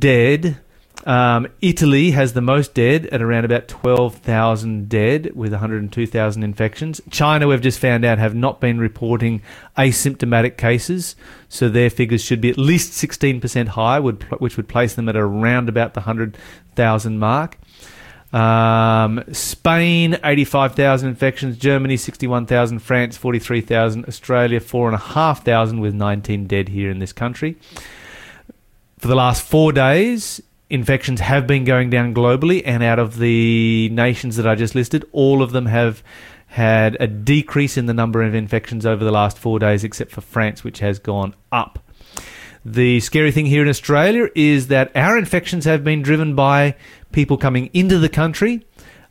dead. 0.00 0.58
Um, 1.06 1.46
Italy 1.62 2.10
has 2.10 2.32
the 2.32 2.40
most 2.40 2.74
dead 2.74 3.06
at 3.06 3.22
around 3.22 3.44
about 3.44 3.68
12,000 3.68 4.88
dead 4.88 5.36
with 5.36 5.52
102,000 5.52 6.42
infections. 6.42 7.00
China, 7.10 7.46
we've 7.46 7.62
just 7.62 7.78
found 7.78 8.04
out, 8.04 8.18
have 8.18 8.34
not 8.34 8.60
been 8.60 8.80
reporting 8.80 9.42
asymptomatic 9.78 10.56
cases, 10.56 11.14
so 11.48 11.68
their 11.68 11.90
figures 11.90 12.24
should 12.24 12.40
be 12.40 12.50
at 12.50 12.58
least 12.58 12.92
16% 12.92 13.68
higher, 13.68 14.02
which 14.02 14.56
would 14.56 14.68
place 14.68 14.94
them 14.94 15.08
at 15.08 15.14
around 15.14 15.68
about 15.68 15.94
the 15.94 16.00
100,000 16.00 17.18
mark. 17.20 17.56
Um, 18.32 19.24
Spain, 19.32 20.18
85,000 20.22 21.08
infections. 21.08 21.58
Germany, 21.58 21.96
61,000. 21.96 22.78
France, 22.78 23.16
43,000. 23.16 24.06
Australia, 24.06 24.60
4,500 24.60 25.78
with 25.78 25.94
19 25.94 26.46
dead 26.46 26.68
here 26.68 26.90
in 26.90 26.98
this 26.98 27.12
country. 27.12 27.56
For 28.98 29.08
the 29.08 29.14
last 29.14 29.42
four 29.42 29.72
days, 29.72 30.40
infections 30.68 31.20
have 31.20 31.46
been 31.46 31.64
going 31.64 31.90
down 31.90 32.14
globally, 32.14 32.62
and 32.64 32.82
out 32.82 32.98
of 32.98 33.18
the 33.18 33.88
nations 33.90 34.36
that 34.36 34.46
I 34.46 34.54
just 34.54 34.74
listed, 34.74 35.04
all 35.12 35.42
of 35.42 35.52
them 35.52 35.66
have 35.66 36.02
had 36.46 36.96
a 37.00 37.06
decrease 37.06 37.76
in 37.76 37.86
the 37.86 37.94
number 37.94 38.22
of 38.22 38.34
infections 38.34 38.84
over 38.84 39.04
the 39.04 39.10
last 39.10 39.38
four 39.38 39.58
days, 39.58 39.84
except 39.84 40.10
for 40.10 40.20
France, 40.20 40.62
which 40.62 40.80
has 40.80 40.98
gone 40.98 41.34
up. 41.50 41.78
The 42.64 43.00
scary 43.00 43.32
thing 43.32 43.46
here 43.46 43.62
in 43.62 43.68
Australia 43.68 44.28
is 44.34 44.68
that 44.68 44.94
our 44.94 45.16
infections 45.16 45.64
have 45.64 45.82
been 45.82 46.02
driven 46.02 46.34
by 46.34 46.74
people 47.10 47.38
coming 47.38 47.70
into 47.72 47.98
the 47.98 48.10
country. 48.10 48.66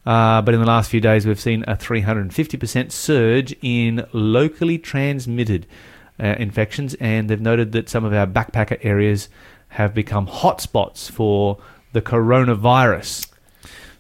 Uh, 0.06 0.42
but 0.42 0.54
in 0.54 0.60
the 0.60 0.68
last 0.68 0.90
few 0.90 1.02
days, 1.02 1.26
we've 1.26 1.40
seen 1.40 1.64
a 1.68 1.76
350% 1.76 2.92
surge 2.92 3.56
in 3.62 4.06
locally 4.14 4.78
transmitted 4.78 5.66
uh, 6.20 6.36
infections, 6.38 6.96
and 6.96 7.30
they've 7.30 7.42
noted 7.42 7.72
that 7.72 7.90
some 7.90 8.06
of 8.06 8.14
our 8.14 8.28
backpacker 8.28 8.78
areas 8.82 9.30
have 9.70 9.94
become 9.94 10.28
hotspots 10.28 11.10
for 11.10 11.58
the 11.94 12.02
coronavirus. 12.02 13.28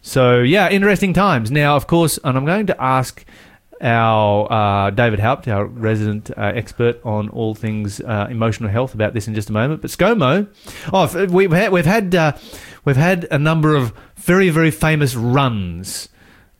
So, 0.01 0.39
yeah, 0.39 0.69
interesting 0.69 1.13
times. 1.13 1.51
Now, 1.51 1.75
of 1.75 1.87
course, 1.87 2.19
and 2.23 2.37
I'm 2.37 2.45
going 2.45 2.67
to 2.67 2.81
ask 2.81 3.25
our 3.81 4.51
uh, 4.51 4.89
David 4.91 5.19
Haupt, 5.19 5.47
our 5.47 5.65
resident 5.65 6.31
uh, 6.31 6.51
expert 6.55 6.99
on 7.05 7.29
all 7.29 7.55
things 7.55 7.99
uh, 8.01 8.27
emotional 8.29 8.69
health, 8.69 8.93
about 8.93 9.13
this 9.13 9.27
in 9.27 9.35
just 9.35 9.49
a 9.49 9.53
moment. 9.53 9.81
But 9.81 9.91
ScoMo, 9.91 10.47
oh, 10.93 11.25
we've 11.27 11.51
had 11.51 11.71
we've 11.71 11.85
had 11.85 12.13
uh, 12.15 12.33
we've 12.85 12.95
had 12.97 13.27
a 13.31 13.39
number 13.39 13.75
of 13.75 13.93
very 14.17 14.49
very 14.49 14.71
famous 14.71 15.15
runs 15.15 16.09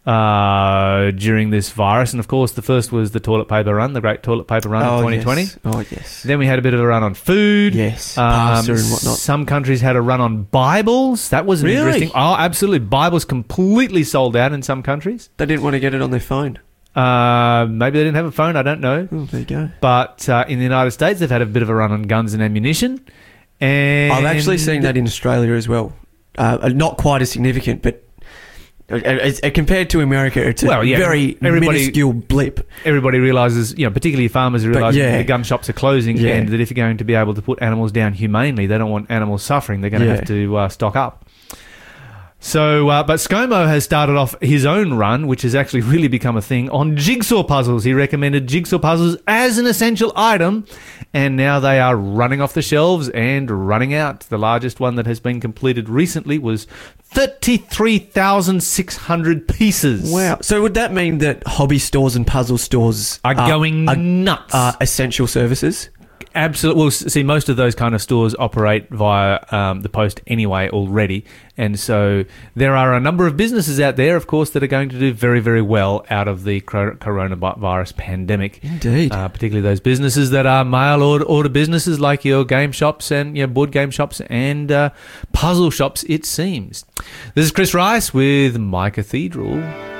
uh, 0.06 1.12
during 1.12 1.50
this 1.52 1.70
virus, 1.72 2.14
and 2.14 2.20
of 2.20 2.28
course, 2.28 2.54
the 2.54 2.62
first 2.62 2.92
was 2.92 3.12
the 3.12 3.20
toilet 3.20 3.46
paper 3.48 3.76
run, 3.76 3.94
the 3.94 4.02
great 4.02 4.24
toilet 4.24 4.46
paper 4.48 4.70
run 4.70 4.82
of 4.84 5.02
2020. 5.02 5.42
Yes. 5.42 5.58
Oh 5.66 5.80
yes. 5.92 6.24
Then 6.24 6.40
we 6.40 6.48
had 6.48 6.58
a 6.58 6.62
bit 6.62 6.74
of 6.74 6.80
a 6.80 6.88
run 6.88 7.04
on 7.04 7.14
food. 7.14 7.76
Yes, 7.76 8.18
Um, 8.18 8.32
pasta 8.32 8.72
and 8.74 8.82
whatnot. 8.92 9.18
Some 9.18 9.46
countries 9.46 9.82
had 9.82 9.96
a 9.96 10.02
run 10.02 10.22
on 10.22 10.44
Bibles. 10.44 11.30
That 11.30 11.46
was 11.46 11.64
Really? 11.64 11.78
interesting. 11.78 12.12
Oh, 12.16 12.36
absolutely. 12.36 12.80
Bibles 12.80 13.26
completely 13.26 14.04
sold 14.04 14.36
out 14.36 14.52
in 14.54 14.62
some 14.64 14.82
countries. 14.82 15.30
They 15.38 15.46
didn't 15.46 15.64
want 15.64 15.74
to 15.76 15.80
get 15.80 15.94
it 15.94 16.02
on 16.02 16.12
their 16.12 16.20
phone. 16.20 16.60
Uh, 16.96 17.68
maybe 17.70 18.00
they 18.00 18.04
didn't 18.04 18.16
have 18.16 18.26
a 18.26 18.32
phone. 18.32 18.56
I 18.56 18.64
don't 18.64 18.82
know. 18.82 19.08
Oh, 19.12 19.26
there 19.26 19.40
you 19.42 19.46
go. 19.46 19.70
But 19.80 20.28
uh, 20.28 20.46
in 20.48 20.58
the 20.58 20.64
United 20.64 20.92
States, 20.92 21.20
they've 21.20 21.30
had 21.30 21.42
a 21.42 21.46
bit 21.46 21.62
of 21.64 21.70
a 21.70 21.76
run 21.76 21.92
on 21.92 22.04
guns 22.04 22.34
and 22.34 22.42
ammunition. 22.42 23.06
And 23.62 24.12
I've 24.14 24.26
actually 24.26 24.58
seen 24.58 24.82
that 24.82 24.98
in 24.98 25.06
Australia 25.06 25.54
as 25.54 25.68
well. 25.68 25.94
Uh, 26.38 26.70
not 26.74 26.98
quite 26.98 27.22
as 27.22 27.32
significant, 27.32 27.82
but 27.82 28.04
uh, 28.90 28.96
uh, 28.96 29.50
compared 29.52 29.90
to 29.92 30.02
America, 30.02 30.42
it's 30.48 30.64
a 30.64 30.68
Well, 30.68 30.84
yeah, 30.84 30.98
very 30.98 31.38
minuscule 31.42 32.14
blip. 32.14 32.68
Everybody 32.86 33.20
realizes, 33.20 33.78
you 33.78 33.86
know, 33.86 33.92
particularly 33.92 34.30
farmers 34.30 34.66
realize 34.66 34.96
yeah. 34.96 35.18
the 35.18 35.24
gun 35.24 35.44
shops 35.44 35.70
are 35.70 35.74
closing, 35.74 36.18
Yeah. 36.18 36.36
and 36.36 36.50
that 36.50 36.60
if 36.60 36.72
you're 36.72 36.76
going 36.76 36.98
to 36.98 37.04
be 37.04 37.14
able 37.14 37.34
to 37.36 37.42
put 37.42 37.62
animals 37.62 37.92
down 37.92 38.14
humanely, 38.14 38.66
they 38.66 38.78
don't 38.78 38.90
want 38.90 39.12
animals 39.12 39.44
suffering. 39.44 39.82
They're 39.82 39.92
going 39.92 40.04
to 40.04 40.16
have 40.16 40.26
to 40.28 40.58
uh, 40.58 40.70
stock 40.70 40.96
up. 40.96 41.26
So, 42.42 42.88
uh, 42.88 43.04
but 43.04 43.16
ScoMo 43.16 43.68
has 43.68 43.84
started 43.84 44.16
off 44.16 44.34
his 44.42 44.66
own 44.66 44.94
run, 44.94 45.28
which 45.28 45.42
has 45.42 45.54
actually 45.54 45.82
really 45.82 46.08
become 46.08 46.38
a 46.38 46.42
thing, 46.42 46.70
on 46.70 46.96
jigsaw 46.96 47.44
puzzles. 47.44 47.84
He 47.84 47.94
recommended 47.94 48.48
jigsaw 48.48 48.80
puzzles 48.80 49.18
as 49.28 49.58
an 49.58 49.68
essential 49.68 50.14
item, 50.16 50.66
and 51.14 51.36
now 51.36 51.60
they 51.60 51.82
are 51.82 51.98
running 51.98 52.40
off 52.40 52.54
the 52.54 52.62
shelves 52.62 53.10
and 53.10 53.68
running 53.68 53.94
out. 53.94 54.22
The 54.22 54.38
largest 54.38 54.80
one 54.80 54.96
that 54.96 55.06
has 55.06 55.20
been 55.20 55.42
completed 55.42 55.90
recently 55.90 56.40
was 56.40 56.66
33,600 57.04 59.48
pieces. 59.48 60.10
Wow. 60.12 60.38
So 60.42 60.62
would 60.62 60.76
that 60.76 60.94
mean 60.94 61.18
that 61.18 61.44
hobby 61.46 61.80
stores 61.80 62.16
and 62.16 62.26
puzzle 62.26 62.58
stores 62.58 63.20
Are 63.26 63.36
going 63.36 63.90
are, 63.90 63.98
nuts. 63.98 64.54
are 64.54 64.78
essential 64.80 65.28
services? 65.28 65.90
Absolutely. 66.36 66.82
Well, 66.82 66.92
see, 66.92 67.24
most 67.24 67.50
of 67.50 67.58
those 67.58 67.76
kind 67.76 67.96
of 67.96 68.02
stores 68.02 68.36
operate 68.38 68.90
via 68.90 69.40
um, 69.52 69.82
the 69.82 69.90
post 69.90 70.22
anyway 70.28 70.70
already, 70.70 71.26
and 71.58 71.80
so 71.80 72.24
there 72.56 72.76
are 72.76 72.94
a 72.94 73.00
number 73.00 73.28
of 73.28 73.36
businesses 73.36 73.80
out 73.80 73.96
there, 73.96 74.16
of 74.16 74.28
course, 74.28 74.52
that 74.52 74.64
are 74.64 74.68
going 74.68 74.90
to 74.90 75.00
do 75.00 75.12
very, 75.14 75.40
very 75.40 75.62
well 75.62 76.06
out 76.10 76.28
of 76.28 76.44
the 76.44 76.62
coronavirus 76.62 77.98
pandemic. 77.98 78.64
Indeed. 78.64 79.12
Uh, 79.12 79.28
particularly 79.28 79.68
those 79.68 79.80
businesses 79.80 80.30
that 80.32 80.46
are 80.46 80.64
mail 80.64 81.04
order, 81.04 81.26
order 81.26 81.50
businesses 81.50 82.00
like 82.00 82.24
your 82.24 82.46
game 82.46 82.72
shops 82.72 83.12
and 83.12 83.36
your 83.36 83.48
board 83.48 83.72
game 83.72 83.92
shops 83.92 84.22
and 84.30 84.72
uh, 84.72 84.92
puzzle 85.34 85.72
shops. 85.72 86.04
It 86.08 86.26
seems. 86.26 86.86
This 87.36 87.46
is 87.46 87.52
Chris 87.52 87.74
Rice 87.74 88.14
with 88.14 88.58
My 88.58 88.90
Cathedral. 88.90 89.99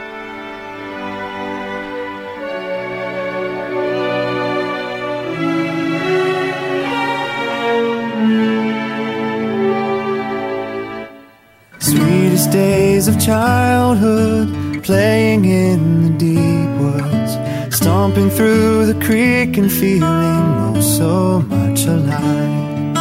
Days 12.52 13.08
of 13.08 13.20
childhood, 13.20 14.84
playing 14.84 15.46
in 15.46 16.02
the 16.04 16.10
deep 16.18 16.70
woods, 16.82 17.76
stomping 17.76 18.32
through 18.32 18.88
the 18.88 19.00
creek 19.06 19.56
and 19.56 19.72
feeling 19.72 20.02
oh 20.04 20.82
so 20.82 21.42
much 21.42 21.86
alive. 21.86 22.96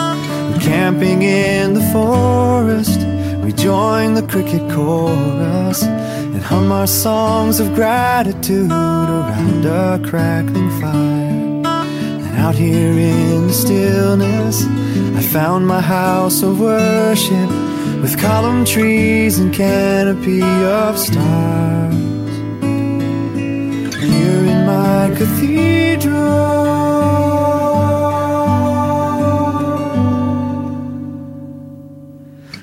Camping 0.61 1.23
in 1.23 1.73
the 1.73 1.81
forest, 1.93 3.01
we 3.43 3.53
join 3.55 4.13
the 4.13 4.23
cricket 4.23 4.71
chorus 4.71 5.83
and 5.83 6.43
hum 6.43 6.71
our 6.71 6.87
songs 6.87 7.59
of 7.59 7.75
gratitude 7.75 8.71
around 8.71 9.65
a 9.65 9.99
crackling 10.07 10.71
fire. 10.79 11.63
And 12.27 12.37
out 12.37 12.55
here 12.55 12.93
in 12.93 13.47
the 13.47 13.55
stillness, 13.55 14.67
I 15.17 15.23
found 15.23 15.67
my 15.67 15.81
house 15.81 16.43
of 16.43 16.61
worship 16.61 17.68
with 18.01 18.19
column 18.19 18.65
trees 18.65 19.39
and 19.39 19.53
canopy 19.53 20.43
of 20.43 20.99
stars. 20.99 21.95
Here 24.03 24.43
in 24.53 24.67
my 24.67 25.13
cathedral. 25.17 26.29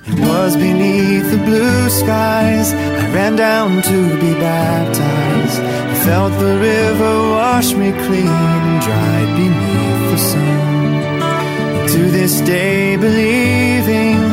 It 0.07 0.19
was 0.19 0.55
beneath 0.55 1.29
the 1.31 1.41
blue 1.49 1.89
skies. 1.89 2.73
I 2.73 3.13
ran 3.13 3.35
down 3.35 3.81
to 3.81 3.97
be 4.21 4.33
baptized. 4.33 5.59
I 5.61 5.95
felt 6.05 6.31
the 6.39 6.57
river 6.57 7.13
wash 7.31 7.73
me 7.73 7.91
clean 7.91 8.27
and 8.27 8.81
dried 8.81 9.29
beneath 9.39 10.11
the 10.11 10.17
sun. 10.17 11.87
To 11.93 12.11
this 12.11 12.41
day, 12.41 12.95
believing 12.95 14.24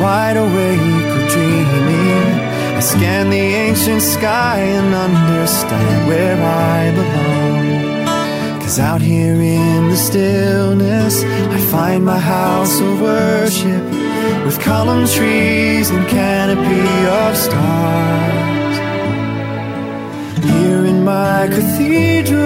wide 0.00 0.36
awake 0.36 1.08
or 1.16 1.28
dreaming, 1.28 2.32
I 2.78 2.80
scan 2.80 3.28
the 3.28 3.36
ancient 3.36 4.00
sky 4.00 4.58
and 4.58 4.94
understand 4.94 6.08
where 6.08 6.38
I 6.42 6.90
belong. 6.98 8.60
Cause 8.60 8.78
out 8.78 9.02
here 9.02 9.34
in 9.34 9.90
the 9.90 9.96
stillness, 9.96 11.22
I 11.24 11.58
find 11.74 12.04
my 12.04 12.18
house 12.18 12.80
of 12.80 13.00
worship 13.00 13.84
with 14.46 14.58
column 14.60 15.06
trees 15.06 15.90
and 15.90 16.08
canopy 16.08 16.88
of 17.22 17.36
stars. 17.36 18.76
Here 20.52 20.86
in 20.86 21.04
my 21.04 21.48
cathedral, 21.48 22.40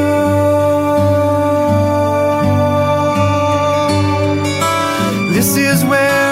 this 5.33 5.57
is 5.57 5.85
where 5.85 6.24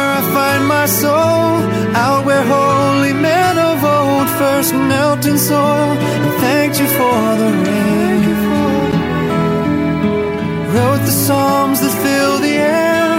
my 0.83 0.87
soul, 0.87 1.63
out 2.05 2.27
where 2.27 2.43
holy 2.43 3.13
men 3.13 3.57
of 3.57 3.85
old 3.85 4.29
first 4.41 4.75
knelt 4.75 5.25
in 5.25 5.39
soil 5.39 5.93
and 6.25 6.33
thanked 6.43 6.81
you 6.81 6.89
for 6.99 7.23
the 7.41 7.51
rain. 7.65 8.23
Wrote 10.75 11.03
the 11.09 11.17
psalms 11.25 11.79
that 11.83 11.95
fill 12.05 12.35
the 12.47 12.55
air, 12.81 13.11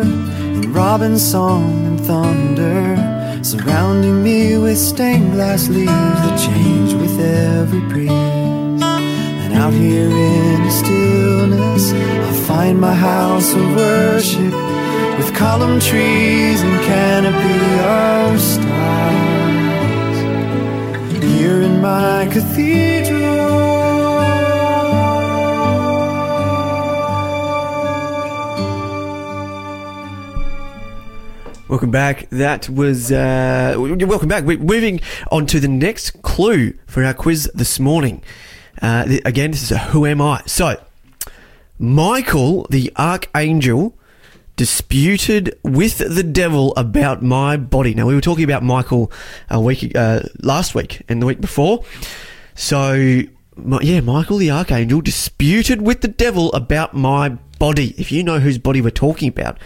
in 0.58 0.72
robin 0.72 1.18
song 1.20 1.86
and 1.88 2.00
thunder, 2.00 2.97
surrounding 3.52 4.22
me 4.24 4.58
with 4.58 4.78
stained 4.78 5.32
glass 5.32 5.70
leaves 5.70 5.88
that 5.88 6.38
change 6.38 6.94
with 6.96 7.18
every 7.22 7.80
breeze. 7.80 8.12
And 8.12 9.54
out 9.54 9.72
here 9.72 10.10
in 10.10 10.64
the 10.66 10.70
stillness, 10.70 11.94
I'll 11.94 12.44
find 12.46 12.78
my 12.82 12.94
house 12.94 13.54
of 13.54 13.64
worship 13.74 14.54
with 15.18 15.34
column 15.34 15.80
trees 15.80 16.62
and 16.62 16.84
canopy 16.92 17.80
of 18.04 18.42
stars. 18.42 20.18
Here 21.24 21.62
in 21.62 21.80
my 21.82 22.28
cathedral. 22.30 23.17
Welcome 31.78 31.92
back. 31.92 32.28
That 32.32 32.68
was 32.70 33.12
uh, 33.12 33.76
welcome 33.78 34.28
back. 34.28 34.46
We're 34.46 34.58
moving 34.58 35.00
on 35.32 35.46
to 35.46 35.60
the 35.60 35.68
next 35.68 36.24
clue 36.24 36.74
for 36.88 37.04
our 37.04 37.14
quiz 37.14 37.52
this 37.54 37.80
morning. 37.80 38.24
Uh, 38.82 39.20
again, 39.26 39.52
this 39.52 39.62
is 39.62 39.72
a 39.72 39.78
Who 39.78 40.08
Am 40.08 40.20
I? 40.20 40.42
So, 40.48 40.84
Michael 41.78 42.66
the 42.72 42.92
Archangel 42.98 43.96
disputed 44.56 45.56
with 45.62 46.00
the 46.00 46.24
devil 46.24 46.74
about 46.76 47.22
my 47.22 47.58
body. 47.58 47.94
Now, 47.94 48.08
we 48.08 48.16
were 48.16 48.22
talking 48.22 48.44
about 48.44 48.64
Michael 48.64 49.12
a 49.48 49.62
week 49.62 49.96
uh, 49.96 50.22
last 50.42 50.74
week 50.74 51.04
and 51.08 51.22
the 51.22 51.28
week 51.28 51.40
before. 51.40 51.84
So, 52.56 53.22
my, 53.58 53.80
yeah, 53.82 54.02
Michael 54.02 54.38
the 54.38 54.52
Archangel 54.52 55.02
disputed 55.02 55.82
with 55.82 56.02
the 56.02 56.08
devil 56.08 56.52
about 56.54 56.94
my 56.94 57.38
body. 57.60 57.94
If 57.98 58.12
you 58.12 58.24
know 58.24 58.40
whose 58.40 58.58
body 58.58 58.82
we're 58.82 58.92
talking 58.92 59.30
about, 59.30 59.58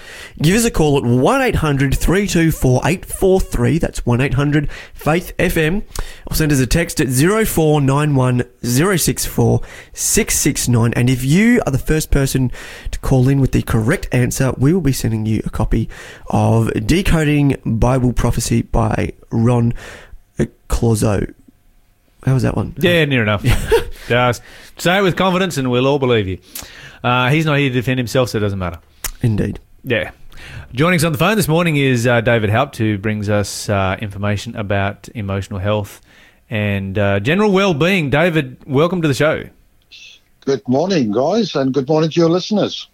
give 0.42 0.56
us 0.56 0.66
a 0.66 0.72
call 0.72 0.98
at 0.98 1.04
1 1.04 1.42
800 1.42 1.98
324 1.98 2.82
843. 2.86 3.78
That's 3.78 4.06
1 4.06 4.22
800 4.22 4.72
Faith 4.94 5.36
FM. 5.38 5.84
Or 6.28 6.36
send 6.36 6.52
us 6.52 6.60
a 6.60 6.68
text 6.68 7.00
at 7.02 7.08
0491 7.10 8.44
064 8.64 9.62
669. 9.94 10.94
And 10.96 11.10
if 11.10 11.24
you 11.24 11.62
are 11.66 11.72
the 11.72 11.78
first 11.78 12.12
person 12.12 12.52
to 12.92 13.00
call 13.00 13.28
in 13.28 13.40
with 13.40 13.52
the 13.52 13.62
correct 13.62 14.08
answer, 14.12 14.54
we 14.58 14.74
will 14.74 14.82
be 14.82 14.94
sending 14.94 15.26
you 15.26 15.42
a 15.46 15.50
copy 15.50 15.90
of 16.30 16.72
Decoding 16.86 17.58
Bible 17.66 18.14
Prophecy 18.14 18.62
by 18.62 19.14
Ron 19.32 19.74
Clouzet. 20.70 21.34
How 22.24 22.34
was 22.34 22.44
that 22.44 22.56
one? 22.56 22.76
Yeah, 22.78 23.06
near 23.06 23.24
enough. 23.24 23.44
Just 24.08 24.42
say 24.78 25.00
it 25.00 25.02
with 25.02 25.16
confidence 25.16 25.58
and 25.58 25.72
we'll 25.72 25.88
all 25.88 26.00
believe 26.00 26.28
you. 26.28 26.40
Uh, 27.04 27.30
he's 27.30 27.46
not 27.46 27.58
here 27.58 27.70
to 27.70 27.74
defend 27.74 27.98
himself, 27.98 28.30
so 28.30 28.38
it 28.38 28.42
doesn't 28.42 28.60
matter. 28.60 28.80
Indeed. 29.22 29.60
Yeah. 29.84 30.12
Joining 30.74 30.98
us 30.98 31.04
on 31.04 31.12
the 31.12 31.18
phone 31.18 31.36
this 31.36 31.48
morning 31.48 31.78
is 31.78 32.06
uh, 32.06 32.22
David 32.22 32.50
Haupt, 32.50 32.78
who 32.78 32.98
brings 32.98 33.30
us 33.30 33.70
uh, 33.70 33.98
information 34.00 34.56
about 34.56 35.10
emotional 35.16 35.60
health 35.60 36.02
and 36.50 36.98
uh, 36.98 37.20
general 37.20 37.52
well-being. 37.52 38.10
David, 38.10 38.58
welcome 38.66 39.02
to 39.02 39.08
the 39.08 39.14
show. 39.14 39.44
Good 40.46 40.68
morning, 40.68 41.12
guys, 41.12 41.56
and 41.56 41.74
good 41.74 41.88
morning 41.88 42.10
to 42.12 42.20
your 42.20 42.30
listeners. 42.30 42.88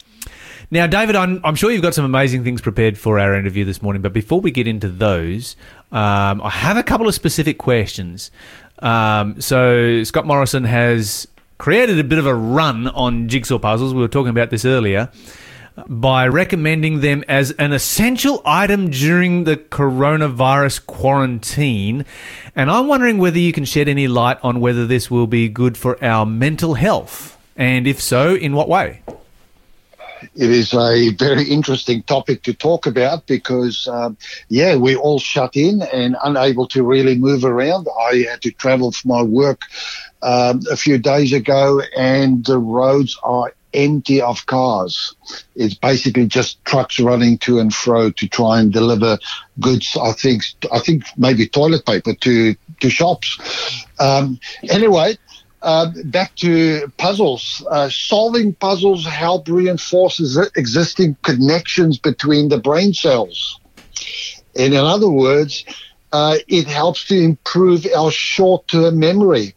Now, 0.69 0.85
David, 0.85 1.15
I'm, 1.15 1.39
I'm 1.45 1.55
sure 1.55 1.71
you've 1.71 1.81
got 1.81 1.93
some 1.93 2.03
amazing 2.03 2.43
things 2.43 2.59
prepared 2.59 2.97
for 2.97 3.19
our 3.19 3.33
interview 3.35 3.63
this 3.63 3.81
morning, 3.81 4.01
but 4.01 4.11
before 4.11 4.41
we 4.41 4.51
get 4.51 4.67
into 4.67 4.89
those, 4.89 5.55
um, 5.93 6.41
I 6.41 6.49
have 6.49 6.75
a 6.75 6.83
couple 6.83 7.07
of 7.07 7.13
specific 7.15 7.57
questions. 7.57 8.31
Um, 8.79 9.41
so, 9.41 10.03
Scott 10.03 10.25
Morrison 10.25 10.63
has 10.63 11.27
created 11.57 11.99
a 11.99 12.03
bit 12.03 12.19
of 12.19 12.25
a 12.25 12.35
run 12.35 12.87
on 12.87 13.27
jigsaw 13.27 13.57
puzzles. 13.57 13.93
We 13.93 14.01
were 14.01 14.07
talking 14.07 14.29
about 14.29 14.49
this 14.49 14.65
earlier 14.65 15.09
by 15.87 16.27
recommending 16.27 17.01
them 17.01 17.23
as 17.27 17.51
an 17.51 17.71
essential 17.73 18.41
item 18.45 18.89
during 18.89 19.43
the 19.43 19.57
coronavirus 19.57 20.85
quarantine. 20.85 22.05
And 22.55 22.71
I'm 22.71 22.87
wondering 22.87 23.17
whether 23.17 23.39
you 23.39 23.53
can 23.53 23.65
shed 23.65 23.87
any 23.87 24.07
light 24.07 24.39
on 24.41 24.59
whether 24.59 24.87
this 24.87 25.11
will 25.11 25.27
be 25.27 25.49
good 25.49 25.77
for 25.77 26.03
our 26.03 26.25
mental 26.25 26.73
health. 26.73 27.37
And 27.55 27.87
if 27.87 28.01
so, 28.01 28.35
in 28.35 28.53
what 28.53 28.69
way? 28.69 29.01
It 30.35 30.49
is 30.49 30.73
a 30.73 31.09
very 31.13 31.43
interesting 31.43 32.03
topic 32.03 32.43
to 32.43 32.53
talk 32.53 32.85
about 32.85 33.27
because, 33.27 33.87
um, 33.87 34.17
yeah, 34.49 34.75
we're 34.75 34.97
all 34.97 35.19
shut 35.19 35.55
in 35.55 35.81
and 35.81 36.15
unable 36.23 36.67
to 36.69 36.83
really 36.83 37.17
move 37.17 37.43
around. 37.43 37.87
I 38.11 38.25
had 38.29 38.41
to 38.43 38.51
travel 38.51 38.91
for 38.91 39.07
my 39.07 39.21
work 39.21 39.61
um, 40.21 40.61
a 40.71 40.75
few 40.75 40.97
days 40.97 41.33
ago, 41.33 41.81
and 41.95 42.45
the 42.45 42.57
roads 42.57 43.17
are 43.23 43.53
empty 43.73 44.21
of 44.21 44.45
cars. 44.45 45.15
It's 45.55 45.75
basically 45.75 46.25
just 46.25 46.63
trucks 46.65 46.99
running 46.99 47.37
to 47.39 47.59
and 47.59 47.73
fro 47.73 48.09
to 48.11 48.27
try 48.27 48.59
and 48.59 48.71
deliver 48.73 49.19
goods. 49.59 49.97
I 50.01 50.13
think, 50.13 50.43
I 50.71 50.79
think 50.79 51.03
maybe 51.17 51.47
toilet 51.47 51.85
paper 51.85 52.13
to 52.13 52.55
to 52.79 52.89
shops. 52.89 53.85
Um, 53.99 54.39
anyway. 54.69 55.17
Uh, 55.67 55.91
back 56.05 56.33
to 56.37 56.89
puzzles. 56.95 57.61
Uh, 57.69 57.89
solving 57.89 58.53
puzzles 58.53 59.05
help 59.05 59.49
reinforce 59.49 60.17
existing 60.55 61.17
connections 61.23 61.97
between 61.97 62.47
the 62.47 62.57
brain 62.57 62.93
cells. 62.93 63.59
And 64.57 64.73
in 64.73 64.79
other 64.79 65.09
words, 65.09 65.65
uh, 66.13 66.37
it 66.47 66.67
helps 66.67 67.05
to 67.09 67.21
improve 67.21 67.85
our 67.93 68.11
short-term 68.11 68.97
memory. 68.97 69.55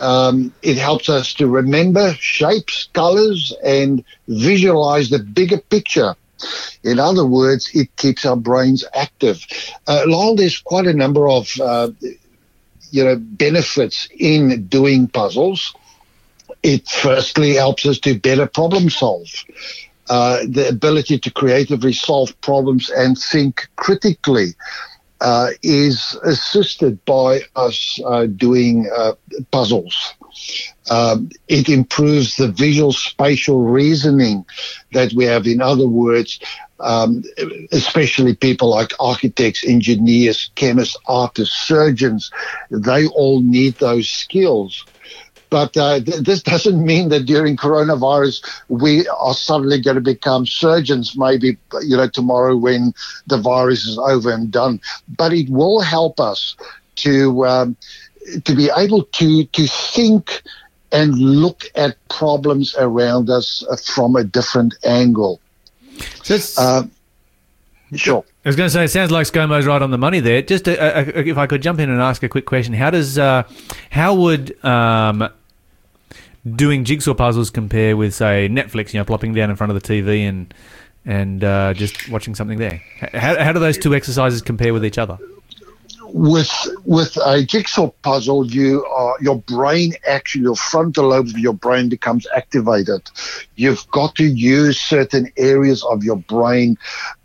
Um, 0.00 0.52
it 0.62 0.78
helps 0.78 1.08
us 1.08 1.32
to 1.34 1.46
remember 1.46 2.14
shapes, 2.14 2.88
colors, 2.92 3.54
and 3.64 4.02
visualize 4.26 5.10
the 5.10 5.20
bigger 5.20 5.58
picture. 5.58 6.16
In 6.82 6.98
other 6.98 7.24
words, 7.24 7.70
it 7.72 7.94
keeps 7.94 8.26
our 8.26 8.34
brains 8.36 8.84
active. 8.94 9.46
Uh, 9.86 10.02
Lyle, 10.08 10.34
there's 10.34 10.58
quite 10.58 10.88
a 10.88 10.92
number 10.92 11.28
of 11.28 11.48
uh, 11.60 11.90
you 12.90 13.04
know 13.04 13.16
benefits 13.16 14.08
in 14.18 14.66
doing 14.66 15.08
puzzles. 15.08 15.74
It 16.62 16.88
firstly 16.88 17.54
helps 17.54 17.86
us 17.86 17.98
to 18.00 18.18
better 18.18 18.46
problem 18.46 18.90
solve. 18.90 19.28
Uh, 20.08 20.38
the 20.48 20.68
ability 20.68 21.18
to 21.18 21.30
creatively 21.30 21.92
solve 21.92 22.38
problems 22.40 22.88
and 22.90 23.18
think 23.18 23.68
critically 23.76 24.54
uh, 25.20 25.48
is 25.62 26.16
assisted 26.24 27.04
by 27.04 27.40
us 27.56 28.00
uh, 28.06 28.26
doing 28.26 28.88
uh, 28.96 29.12
puzzles. 29.50 30.14
Um, 30.90 31.30
it 31.48 31.68
improves 31.68 32.36
the 32.36 32.48
visual 32.48 32.92
spatial 32.92 33.60
reasoning 33.62 34.46
that 34.92 35.12
we 35.12 35.24
have. 35.24 35.46
In 35.46 35.60
other 35.60 35.88
words, 35.88 36.40
um, 36.80 37.22
especially 37.72 38.34
people 38.34 38.70
like 38.70 38.92
architects, 39.00 39.64
engineers, 39.64 40.50
chemists, 40.54 40.96
artists, 41.06 41.54
surgeons, 41.56 42.30
they 42.70 43.06
all 43.08 43.40
need 43.42 43.74
those 43.78 44.08
skills. 44.08 44.84
But 45.50 45.76
uh, 45.76 46.00
th- 46.00 46.20
this 46.22 46.42
doesn't 46.52 46.84
mean 46.84 47.08
that 47.08 47.26
during 47.26 47.56
coronavirus 47.56 48.44
we 48.68 49.08
are 49.08 49.34
suddenly 49.34 49.80
going 49.80 49.96
to 49.96 50.00
become 50.00 50.46
surgeons. 50.46 51.16
Maybe 51.16 51.56
you 51.82 51.96
know 51.96 52.08
tomorrow 52.08 52.56
when 52.56 52.92
the 53.26 53.38
virus 53.38 53.86
is 53.86 53.98
over 53.98 54.30
and 54.32 54.50
done. 54.50 54.80
But 55.16 55.32
it 55.32 55.48
will 55.50 55.80
help 55.80 56.20
us 56.20 56.56
to 56.96 57.46
um, 57.46 57.76
to 58.44 58.54
be 58.54 58.70
able 58.76 59.04
to 59.04 59.44
to 59.44 59.66
think 59.66 60.42
and 60.90 61.14
look 61.18 61.64
at 61.74 61.96
problems 62.08 62.74
around 62.78 63.28
us 63.28 63.64
from 63.94 64.16
a 64.16 64.24
different 64.24 64.74
angle. 64.84 65.40
So 66.22 66.38
Uh, 66.60 66.82
sure. 67.94 68.24
I 68.44 68.48
was 68.48 68.56
going 68.56 68.68
to 68.68 68.72
say, 68.72 68.84
it 68.84 68.88
sounds 68.88 69.10
like 69.10 69.26
ScoMo's 69.26 69.66
right 69.66 69.80
on 69.82 69.90
the 69.90 69.98
money 69.98 70.20
there. 70.20 70.42
Just 70.42 70.68
uh, 70.68 70.72
uh, 70.72 71.04
if 71.14 71.38
I 71.38 71.46
could 71.46 71.62
jump 71.62 71.80
in 71.80 71.90
and 71.90 72.00
ask 72.00 72.22
a 72.22 72.28
quick 72.28 72.46
question, 72.46 72.74
how 72.74 72.90
does 72.90 73.18
uh, 73.18 73.42
how 73.90 74.14
would 74.14 74.62
um, 74.64 75.28
doing 76.56 76.84
jigsaw 76.84 77.14
puzzles 77.14 77.50
compare 77.50 77.96
with, 77.96 78.14
say, 78.14 78.48
Netflix? 78.50 78.92
You 78.94 79.00
know, 79.00 79.04
plopping 79.04 79.34
down 79.34 79.50
in 79.50 79.56
front 79.56 79.72
of 79.72 79.80
the 79.82 79.86
TV 79.86 80.28
and 80.28 80.52
and 81.04 81.42
uh, 81.42 81.74
just 81.74 82.08
watching 82.10 82.34
something 82.34 82.58
there. 82.58 82.82
How, 83.12 83.42
how 83.42 83.52
do 83.52 83.60
those 83.60 83.78
two 83.78 83.94
exercises 83.94 84.42
compare 84.42 84.72
with 84.72 84.84
each 84.84 84.98
other? 84.98 85.18
With 86.12 86.50
with 86.84 87.16
a 87.24 87.42
jigsaw 87.42 87.90
puzzle, 88.02 88.46
you 88.46 88.84
are 88.86 89.16
your 89.20 89.38
brain 89.42 89.94
actually 90.06 90.42
your 90.42 90.56
frontal 90.56 91.08
lobe 91.08 91.28
of 91.28 91.38
your 91.38 91.52
brain 91.52 91.88
becomes 91.88 92.26
activated. 92.34 93.10
You've 93.56 93.88
got 93.90 94.14
to 94.16 94.24
use 94.24 94.80
certain 94.80 95.30
areas 95.36 95.84
of 95.84 96.04
your 96.04 96.16
brain 96.16 96.76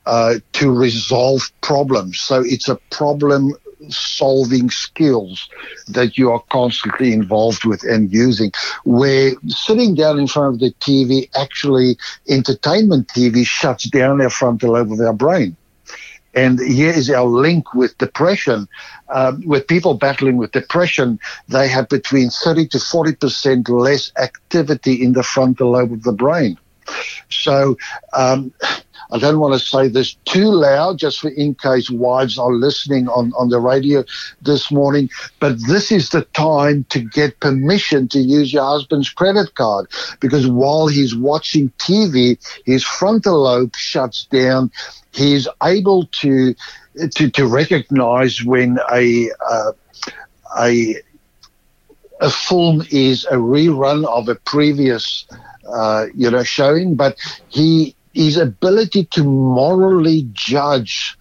uh, 0.06 0.36
to 0.54 0.72
resolve 0.72 1.52
problems. 1.62 2.20
So 2.20 2.42
it's 2.46 2.68
a 2.68 2.76
problem 2.92 3.54
solving 3.90 4.70
skills 4.70 5.50
that 5.88 6.18
you 6.18 6.32
are 6.32 6.42
constantly 6.52 7.14
involved 7.14 7.66
with 7.66 7.84
and 7.84 8.12
using. 8.14 8.52
Where 8.86 9.32
sitting 9.48 9.96
down 9.96 10.20
in 10.20 10.28
front 10.28 10.56
of 10.56 10.60
the 10.60 10.72
TV, 10.80 11.30
actually 11.36 11.98
entertainment 12.30 13.08
TV 13.10 13.46
shuts 13.46 13.86
down 13.86 14.22
our 14.22 14.30
frontal 14.30 14.74
lobe 14.74 14.92
of 14.92 15.00
our 15.00 15.14
brain. 15.14 15.58
And 16.34 16.60
here 16.60 16.92
is 16.92 17.10
our 17.10 17.26
link 17.26 17.74
with 17.74 17.98
depression. 17.98 18.68
Um, 19.10 19.44
with 19.46 19.68
people 19.68 19.94
battling 19.94 20.38
with 20.38 20.52
depression, 20.52 21.20
they 21.48 21.68
have 21.68 21.90
between 21.90 22.30
30 22.30 22.68
to 22.70 22.78
40% 22.78 23.70
less 23.70 24.12
activity 24.18 25.04
in 25.04 25.14
the 25.14 25.24
frontal 25.24 25.72
lobe 25.72 25.94
of 25.94 26.04
the 26.04 26.14
brain. 26.14 26.58
So, 27.30 27.78
um, 28.14 28.52
I 29.14 29.20
don't 29.20 29.40
want 29.40 29.54
to 29.54 29.60
say 29.60 29.88
this 29.90 30.16
too 30.26 30.48
loud, 30.48 30.98
just 30.98 31.20
for 31.20 31.30
in 31.30 31.54
case 31.54 31.90
wives 31.92 32.40
are 32.40 32.52
listening 32.52 33.08
on, 33.10 33.32
on 33.38 33.50
the 33.50 33.60
radio 33.60 34.04
this 34.42 34.72
morning, 34.72 35.10
but 35.40 35.56
this 35.68 35.92
is 35.92 36.10
the 36.10 36.24
time 36.34 36.84
to 36.90 37.00
get 37.00 37.40
permission 37.40 38.08
to 38.08 38.20
use 38.20 38.52
your 38.52 38.64
husband's 38.64 39.12
credit 39.12 39.54
card 39.54 39.88
because 40.20 40.48
while 40.48 40.88
he's 40.88 41.16
watching 41.16 41.70
TV, 41.78 42.40
his 42.66 42.84
frontal 42.84 43.44
lobe 43.44 43.76
shuts 43.76 44.26
down. 44.32 44.72
He's 45.14 45.48
able 45.62 46.06
to 46.22 46.56
to, 47.16 47.30
to 47.32 47.48
recognize 47.48 48.44
when 48.44 48.80
a 48.92 49.30
uh, 49.50 49.72
a 50.60 50.96
a 52.22 52.30
film 52.30 52.84
is 52.92 53.26
a 53.26 53.36
rerun 53.36 54.06
of 54.06 54.30
a 54.30 54.36
previous 54.36 55.26
uh, 55.68 56.06
you 56.16 56.30
know 56.30 56.44
showing, 56.44 56.96
but 56.96 57.18
he 57.50 57.96
his 58.14 58.38
ability 58.38 59.06
to 59.06 59.24
morally 59.24 60.28
judge 60.34 61.18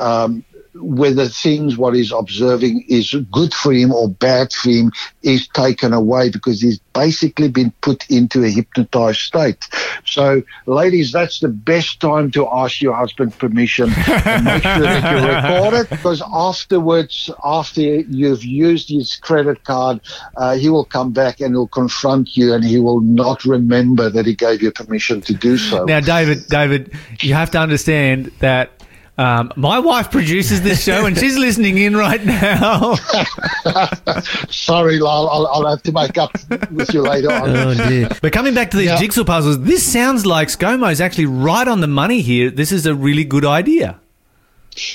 um, 0.00 0.44
whether 0.74 1.26
things 1.26 1.76
what 1.76 1.94
he's 1.94 2.12
observing 2.12 2.84
is 2.88 3.14
good 3.30 3.54
for 3.54 3.72
him 3.72 3.92
or 3.92 4.08
bad 4.08 4.52
for 4.52 4.70
him 4.70 4.92
is 5.22 5.46
taken 5.48 5.92
away 5.92 6.30
because 6.30 6.60
he's 6.60 6.78
basically 6.92 7.48
been 7.48 7.72
put 7.80 8.08
into 8.10 8.44
a 8.44 8.48
hypnotized 8.48 9.20
state. 9.20 9.68
So, 10.04 10.42
ladies, 10.66 11.12
that's 11.12 11.40
the 11.40 11.48
best 11.48 12.00
time 12.00 12.30
to 12.32 12.48
ask 12.48 12.80
your 12.80 12.94
husband 12.94 13.38
permission 13.38 13.92
and 13.94 14.44
make 14.44 14.62
sure 14.62 14.80
that 14.80 15.12
you 15.12 15.28
record 15.28 15.74
it 15.74 15.90
because 15.90 16.22
afterwards, 16.32 17.30
after 17.44 17.80
you've 17.80 18.44
used 18.44 18.88
his 18.88 19.16
credit 19.16 19.64
card, 19.64 20.00
uh, 20.36 20.56
he 20.56 20.68
will 20.68 20.84
come 20.84 21.12
back 21.12 21.40
and 21.40 21.54
he'll 21.54 21.68
confront 21.68 22.36
you 22.36 22.52
and 22.52 22.64
he 22.64 22.80
will 22.80 23.00
not 23.00 23.44
remember 23.44 24.10
that 24.10 24.26
he 24.26 24.34
gave 24.34 24.62
you 24.62 24.72
permission 24.72 25.20
to 25.22 25.34
do 25.34 25.56
so. 25.56 25.84
Now, 25.84 26.00
David, 26.00 26.46
David, 26.48 26.92
you 27.20 27.34
have 27.34 27.50
to 27.52 27.58
understand 27.58 28.26
that 28.40 28.83
um, 29.16 29.52
my 29.56 29.78
wife 29.78 30.10
produces 30.10 30.62
this 30.62 30.82
show 30.82 31.06
and 31.06 31.16
she's 31.16 31.36
listening 31.38 31.78
in 31.78 31.96
right 31.96 32.24
now. 32.24 32.94
Sorry, 34.50 34.98
Lyle, 34.98 35.28
I'll, 35.30 35.46
I'll 35.46 35.66
have 35.70 35.82
to 35.84 35.92
make 35.92 36.18
up 36.18 36.32
with 36.72 36.92
you 36.92 37.02
later 37.02 37.30
on. 37.30 37.50
Oh 37.56 37.74
dear. 37.74 38.08
but 38.20 38.32
coming 38.32 38.54
back 38.54 38.70
to 38.72 38.76
these 38.76 38.86
Yeah. 38.86 38.98
jigsaw 38.98 39.24
puzzles, 39.24 39.60
this 39.62 39.84
sounds 39.90 40.26
like 40.26 40.48
ScoMo's 40.48 41.00
actually 41.00 41.26
right 41.26 41.66
on 41.68 41.80
the 41.80 41.86
money 41.86 42.20
here. 42.22 42.50
This 42.50 42.72
is 42.72 42.86
a 42.86 42.94
really 42.94 43.24
good 43.24 43.44
idea. 43.44 44.00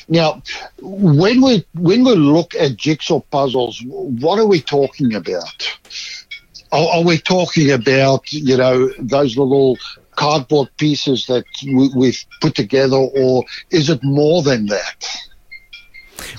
Now, 0.09 0.41
when 0.81 1.41
we 1.41 1.65
when 1.75 2.03
we 2.03 2.13
look 2.15 2.53
at 2.55 2.75
jigsaw 2.75 3.21
puzzles, 3.31 3.81
what 3.85 4.37
are 4.37 4.45
we 4.45 4.59
talking 4.59 5.15
about? 5.15 5.77
Are, 6.73 6.97
are 6.97 7.03
we 7.03 7.17
talking 7.17 7.71
about 7.71 8.31
you 8.33 8.57
know 8.57 8.89
those 8.99 9.37
little 9.37 9.77
cardboard 10.19 10.67
pieces 10.77 11.25
that 11.27 11.45
we, 11.63 11.89
we've 11.95 12.25
put 12.41 12.53
together, 12.53 12.97
or 12.97 13.45
is 13.71 13.89
it 13.89 14.03
more 14.03 14.43
than 14.43 14.65
that? 14.65 15.07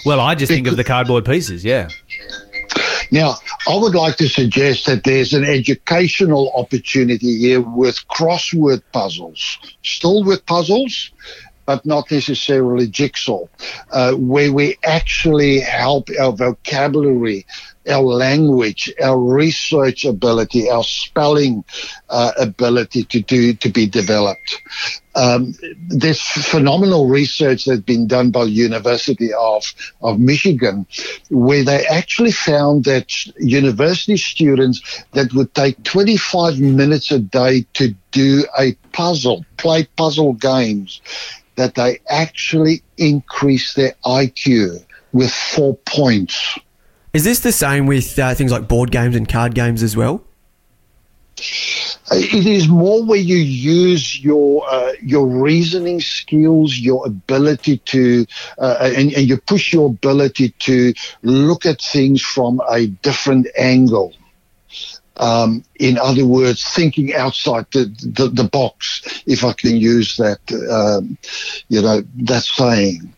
Well, 0.05 0.21
I 0.21 0.35
just 0.35 0.53
think 0.53 0.67
of 0.67 0.77
the 0.77 0.85
cardboard 0.85 1.25
pieces, 1.25 1.65
yeah. 1.65 1.89
Now, 3.11 3.37
I 3.67 3.77
would 3.77 3.95
like 3.95 4.17
to 4.19 4.29
suggest 4.29 4.85
that 4.87 5.05
there's 5.05 5.33
an 5.33 5.45
educational 5.45 6.53
opportunity 6.55 7.39
here 7.39 7.63
with 7.63 8.07
crossword 8.09 8.83
puzzles, 8.93 9.59
still 9.83 10.23
with 10.25 10.45
puzzles, 10.45 11.11
but 11.71 11.87
not 11.87 12.11
necessarily 12.11 12.89
jigsaw, 12.89 13.45
uh, 13.93 14.13
where 14.15 14.53
we 14.53 14.77
actually 14.85 15.61
help 15.61 16.09
our 16.21 16.33
vocabulary, 16.33 17.47
our 17.89 18.03
language, 18.03 18.93
our 19.01 19.17
research 19.17 20.05
ability, 20.05 20.69
our 20.69 20.83
spelling 20.83 21.63
uh, 22.09 22.33
ability 22.41 23.05
to 23.05 23.21
do 23.21 23.55
to 23.55 23.69
be 23.69 23.87
developed. 23.87 24.61
Um, 25.21 25.55
there's 25.89 26.23
phenomenal 26.23 27.07
research 27.07 27.67
that's 27.67 27.83
been 27.83 28.07
done 28.07 28.31
by 28.31 28.45
the 28.45 28.51
University 28.51 29.35
of, 29.35 29.65
of 30.01 30.19
Michigan, 30.19 30.87
where 31.29 31.63
they 31.63 31.85
actually 31.87 32.33
found 32.33 32.85
that 32.85 33.27
university 33.37 34.17
students 34.17 35.05
that 35.13 35.35
would 35.35 35.55
take 35.55 35.83
25 35.85 36.59
minutes 36.61 37.11
a 37.11 37.19
day 37.19 37.67
to 37.75 37.95
do 38.13 38.47
a 38.59 38.73
puzzle, 38.93 39.45
play 39.59 39.85
puzzle 39.99 40.33
games, 40.33 41.03
that 41.57 41.75
they 41.75 42.01
actually 42.09 42.83
increase 42.97 43.75
their 43.75 43.93
IQ 44.07 44.83
with 45.13 45.31
four 45.31 45.77
points. 45.85 46.59
Is 47.13 47.25
this 47.25 47.41
the 47.41 47.53
same 47.53 47.85
with 47.85 48.19
uh, 48.19 48.35
things 48.35 48.53
like 48.53 48.69
board 48.69 48.91
games 48.91 49.17
and 49.17 49.29
card 49.29 49.55
games 49.55 49.83
as 49.83 49.99
well? 49.99 50.25
It 52.13 52.47
is 52.47 52.69
more 52.69 53.05
where 53.05 53.19
you 53.19 53.37
use 53.37 54.23
your 54.23 54.69
uh, 54.69 54.93
your 55.03 55.27
reasoning 55.27 56.01
skills, 56.01 56.79
your 56.79 57.07
ability 57.07 57.79
to, 57.79 58.27
uh, 58.59 58.77
and, 58.81 59.13
and 59.13 59.29
you 59.29 59.37
push 59.37 59.73
your 59.73 59.87
ability 59.87 60.51
to 60.61 60.93
look 61.23 61.67
at 61.67 61.81
things 61.81 62.23
from 62.23 62.61
a 62.69 62.87
different 62.87 63.47
angle. 63.57 64.15
Um, 65.17 65.65
in 65.79 65.99
other 65.99 66.25
words, 66.25 66.65
thinking 66.65 67.15
outside 67.15 67.67
the, 67.73 67.85
the, 68.03 68.29
the 68.29 68.45
box, 68.45 69.23
if 69.27 69.45
I 69.45 69.53
can 69.53 69.77
use 69.77 70.17
that, 70.17 70.41
um, 70.71 71.19
you 71.69 71.83
know, 71.83 72.03
that 72.23 72.43
saying. 72.43 73.13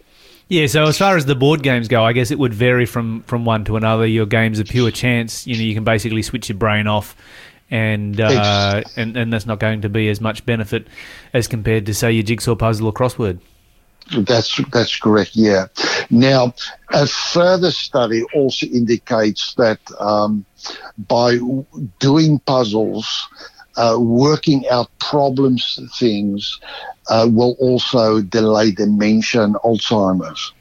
Yeah, 0.49 0.67
so 0.67 0.85
as 0.85 0.99
far 0.99 1.17
as 1.17 1.25
the 1.27 1.37
board 1.37 1.63
games 1.63 1.89
go, 1.89 2.03
I 2.03 2.13
guess 2.13 2.31
it 2.31 2.39
would 2.39 2.53
vary 2.53 2.87
from, 2.87 3.23
from 3.23 3.45
one 3.45 3.65
to 3.67 3.77
another. 3.77 4.05
Your 4.05 4.27
games 4.27 4.59
are 4.59 4.65
pure 4.65 4.91
chance. 4.91 5.47
You 5.47 5.57
know, 5.57 5.63
you 5.63 5.75
can 5.75 5.85
basically 5.85 6.23
switch 6.23 6.49
your 6.49 6.59
brain 6.59 6.87
off, 6.89 7.17
and 7.73 8.21
uh, 8.21 8.83
and 8.97 9.17
and 9.17 9.33
that's 9.33 9.47
not 9.47 9.59
going 9.59 9.81
to 9.81 9.89
be 9.89 10.09
as 10.11 10.21
much 10.21 10.45
benefit 10.45 10.87
as 11.33 11.49
compared 11.49 11.87
to 11.87 11.95
say 11.95 12.13
your 12.13 12.23
jigsaw 12.23 12.55
puzzle 12.55 12.87
or 12.87 12.93
crossword. 12.93 13.41
That's 14.15 14.61
that's 14.71 14.99
correct. 15.01 15.31
Yeah. 15.35 15.67
Now, 16.11 16.55
a 16.91 17.07
further 17.07 17.71
study 17.71 18.25
also 18.35 18.67
indicates 18.67 19.55
that 19.55 19.81
um, 19.99 20.45
by 21.09 21.39
doing 21.99 22.39
puzzles, 22.41 23.27
uh, 23.77 23.97
working 23.99 24.69
out 24.71 24.91
problems, 24.99 25.79
things 25.99 26.61
uh, 27.09 27.27
will 27.31 27.57
also 27.59 28.21
delay 28.21 28.73
dementia 28.73 29.45
and 29.45 29.55
Alzheimer's. 29.57 30.53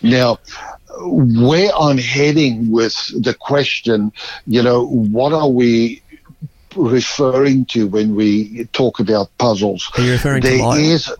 Now, 0.00 0.38
where 1.00 1.70
I'm 1.78 1.98
heading 1.98 2.70
with 2.70 2.94
the 3.22 3.34
question, 3.34 4.12
you 4.46 4.62
know, 4.62 4.86
what 4.86 5.32
are 5.32 5.48
we 5.48 6.02
referring 6.76 7.64
to 7.66 7.86
when 7.86 8.14
we 8.14 8.64
talk 8.66 9.00
about 9.00 9.36
puzzles? 9.38 9.90
Are 9.96 10.02
you 10.02 10.12
referring 10.12 10.42
to 10.42 10.48
There 10.48 10.62
light? 10.62 10.80
is 10.80 11.12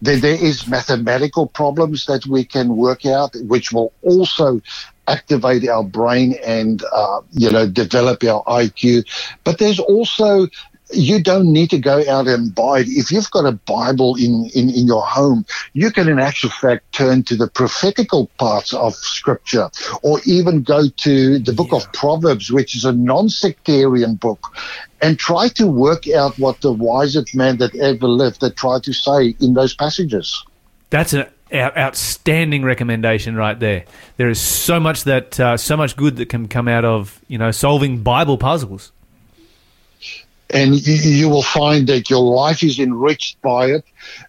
there, 0.00 0.16
there 0.16 0.44
is 0.44 0.68
mathematical 0.68 1.46
problems 1.46 2.06
that 2.06 2.26
we 2.26 2.44
can 2.44 2.76
work 2.76 3.04
out, 3.04 3.34
which 3.42 3.72
will 3.72 3.92
also 4.02 4.60
activate 5.08 5.68
our 5.68 5.84
brain 5.84 6.34
and 6.44 6.82
uh, 6.92 7.20
you 7.32 7.50
know 7.50 7.66
develop 7.66 8.22
our 8.24 8.44
IQ. 8.44 9.04
But 9.44 9.58
there's 9.58 9.78
also 9.78 10.48
you 10.92 11.22
don't 11.22 11.52
need 11.52 11.70
to 11.70 11.78
go 11.78 12.02
out 12.08 12.28
and 12.28 12.54
buy 12.54 12.80
it. 12.80 12.88
If 12.88 13.10
you've 13.10 13.30
got 13.30 13.44
a 13.44 13.52
Bible 13.52 14.16
in, 14.16 14.50
in, 14.54 14.70
in 14.70 14.86
your 14.86 15.04
home, 15.04 15.44
you 15.72 15.90
can 15.90 16.08
in 16.08 16.18
actual 16.18 16.50
fact 16.50 16.92
turn 16.92 17.22
to 17.24 17.36
the 17.36 17.48
prophetical 17.48 18.28
parts 18.38 18.72
of 18.72 18.94
scripture 18.94 19.70
or 20.02 20.20
even 20.26 20.62
go 20.62 20.88
to 20.88 21.38
the 21.38 21.52
book 21.52 21.72
of 21.72 21.92
Proverbs, 21.92 22.52
which 22.52 22.76
is 22.76 22.84
a 22.84 22.92
non-sectarian 22.92 24.14
book 24.14 24.56
and 25.02 25.18
try 25.18 25.48
to 25.48 25.66
work 25.66 26.08
out 26.08 26.38
what 26.38 26.60
the 26.60 26.72
wisest 26.72 27.34
man 27.34 27.58
that 27.58 27.74
ever 27.76 28.06
lived 28.06 28.40
that 28.40 28.56
tried 28.56 28.82
to 28.84 28.92
say 28.92 29.34
in 29.40 29.54
those 29.54 29.74
passages. 29.74 30.44
That's 30.90 31.12
an 31.12 31.26
outstanding 31.52 32.64
recommendation 32.64 33.36
right 33.36 33.58
there. 33.58 33.84
There 34.16 34.28
is 34.28 34.40
so 34.40 34.80
much 34.80 35.04
that 35.04 35.38
uh, 35.38 35.56
so 35.56 35.76
much 35.76 35.96
good 35.96 36.16
that 36.16 36.28
can 36.28 36.48
come 36.48 36.68
out 36.68 36.84
of 36.84 37.20
you 37.28 37.38
know 37.38 37.50
solving 37.50 38.02
Bible 38.02 38.38
puzzles. 38.38 38.92
And 40.50 40.74
you, 40.86 40.94
you 40.94 41.28
will 41.28 41.42
find 41.42 41.86
that 41.88 42.08
your 42.08 42.22
life 42.22 42.62
is 42.62 42.78
enriched 42.78 43.40
by 43.42 43.66
it. 43.66 43.84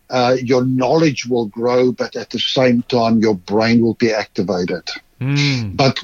Uh, 0.10 0.36
your 0.42 0.66
knowledge 0.66 1.26
will 1.28 1.46
grow, 1.48 1.92
but 1.92 2.16
at 2.16 2.32
the 2.32 2.40
same 2.40 2.82
time, 2.84 3.20
your 3.20 3.36
brain 3.36 3.82
will 3.82 3.94
be 3.94 4.12
activated. 4.12 4.90
But 5.76 6.00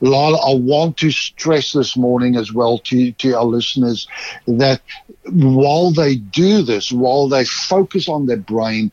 Lyle, 0.00 0.36
I 0.36 0.54
want 0.54 0.98
to 0.98 1.10
stress 1.10 1.72
this 1.72 1.96
morning 1.96 2.36
as 2.36 2.52
well 2.52 2.78
to, 2.78 3.12
to 3.12 3.34
our 3.34 3.44
listeners 3.44 4.06
that 4.46 4.82
while 5.24 5.90
they 5.90 6.16
do 6.16 6.62
this, 6.62 6.92
while 6.92 7.28
they 7.28 7.44
focus 7.44 8.08
on 8.08 8.26
their 8.26 8.36
brain, 8.36 8.92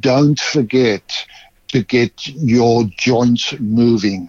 don't 0.00 0.38
forget 0.38 1.26
to 1.68 1.82
get 1.82 2.28
your 2.28 2.84
joints 2.96 3.58
moving 3.58 4.28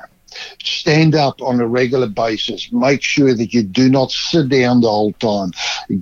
stand 0.64 1.16
up 1.16 1.42
on 1.42 1.60
a 1.60 1.68
regular 1.68 2.08
basis. 2.08 2.72
Make 2.72 3.02
sure 3.02 3.34
that 3.34 3.54
you 3.54 3.64
do 3.64 3.90
not 3.90 4.12
sit 4.12 4.50
down 4.50 4.82
the 4.82 4.90
whole 4.90 5.14
time. 5.14 5.52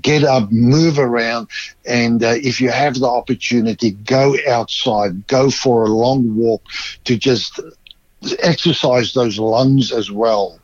Get 0.02 0.24
up, 0.24 0.52
move 0.52 1.00
around, 1.00 1.48
and 1.86 2.24
uh, 2.24 2.36
if 2.36 2.60
you 2.62 2.70
have 2.70 2.96
the 2.96 3.08
opportunity, 3.08 3.92
go 3.92 4.36
outside, 4.48 5.28
go 5.28 5.50
for 5.50 5.84
a 5.84 5.90
long 5.90 6.36
walk 6.36 6.62
to 7.06 7.18
just 7.18 7.60
exercise 8.42 9.14
those 9.14 9.38
lungs 9.38 9.92
as 9.92 10.10
well 10.10 10.60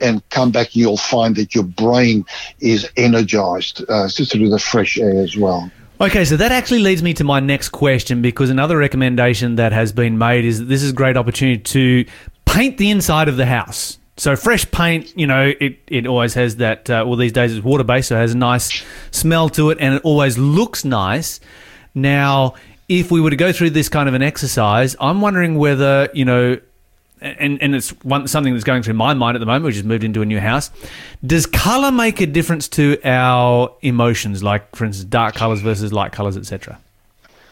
and 0.00 0.26
come 0.30 0.50
back 0.50 0.74
you'll 0.74 0.96
find 0.96 1.36
that 1.36 1.54
your 1.54 1.64
brain 1.64 2.24
is 2.60 2.88
energized 2.96 3.84
uh, 3.90 4.08
through 4.08 4.48
the 4.48 4.58
fresh 4.58 4.98
air 4.98 5.20
as 5.20 5.36
well 5.36 5.70
Okay, 6.00 6.24
so 6.24 6.36
that 6.36 6.50
actually 6.50 6.80
leads 6.80 7.04
me 7.04 7.14
to 7.14 7.24
my 7.24 7.38
next 7.38 7.68
question 7.68 8.20
because 8.20 8.50
another 8.50 8.76
recommendation 8.76 9.54
that 9.56 9.70
has 9.72 9.92
been 9.92 10.18
made 10.18 10.44
is 10.44 10.66
this 10.66 10.82
is 10.82 10.90
a 10.90 10.92
great 10.92 11.16
opportunity 11.16 11.58
to 11.58 12.04
paint 12.54 12.78
the 12.78 12.90
inside 12.90 13.28
of 13.28 13.36
the 13.36 13.46
house. 13.46 13.98
So 14.16 14.36
fresh 14.36 14.70
paint, 14.70 15.12
you 15.18 15.26
know, 15.26 15.52
it, 15.60 15.78
it 15.88 16.06
always 16.06 16.34
has 16.34 16.56
that. 16.56 16.88
Uh, 16.88 17.04
well, 17.06 17.16
these 17.16 17.32
days 17.32 17.54
it's 17.54 17.64
water 17.64 17.82
based, 17.82 18.08
so 18.08 18.16
it 18.16 18.20
has 18.20 18.32
a 18.32 18.38
nice 18.38 18.84
smell 19.10 19.48
to 19.50 19.70
it, 19.70 19.78
and 19.80 19.94
it 19.94 20.02
always 20.04 20.38
looks 20.38 20.84
nice. 20.84 21.40
Now, 21.94 22.54
if 22.88 23.10
we 23.10 23.20
were 23.20 23.30
to 23.30 23.36
go 23.36 23.52
through 23.52 23.70
this 23.70 23.88
kind 23.88 24.08
of 24.08 24.14
an 24.14 24.22
exercise, 24.22 24.94
I'm 25.00 25.20
wondering 25.20 25.58
whether 25.58 26.08
you 26.14 26.24
know, 26.24 26.60
and 27.20 27.60
and 27.60 27.74
it's 27.74 27.90
one 28.04 28.28
something 28.28 28.52
that's 28.52 28.64
going 28.64 28.84
through 28.84 28.94
my 28.94 29.14
mind 29.14 29.36
at 29.36 29.40
the 29.40 29.46
moment. 29.46 29.64
We 29.64 29.72
just 29.72 29.84
moved 29.84 30.04
into 30.04 30.22
a 30.22 30.26
new 30.26 30.38
house. 30.38 30.70
Does 31.26 31.46
color 31.46 31.90
make 31.90 32.20
a 32.20 32.26
difference 32.26 32.68
to 32.68 33.00
our 33.04 33.74
emotions? 33.82 34.44
Like, 34.44 34.76
for 34.76 34.84
instance, 34.84 35.10
dark 35.10 35.34
colors 35.34 35.60
versus 35.60 35.92
light 35.92 36.12
colors, 36.12 36.36
etc. 36.36 36.78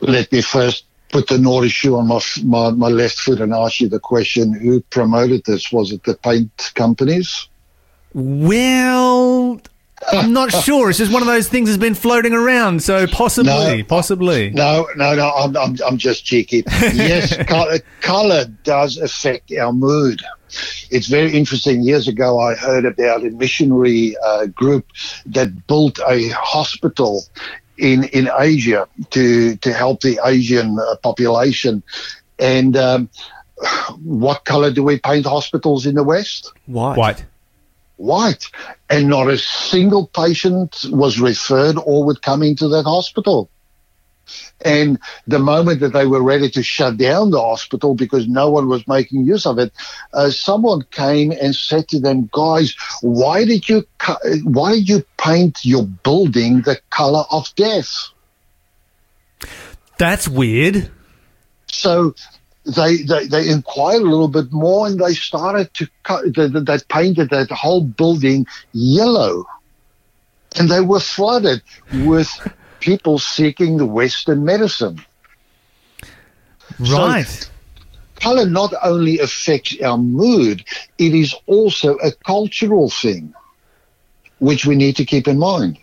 let 0.01 0.31
me 0.31 0.43
first 0.43 0.85
put 1.13 1.29
the 1.29 1.39
naughty 1.39 1.69
shoe 1.69 1.97
on 1.97 2.09
my, 2.09 2.21
my, 2.43 2.71
my 2.71 2.89
left 2.89 3.19
foot 3.19 3.41
and 3.41 3.53
ask 3.55 3.81
you 3.81 3.89
the 3.89 4.01
question 4.01 4.53
who 4.53 4.81
promoted 4.91 5.45
this 5.45 5.71
was 5.71 5.93
it 5.93 6.03
the 6.05 6.15
paint 6.15 6.73
companies 6.75 7.49
Well, 8.15 9.61
I'm 10.13 10.33
not 10.33 10.51
sure. 10.65 10.91
It's 10.91 10.99
just 10.99 11.13
one 11.13 11.23
of 11.23 11.29
those 11.29 11.49
things 11.49 11.69
that's 11.69 11.79
been 11.81 11.95
floating 11.95 12.33
around. 12.35 12.83
So 12.83 13.07
possibly, 13.07 13.79
No. 13.79 13.85
possibly. 13.85 14.51
No, 14.51 14.89
no, 14.97 15.15
no. 15.15 15.31
I'm, 15.31 15.57
I'm, 15.57 15.77
I'm 15.87 15.97
just 15.99 16.25
cheeky. 16.25 16.65
Yes, 16.81 17.37
color, 17.47 17.79
color 18.01 18.47
does 18.65 18.97
affect 18.99 19.53
our 19.53 19.73
mood. 19.73 20.21
It's 20.91 21.07
very 21.07 21.33
interesting. 21.33 21.83
Years 21.83 22.09
ago, 22.09 22.39
I 22.41 22.55
heard 22.55 22.85
about 22.85 23.25
a 23.25 23.31
missionary 23.31 24.15
uh, 24.27 24.47
group 24.47 24.87
that 25.27 25.67
built 25.67 25.99
a 26.07 26.29
hospital 26.31 27.25
in 27.83 28.05
in 28.05 28.31
Asia 28.39 28.89
to 29.11 29.57
to 29.57 29.73
help 29.73 30.01
the 30.01 30.21
Asian 30.25 30.79
uh, 30.79 30.97
population. 31.03 31.83
And 32.39 32.77
um, 32.77 33.11
what 33.99 34.45
color 34.45 34.71
do 34.71 34.83
we 34.83 34.99
paint 34.99 35.27
hospitals 35.27 35.85
in 35.85 35.95
the 35.97 36.05
West? 36.05 36.53
White. 36.67 36.97
White. 36.97 37.25
white, 37.97 38.51
and 38.89 39.09
not 39.09 39.29
a 39.29 39.39
single 39.39 40.07
patient 40.07 40.85
was 40.91 41.21
referred 41.21 41.77
or 41.85 42.05
would 42.05 42.23
come 42.23 42.43
into 42.43 42.69
that 42.69 42.85
hospital. 42.85 43.49
And 44.65 44.99
the 45.27 45.39
moment 45.39 45.81
that 45.81 45.93
they 45.93 46.07
were 46.07 46.23
ready 46.23 46.49
to 46.51 46.63
shut 46.63 46.97
down 46.97 47.31
the 47.31 47.41
hospital 47.41 47.95
because 47.95 48.29
no 48.29 48.51
one 48.51 48.69
was 48.69 48.87
making 48.87 49.25
use 49.25 49.47
of 49.47 49.59
it, 49.59 49.73
uh, 50.13 50.31
someone 50.31 50.83
came 50.91 51.33
and 51.33 51.55
said 51.55 51.89
to 51.89 52.01
them, 52.01 52.29
"Guys, 52.33 52.75
why 53.01 53.45
did 53.45 53.69
you 53.69 53.85
co- 53.99 54.19
why 54.45 54.75
did 54.75 54.89
you 54.89 55.05
paint 55.19 55.59
your 55.65 55.85
building 55.85 56.63
the 56.63 56.79
color 56.91 57.25
of 57.31 57.53
death?" 57.57 58.11
That's 59.99 60.29
weird. 60.29 60.91
So 61.67 62.15
they, 62.65 62.99
they, 63.03 63.27
they 63.27 63.49
inquired 63.49 64.03
a 64.03 64.07
little 64.07 64.29
bit 64.29 64.53
more 64.53 64.87
and 64.87 64.99
they 64.99 65.15
started 65.15 65.73
to 65.75 65.89
cut, 66.03 66.35
they, 66.35 66.49
they 66.49 66.79
painted 66.89 67.31
that 67.31 67.51
whole 67.51 67.83
building 67.83 68.47
yellow. 68.73 69.45
And 70.59 70.69
they 70.69 70.81
were 70.81 71.01
flooded 71.01 71.63
with 71.93 72.29
people 72.83 73.19
seeking 73.19 73.79
the 73.79 73.87
Western 73.87 74.45
medicine. 74.45 75.01
So- 76.85 77.07
Right. 77.07 77.49
Color 78.17 78.47
not 78.47 78.73
only 78.85 79.19
affects 79.19 79.75
our 79.83 79.99
mood, 79.99 80.65
it 80.99 81.13
is 81.13 81.35
also 81.47 81.97
a 81.97 82.13
cultural 82.25 82.89
thing, 82.89 83.35
which 84.39 84.65
we 84.65 84.77
need 84.77 84.95
to 84.97 85.05
keep 85.05 85.27
in 85.27 85.39
mind. 85.39 85.79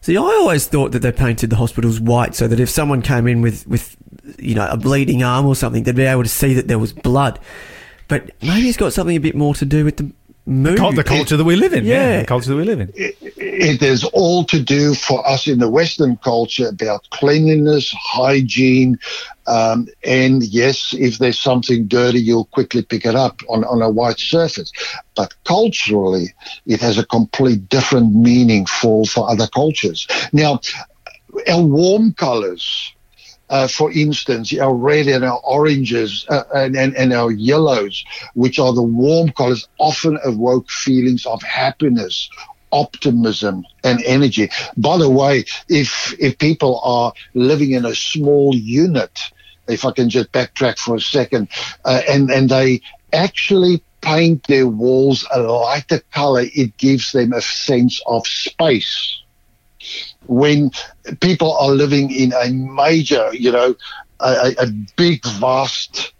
See, 0.00 0.16
I 0.16 0.20
always 0.20 0.66
thought 0.66 0.92
that 0.92 1.02
they 1.02 1.12
painted 1.12 1.50
the 1.50 1.56
hospitals 1.56 2.00
white 2.00 2.34
so 2.34 2.48
that 2.48 2.58
if 2.58 2.68
someone 2.70 3.02
came 3.02 3.26
in 3.28 3.40
with, 3.40 3.66
with 3.68 3.96
you 4.38 4.54
know, 4.56 4.66
a 4.68 4.76
bleeding 4.76 5.22
arm 5.22 5.46
or 5.46 5.54
something, 5.54 5.84
they'd 5.84 5.94
be 5.94 6.02
able 6.02 6.24
to 6.24 6.28
see 6.28 6.54
that 6.54 6.66
there 6.66 6.78
was 6.78 6.92
blood. 6.92 7.38
But 8.08 8.30
maybe 8.42 8.68
it's 8.68 8.76
got 8.76 8.92
something 8.92 9.16
a 9.16 9.20
bit 9.20 9.34
more 9.36 9.54
to 9.54 9.64
do 9.64 9.84
with 9.84 9.96
the 9.96 10.10
mood. 10.46 10.78
Cul- 10.78 10.92
the 10.92 11.04
culture 11.04 11.36
that 11.36 11.44
we 11.44 11.56
live 11.56 11.72
in. 11.72 11.84
Yeah. 11.84 12.10
Yeah. 12.10 12.20
the 12.20 12.26
culture 12.26 12.50
that 12.50 12.56
we 12.56 12.64
live 12.64 12.80
in. 12.80 12.92
it 12.96 13.82
is 13.82 14.04
all 14.04 14.44
to 14.44 14.60
do 14.60 14.94
for 14.94 15.26
us 15.28 15.46
in 15.46 15.58
the 15.58 15.68
Western 15.68 16.16
culture 16.18 16.68
about 16.68 17.08
cleanliness, 17.10 17.92
hygiene, 17.92 18.98
um, 19.46 19.88
and 20.04 20.42
yes, 20.42 20.94
if 20.98 21.18
there's 21.18 21.38
something 21.38 21.86
dirty, 21.86 22.20
you'll 22.20 22.46
quickly 22.46 22.82
pick 22.82 23.04
it 23.04 23.14
up 23.14 23.40
on, 23.48 23.64
on 23.64 23.82
a 23.82 23.90
white 23.90 24.18
surface. 24.18 24.72
But 25.14 25.34
culturally, 25.44 26.34
it 26.66 26.80
has 26.80 26.98
a 26.98 27.06
complete 27.06 27.68
different 27.68 28.14
meaning 28.14 28.66
for, 28.66 29.04
for 29.04 29.30
other 29.30 29.46
cultures. 29.46 30.06
Now, 30.32 30.60
our 31.48 31.62
warm 31.62 32.12
colors, 32.14 32.92
uh, 33.48 33.68
for 33.68 33.92
instance, 33.92 34.56
our 34.58 34.74
red 34.74 35.06
and 35.06 35.24
our 35.24 35.38
oranges 35.44 36.26
uh, 36.28 36.42
and, 36.54 36.76
and, 36.76 36.96
and 36.96 37.12
our 37.12 37.30
yellows, 37.30 38.04
which 38.34 38.58
are 38.58 38.72
the 38.72 38.82
warm 38.82 39.30
colors, 39.30 39.68
often 39.78 40.18
evoke 40.24 40.68
feelings 40.70 41.26
of 41.26 41.42
happiness, 41.42 42.28
optimism, 42.72 43.64
and 43.84 44.02
energy. 44.04 44.50
By 44.76 44.98
the 44.98 45.10
way, 45.10 45.44
if 45.68 46.14
if 46.18 46.38
people 46.38 46.80
are 46.82 47.12
living 47.34 47.72
in 47.72 47.84
a 47.84 47.94
small 47.94 48.54
unit, 48.54 49.20
if 49.68 49.84
I 49.84 49.92
can 49.92 50.10
just 50.10 50.32
backtrack 50.32 50.78
for 50.78 50.96
a 50.96 51.00
second, 51.00 51.48
uh, 51.84 52.02
and 52.08 52.30
and 52.30 52.48
they 52.48 52.80
actually 53.12 53.82
paint 54.00 54.46
their 54.46 54.66
walls 54.66 55.26
a 55.32 55.40
lighter 55.40 56.00
color, 56.12 56.44
it 56.54 56.76
gives 56.76 57.12
them 57.12 57.32
a 57.32 57.40
sense 57.40 58.00
of 58.06 58.26
space 58.26 59.20
when 60.26 60.70
people 61.20 61.56
are 61.56 61.70
living 61.70 62.10
in 62.10 62.32
a 62.32 62.50
major, 62.50 63.30
you 63.32 63.52
know, 63.52 63.74
a, 64.20 64.54
a- 64.58 64.66
big, 64.96 65.24
vast 65.24 66.12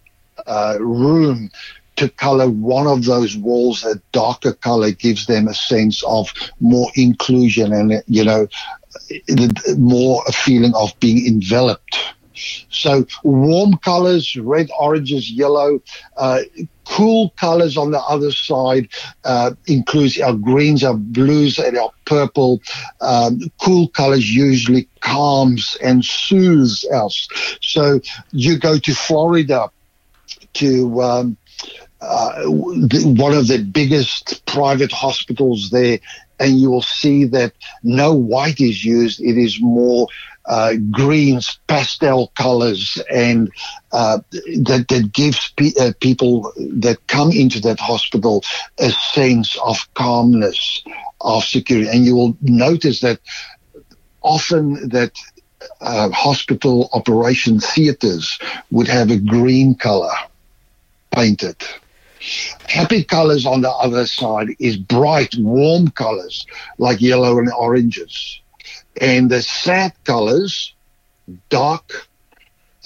uh, 0.46 0.76
room, 0.80 1.50
to 1.96 2.08
color 2.10 2.48
one 2.48 2.86
of 2.86 3.04
those 3.04 3.36
walls 3.36 3.82
a 3.84 3.96
darker 4.12 4.52
color 4.52 4.90
gives 4.90 5.26
them 5.26 5.48
a 5.48 5.54
sense 5.54 6.02
of 6.04 6.28
more 6.60 6.90
inclusion 6.94 7.72
and, 7.72 8.02
you 8.06 8.22
know, 8.22 8.46
more 9.76 10.22
a 10.26 10.32
feeling 10.32 10.74
of 10.74 10.92
being 11.00 11.26
enveloped. 11.26 11.98
So 12.70 13.07
warm 13.22 13.76
colors, 13.78 14.37
red, 14.37 14.68
oranges, 14.78 15.30
yellow, 15.30 15.80
uh, 16.16 16.41
cool 16.84 17.30
colors 17.37 17.76
on 17.76 17.91
the 17.91 18.01
other 18.01 18.30
side 18.30 18.89
uh, 19.24 19.53
includes 19.66 20.20
our 20.20 20.34
greens, 20.34 20.84
our 20.84 20.95
blues, 20.95 21.59
and 21.59 21.76
our 21.76 21.91
purple. 22.05 22.61
Um, 23.01 23.41
cool 23.61 23.89
colors 23.89 24.34
usually 24.34 24.89
calms 25.01 25.76
and 25.82 26.05
soothes 26.05 26.84
us. 26.93 27.28
So 27.61 28.01
you 28.32 28.59
go 28.59 28.78
to 28.78 28.95
Florida 28.95 29.70
to 30.55 31.03
um, 31.03 31.37
uh, 32.01 32.43
one 32.45 33.34
of 33.34 33.49
the 33.49 33.59
biggest 33.59 34.45
private 34.47 34.93
hospitals 34.93 35.70
there, 35.70 35.99
and 36.39 36.59
you 36.59 36.70
will 36.70 36.82
see 36.82 37.24
that 37.24 37.53
no 37.82 38.12
white 38.12 38.61
is 38.61 38.84
used. 38.84 39.20
It 39.20 39.39
is 39.39 39.59
more 39.61 40.07
uh, 40.47 40.74
greens, 40.90 41.59
pastel 41.66 42.28
colors, 42.36 43.01
and 43.12 43.51
uh, 43.92 44.18
that 44.62 44.86
that 44.88 45.12
gives 45.12 45.53
pe- 45.57 45.74
uh, 45.80 45.92
people 46.01 46.53
that 46.57 46.99
come 47.09 47.30
into 47.32 47.61
that 47.61 47.80
hospital 47.80 48.42
a 48.78 48.90
sense 48.90 49.57
of 49.64 49.76
calmness, 49.94 50.82
of 51.20 51.44
security. 51.44 51.88
And 51.90 52.05
you 52.05 52.14
will 52.14 52.36
notice 52.42 53.01
that 53.01 53.20
often 54.22 54.88
that 54.90 55.12
uh, 55.80 56.11
hospital 56.11 56.88
operation 56.92 57.61
theaters 57.61 58.38
would 58.70 58.88
have 58.88 59.11
a 59.11 59.16
green 59.18 59.74
color 59.74 60.12
painted. 61.12 61.57
Happy 62.68 63.05
colors 63.05 63.47
on 63.47 63.61
the 63.61 63.70
other 63.70 64.07
side 64.07 64.49
is 64.59 64.76
bright, 64.76 65.34
warm 65.38 65.88
colors 65.90 66.47
like 66.78 67.01
yellow 67.01 67.38
and 67.38 67.53
oranges. 67.53 68.40
And 69.01 69.30
the 69.30 69.42
sad 69.42 69.92
colors, 70.05 70.74
dark 71.49 72.09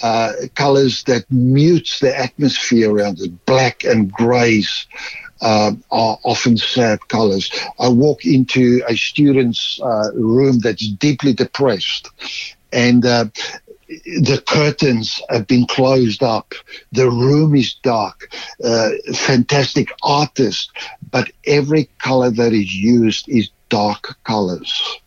uh, 0.03 0.33
colors 0.55 1.05
that 1.05 1.31
mutes 1.31 2.01
the 2.01 2.17
atmosphere 2.17 2.91
around 2.93 3.21
it, 3.21 3.45
black 3.47 3.85
and 3.85 4.11
grays. 4.13 4.87
Uh, 5.43 5.73
are 5.91 6.19
often 6.23 6.59
sad 6.59 6.99
colors. 7.09 7.51
I 7.79 7.89
walk 7.89 8.27
into 8.27 8.83
a 8.87 8.95
student's 8.95 9.81
uh, 9.83 10.11
room 10.13 10.59
that's 10.59 10.87
deeply 10.87 11.33
depressed, 11.33 12.11
and 12.75 13.07
uh, 13.07 13.25
the 13.89 14.43
curtains 14.47 15.21
have 15.31 15.47
been 15.47 15.67
closed 15.67 16.23
up. 16.23 16.55
The 16.93 17.11
room 17.11 17.55
is 17.55 17.75
dark. 17.83 18.33
Uh, 18.63 18.91
fantastic 19.15 19.89
artist, 20.03 20.71
but 21.11 21.31
every 21.47 21.89
color 21.99 22.31
that 22.31 22.53
is 22.53 22.75
used 22.75 23.29
is 23.29 23.49
dark 23.71 24.19
colors. 24.25 25.01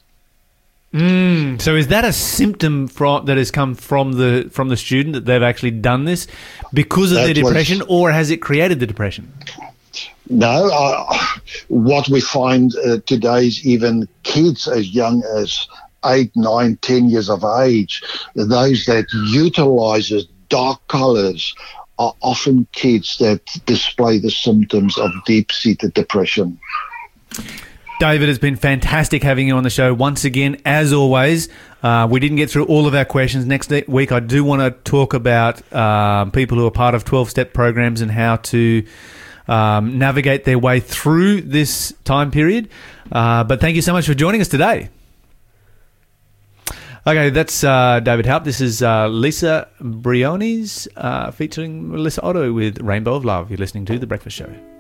Mm, 0.94 1.60
so 1.60 1.76
is 1.76 1.88
that 1.88 2.06
a 2.06 2.14
symptom 2.14 2.88
from 2.88 3.26
that 3.26 3.38
has 3.38 3.50
come 3.50 3.74
from 3.74 4.14
the 4.14 4.48
from 4.52 4.70
the 4.70 4.78
student 4.78 5.14
that 5.14 5.26
they've 5.26 5.42
actually 5.42 5.72
done 5.72 6.06
this 6.06 6.28
because 6.72 7.12
of 7.12 7.18
That 7.18 7.34
their 7.34 7.44
was- 7.44 7.52
depression, 7.52 7.82
or 7.88 8.12
has 8.12 8.30
it 8.30 8.38
created 8.44 8.80
the 8.80 8.86
depression? 8.86 9.32
No, 10.30 10.70
uh, 10.72 11.18
what 11.68 12.08
we 12.10 12.22
find 12.22 12.74
uh, 12.78 13.00
today 13.08 13.48
is 13.48 13.66
even 13.66 14.08
kids 14.24 14.68
as 14.68 14.90
young 14.94 15.24
as 15.36 15.68
eight, 16.06 16.32
nine, 16.36 16.78
ten 16.82 17.10
years 17.10 17.30
of 17.30 17.44
age, 17.44 18.02
those 18.36 18.86
that 18.86 19.06
utilizes 19.32 20.26
dark 20.50 20.80
colors 20.88 21.56
are 22.00 22.14
often 22.22 22.68
kids 22.72 23.18
that 23.18 23.42
display 23.66 24.18
the 24.20 24.32
symptoms 24.32 24.98
of 24.98 25.12
deep-seated 25.26 25.94
depression. 25.94 26.60
David, 28.00 28.28
it's 28.28 28.40
been 28.40 28.56
fantastic 28.56 29.24
having 29.24 29.48
you 29.48 29.56
on 29.56 29.64
the 29.64 29.70
show 29.70 29.94
once 29.94 30.26
again. 30.26 30.60
As 30.66 30.92
always, 30.92 31.48
uh, 31.84 32.08
we 32.10 32.20
didn't 32.20 32.38
get 32.38 32.50
through 32.50 32.66
all 32.66 32.88
of 32.88 32.96
our 32.96 33.06
questions. 33.06 33.46
Next 33.46 33.72
week, 33.88 34.12
I 34.12 34.20
do 34.20 34.44
want 34.44 34.62
to 34.62 34.72
talk 34.90 35.14
about 35.14 35.72
um, 35.74 36.32
people 36.32 36.58
who 36.58 36.66
are 36.66 36.72
part 36.72 36.96
of 36.96 37.06
12 37.06 37.30
step 37.30 37.54
programs 37.54 38.02
and 38.02 38.12
how 38.12 38.38
to 38.38 38.86
um, 39.48 40.00
navigate 40.00 40.44
their 40.44 40.60
way 40.60 40.80
through 40.80 41.42
this 41.42 41.94
time 42.04 42.32
period. 42.32 42.70
Uh, 43.12 43.44
but 43.44 43.62
thank 43.62 43.76
you 43.76 43.82
so 43.82 43.94
much 43.94 44.06
for 44.06 44.14
joining 44.14 44.42
us 44.42 44.48
today. 44.48 44.90
Okay, 47.06 47.30
that's 47.30 47.64
uh, 47.64 48.00
David 48.00 48.26
Haupt. 48.26 48.46
This 48.46 48.62
is 48.62 48.82
uh, 48.82 49.08
Lisa 49.08 49.68
Briones 49.82 50.88
uh, 50.96 51.32
featuring 51.32 51.92
Melissa 51.92 52.22
Otto 52.22 52.54
with 52.54 52.82
Rainbow 52.82 53.16
of 53.16 53.26
Love. 53.26 53.50
You're 53.50 53.58
listening 53.58 53.86
to 53.86 54.00
The 54.00 54.08
Breakfast 54.08 54.38
Show. 54.38 54.73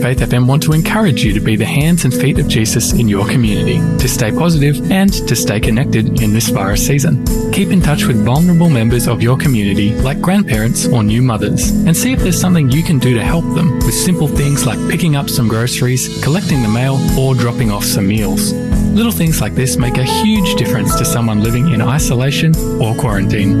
Faith 0.00 0.20
FM 0.20 0.46
want 0.46 0.62
to 0.62 0.72
encourage 0.72 1.22
you 1.22 1.34
to 1.34 1.40
be 1.40 1.56
the 1.56 1.64
hands 1.66 2.06
and 2.06 2.14
feet 2.14 2.38
of 2.38 2.48
Jesus 2.48 2.94
in 2.94 3.06
your 3.06 3.26
community, 3.28 3.76
to 3.98 4.08
stay 4.08 4.32
positive 4.32 4.90
and 4.90 5.12
to 5.28 5.36
stay 5.36 5.60
connected 5.60 6.22
in 6.22 6.32
this 6.32 6.48
virus 6.48 6.86
season. 6.86 7.22
Keep 7.52 7.70
in 7.70 7.82
touch 7.82 8.06
with 8.06 8.24
vulnerable 8.24 8.70
members 8.70 9.06
of 9.06 9.22
your 9.22 9.36
community, 9.36 9.94
like 9.96 10.18
grandparents 10.22 10.86
or 10.86 11.02
new 11.02 11.20
mothers, 11.20 11.68
and 11.70 11.94
see 11.94 12.12
if 12.12 12.20
there's 12.20 12.40
something 12.40 12.70
you 12.70 12.82
can 12.82 12.98
do 12.98 13.12
to 13.12 13.22
help 13.22 13.44
them 13.54 13.74
with 13.80 13.92
simple 13.92 14.26
things 14.26 14.64
like 14.64 14.78
picking 14.88 15.16
up 15.16 15.28
some 15.28 15.48
groceries, 15.48 16.22
collecting 16.24 16.62
the 16.62 16.68
mail, 16.68 16.96
or 17.18 17.34
dropping 17.34 17.70
off 17.70 17.84
some 17.84 18.08
meals. 18.08 18.54
Little 18.94 19.12
things 19.12 19.42
like 19.42 19.54
this 19.54 19.76
make 19.76 19.98
a 19.98 20.04
huge 20.04 20.54
difference 20.54 20.96
to 20.96 21.04
someone 21.04 21.42
living 21.42 21.72
in 21.72 21.82
isolation 21.82 22.56
or 22.80 22.94
quarantine. 22.94 23.60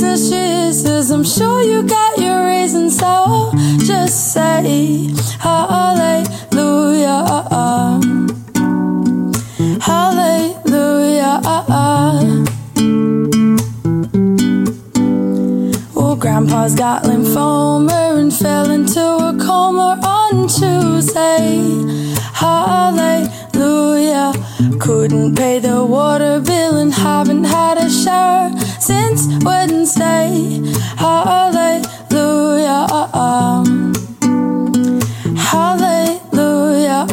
My 0.00 0.10
business, 0.10 0.30
Jesus. 0.30 1.10
I'm 1.10 1.24
sure 1.24 1.60
you 1.62 1.82
got 1.82 2.18
your 2.18 2.46
reasons, 2.46 2.98
so 2.98 3.50
just 3.78 4.32
say 4.32 5.10
hallelujah. 5.38 7.24
Hallelujah. 9.80 11.40
Well, 15.94 16.16
Grandpa's 16.16 16.74
got 16.74 17.04
lymphoma 17.04 18.18
and 18.18 18.32
fell 18.32 18.70
into 18.70 19.00
a 19.00 19.36
coma 19.38 20.00
on 20.02 20.48
Tuesday. 20.48 21.60
Hallelujah. 22.32 23.33
Couldn't 24.80 25.36
pay 25.36 25.60
the 25.60 25.84
water 25.84 26.40
bill 26.40 26.76
and 26.76 26.92
haven't 26.92 27.44
had 27.44 27.78
a 27.78 27.88
shower 27.88 28.52
since 28.80 29.26
Wednesday. 29.42 30.60
Hallelujah. 30.96 32.86
Hallelujah. 35.36 37.06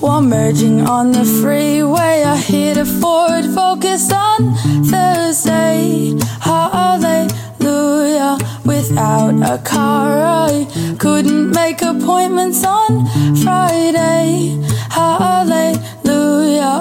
While 0.00 0.22
merging 0.22 0.86
on 0.86 1.12
the 1.12 1.24
freeway, 1.24 2.22
I 2.24 2.36
hit 2.36 2.76
a 2.76 2.84
Ford 2.84 3.46
Focus 3.46 4.12
on 4.12 4.54
Thursday. 4.84 6.14
Hallelujah. 6.40 8.38
Without 8.64 9.42
a 9.42 9.58
car, 9.62 10.22
I 10.22 10.66
couldn't 11.04 11.50
make 11.50 11.82
appointments 11.82 12.64
on 12.64 13.04
Friday. 13.42 14.56
Hallelujah. 14.88 16.80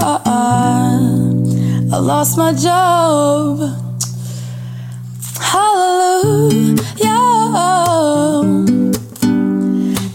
I 1.92 1.98
lost 2.00 2.38
my 2.38 2.54
job. 2.54 3.60
Hallelujah. 5.42 6.80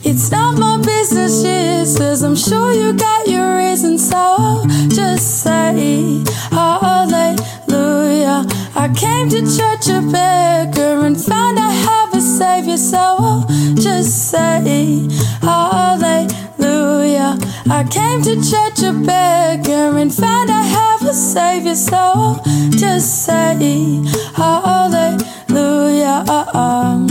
It's 0.05 0.31
not 0.31 0.57
my 0.59 0.79
business, 0.79 1.43
Jesus. 1.43 2.23
I'm 2.23 2.35
sure 2.35 2.73
you 2.73 2.95
got 2.95 3.29
your 3.29 3.59
reasons, 3.59 4.09
so 4.09 4.65
just 4.89 5.43
say 5.43 6.25
hallelujah. 6.51 8.47
I 8.75 8.89
came 8.97 9.29
to 9.29 9.41
church 9.43 9.89
a 9.91 10.01
beggar 10.01 11.05
and 11.05 11.15
found 11.15 11.59
I 11.59 11.71
have 11.71 12.08
save 12.39 12.67
your 12.67 12.77
soul. 12.77 13.17
Oh, 13.21 13.75
just 13.75 14.31
say 14.31 15.09
hallelujah. 15.43 17.37
I 17.69 17.85
came 17.91 18.23
to 18.23 18.35
church 18.51 18.81
a 18.91 18.93
beggar 18.93 19.99
and 19.99 20.15
found 20.15 20.49
I 20.51 20.63
have 20.63 21.03
a 21.03 21.13
savior, 21.13 21.75
so 21.75 22.39
just 22.71 23.25
say 23.25 24.05
hallelujah. 24.37 26.25
Uh-uh. 26.39 27.09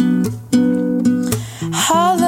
Hallelujah. 1.73 2.26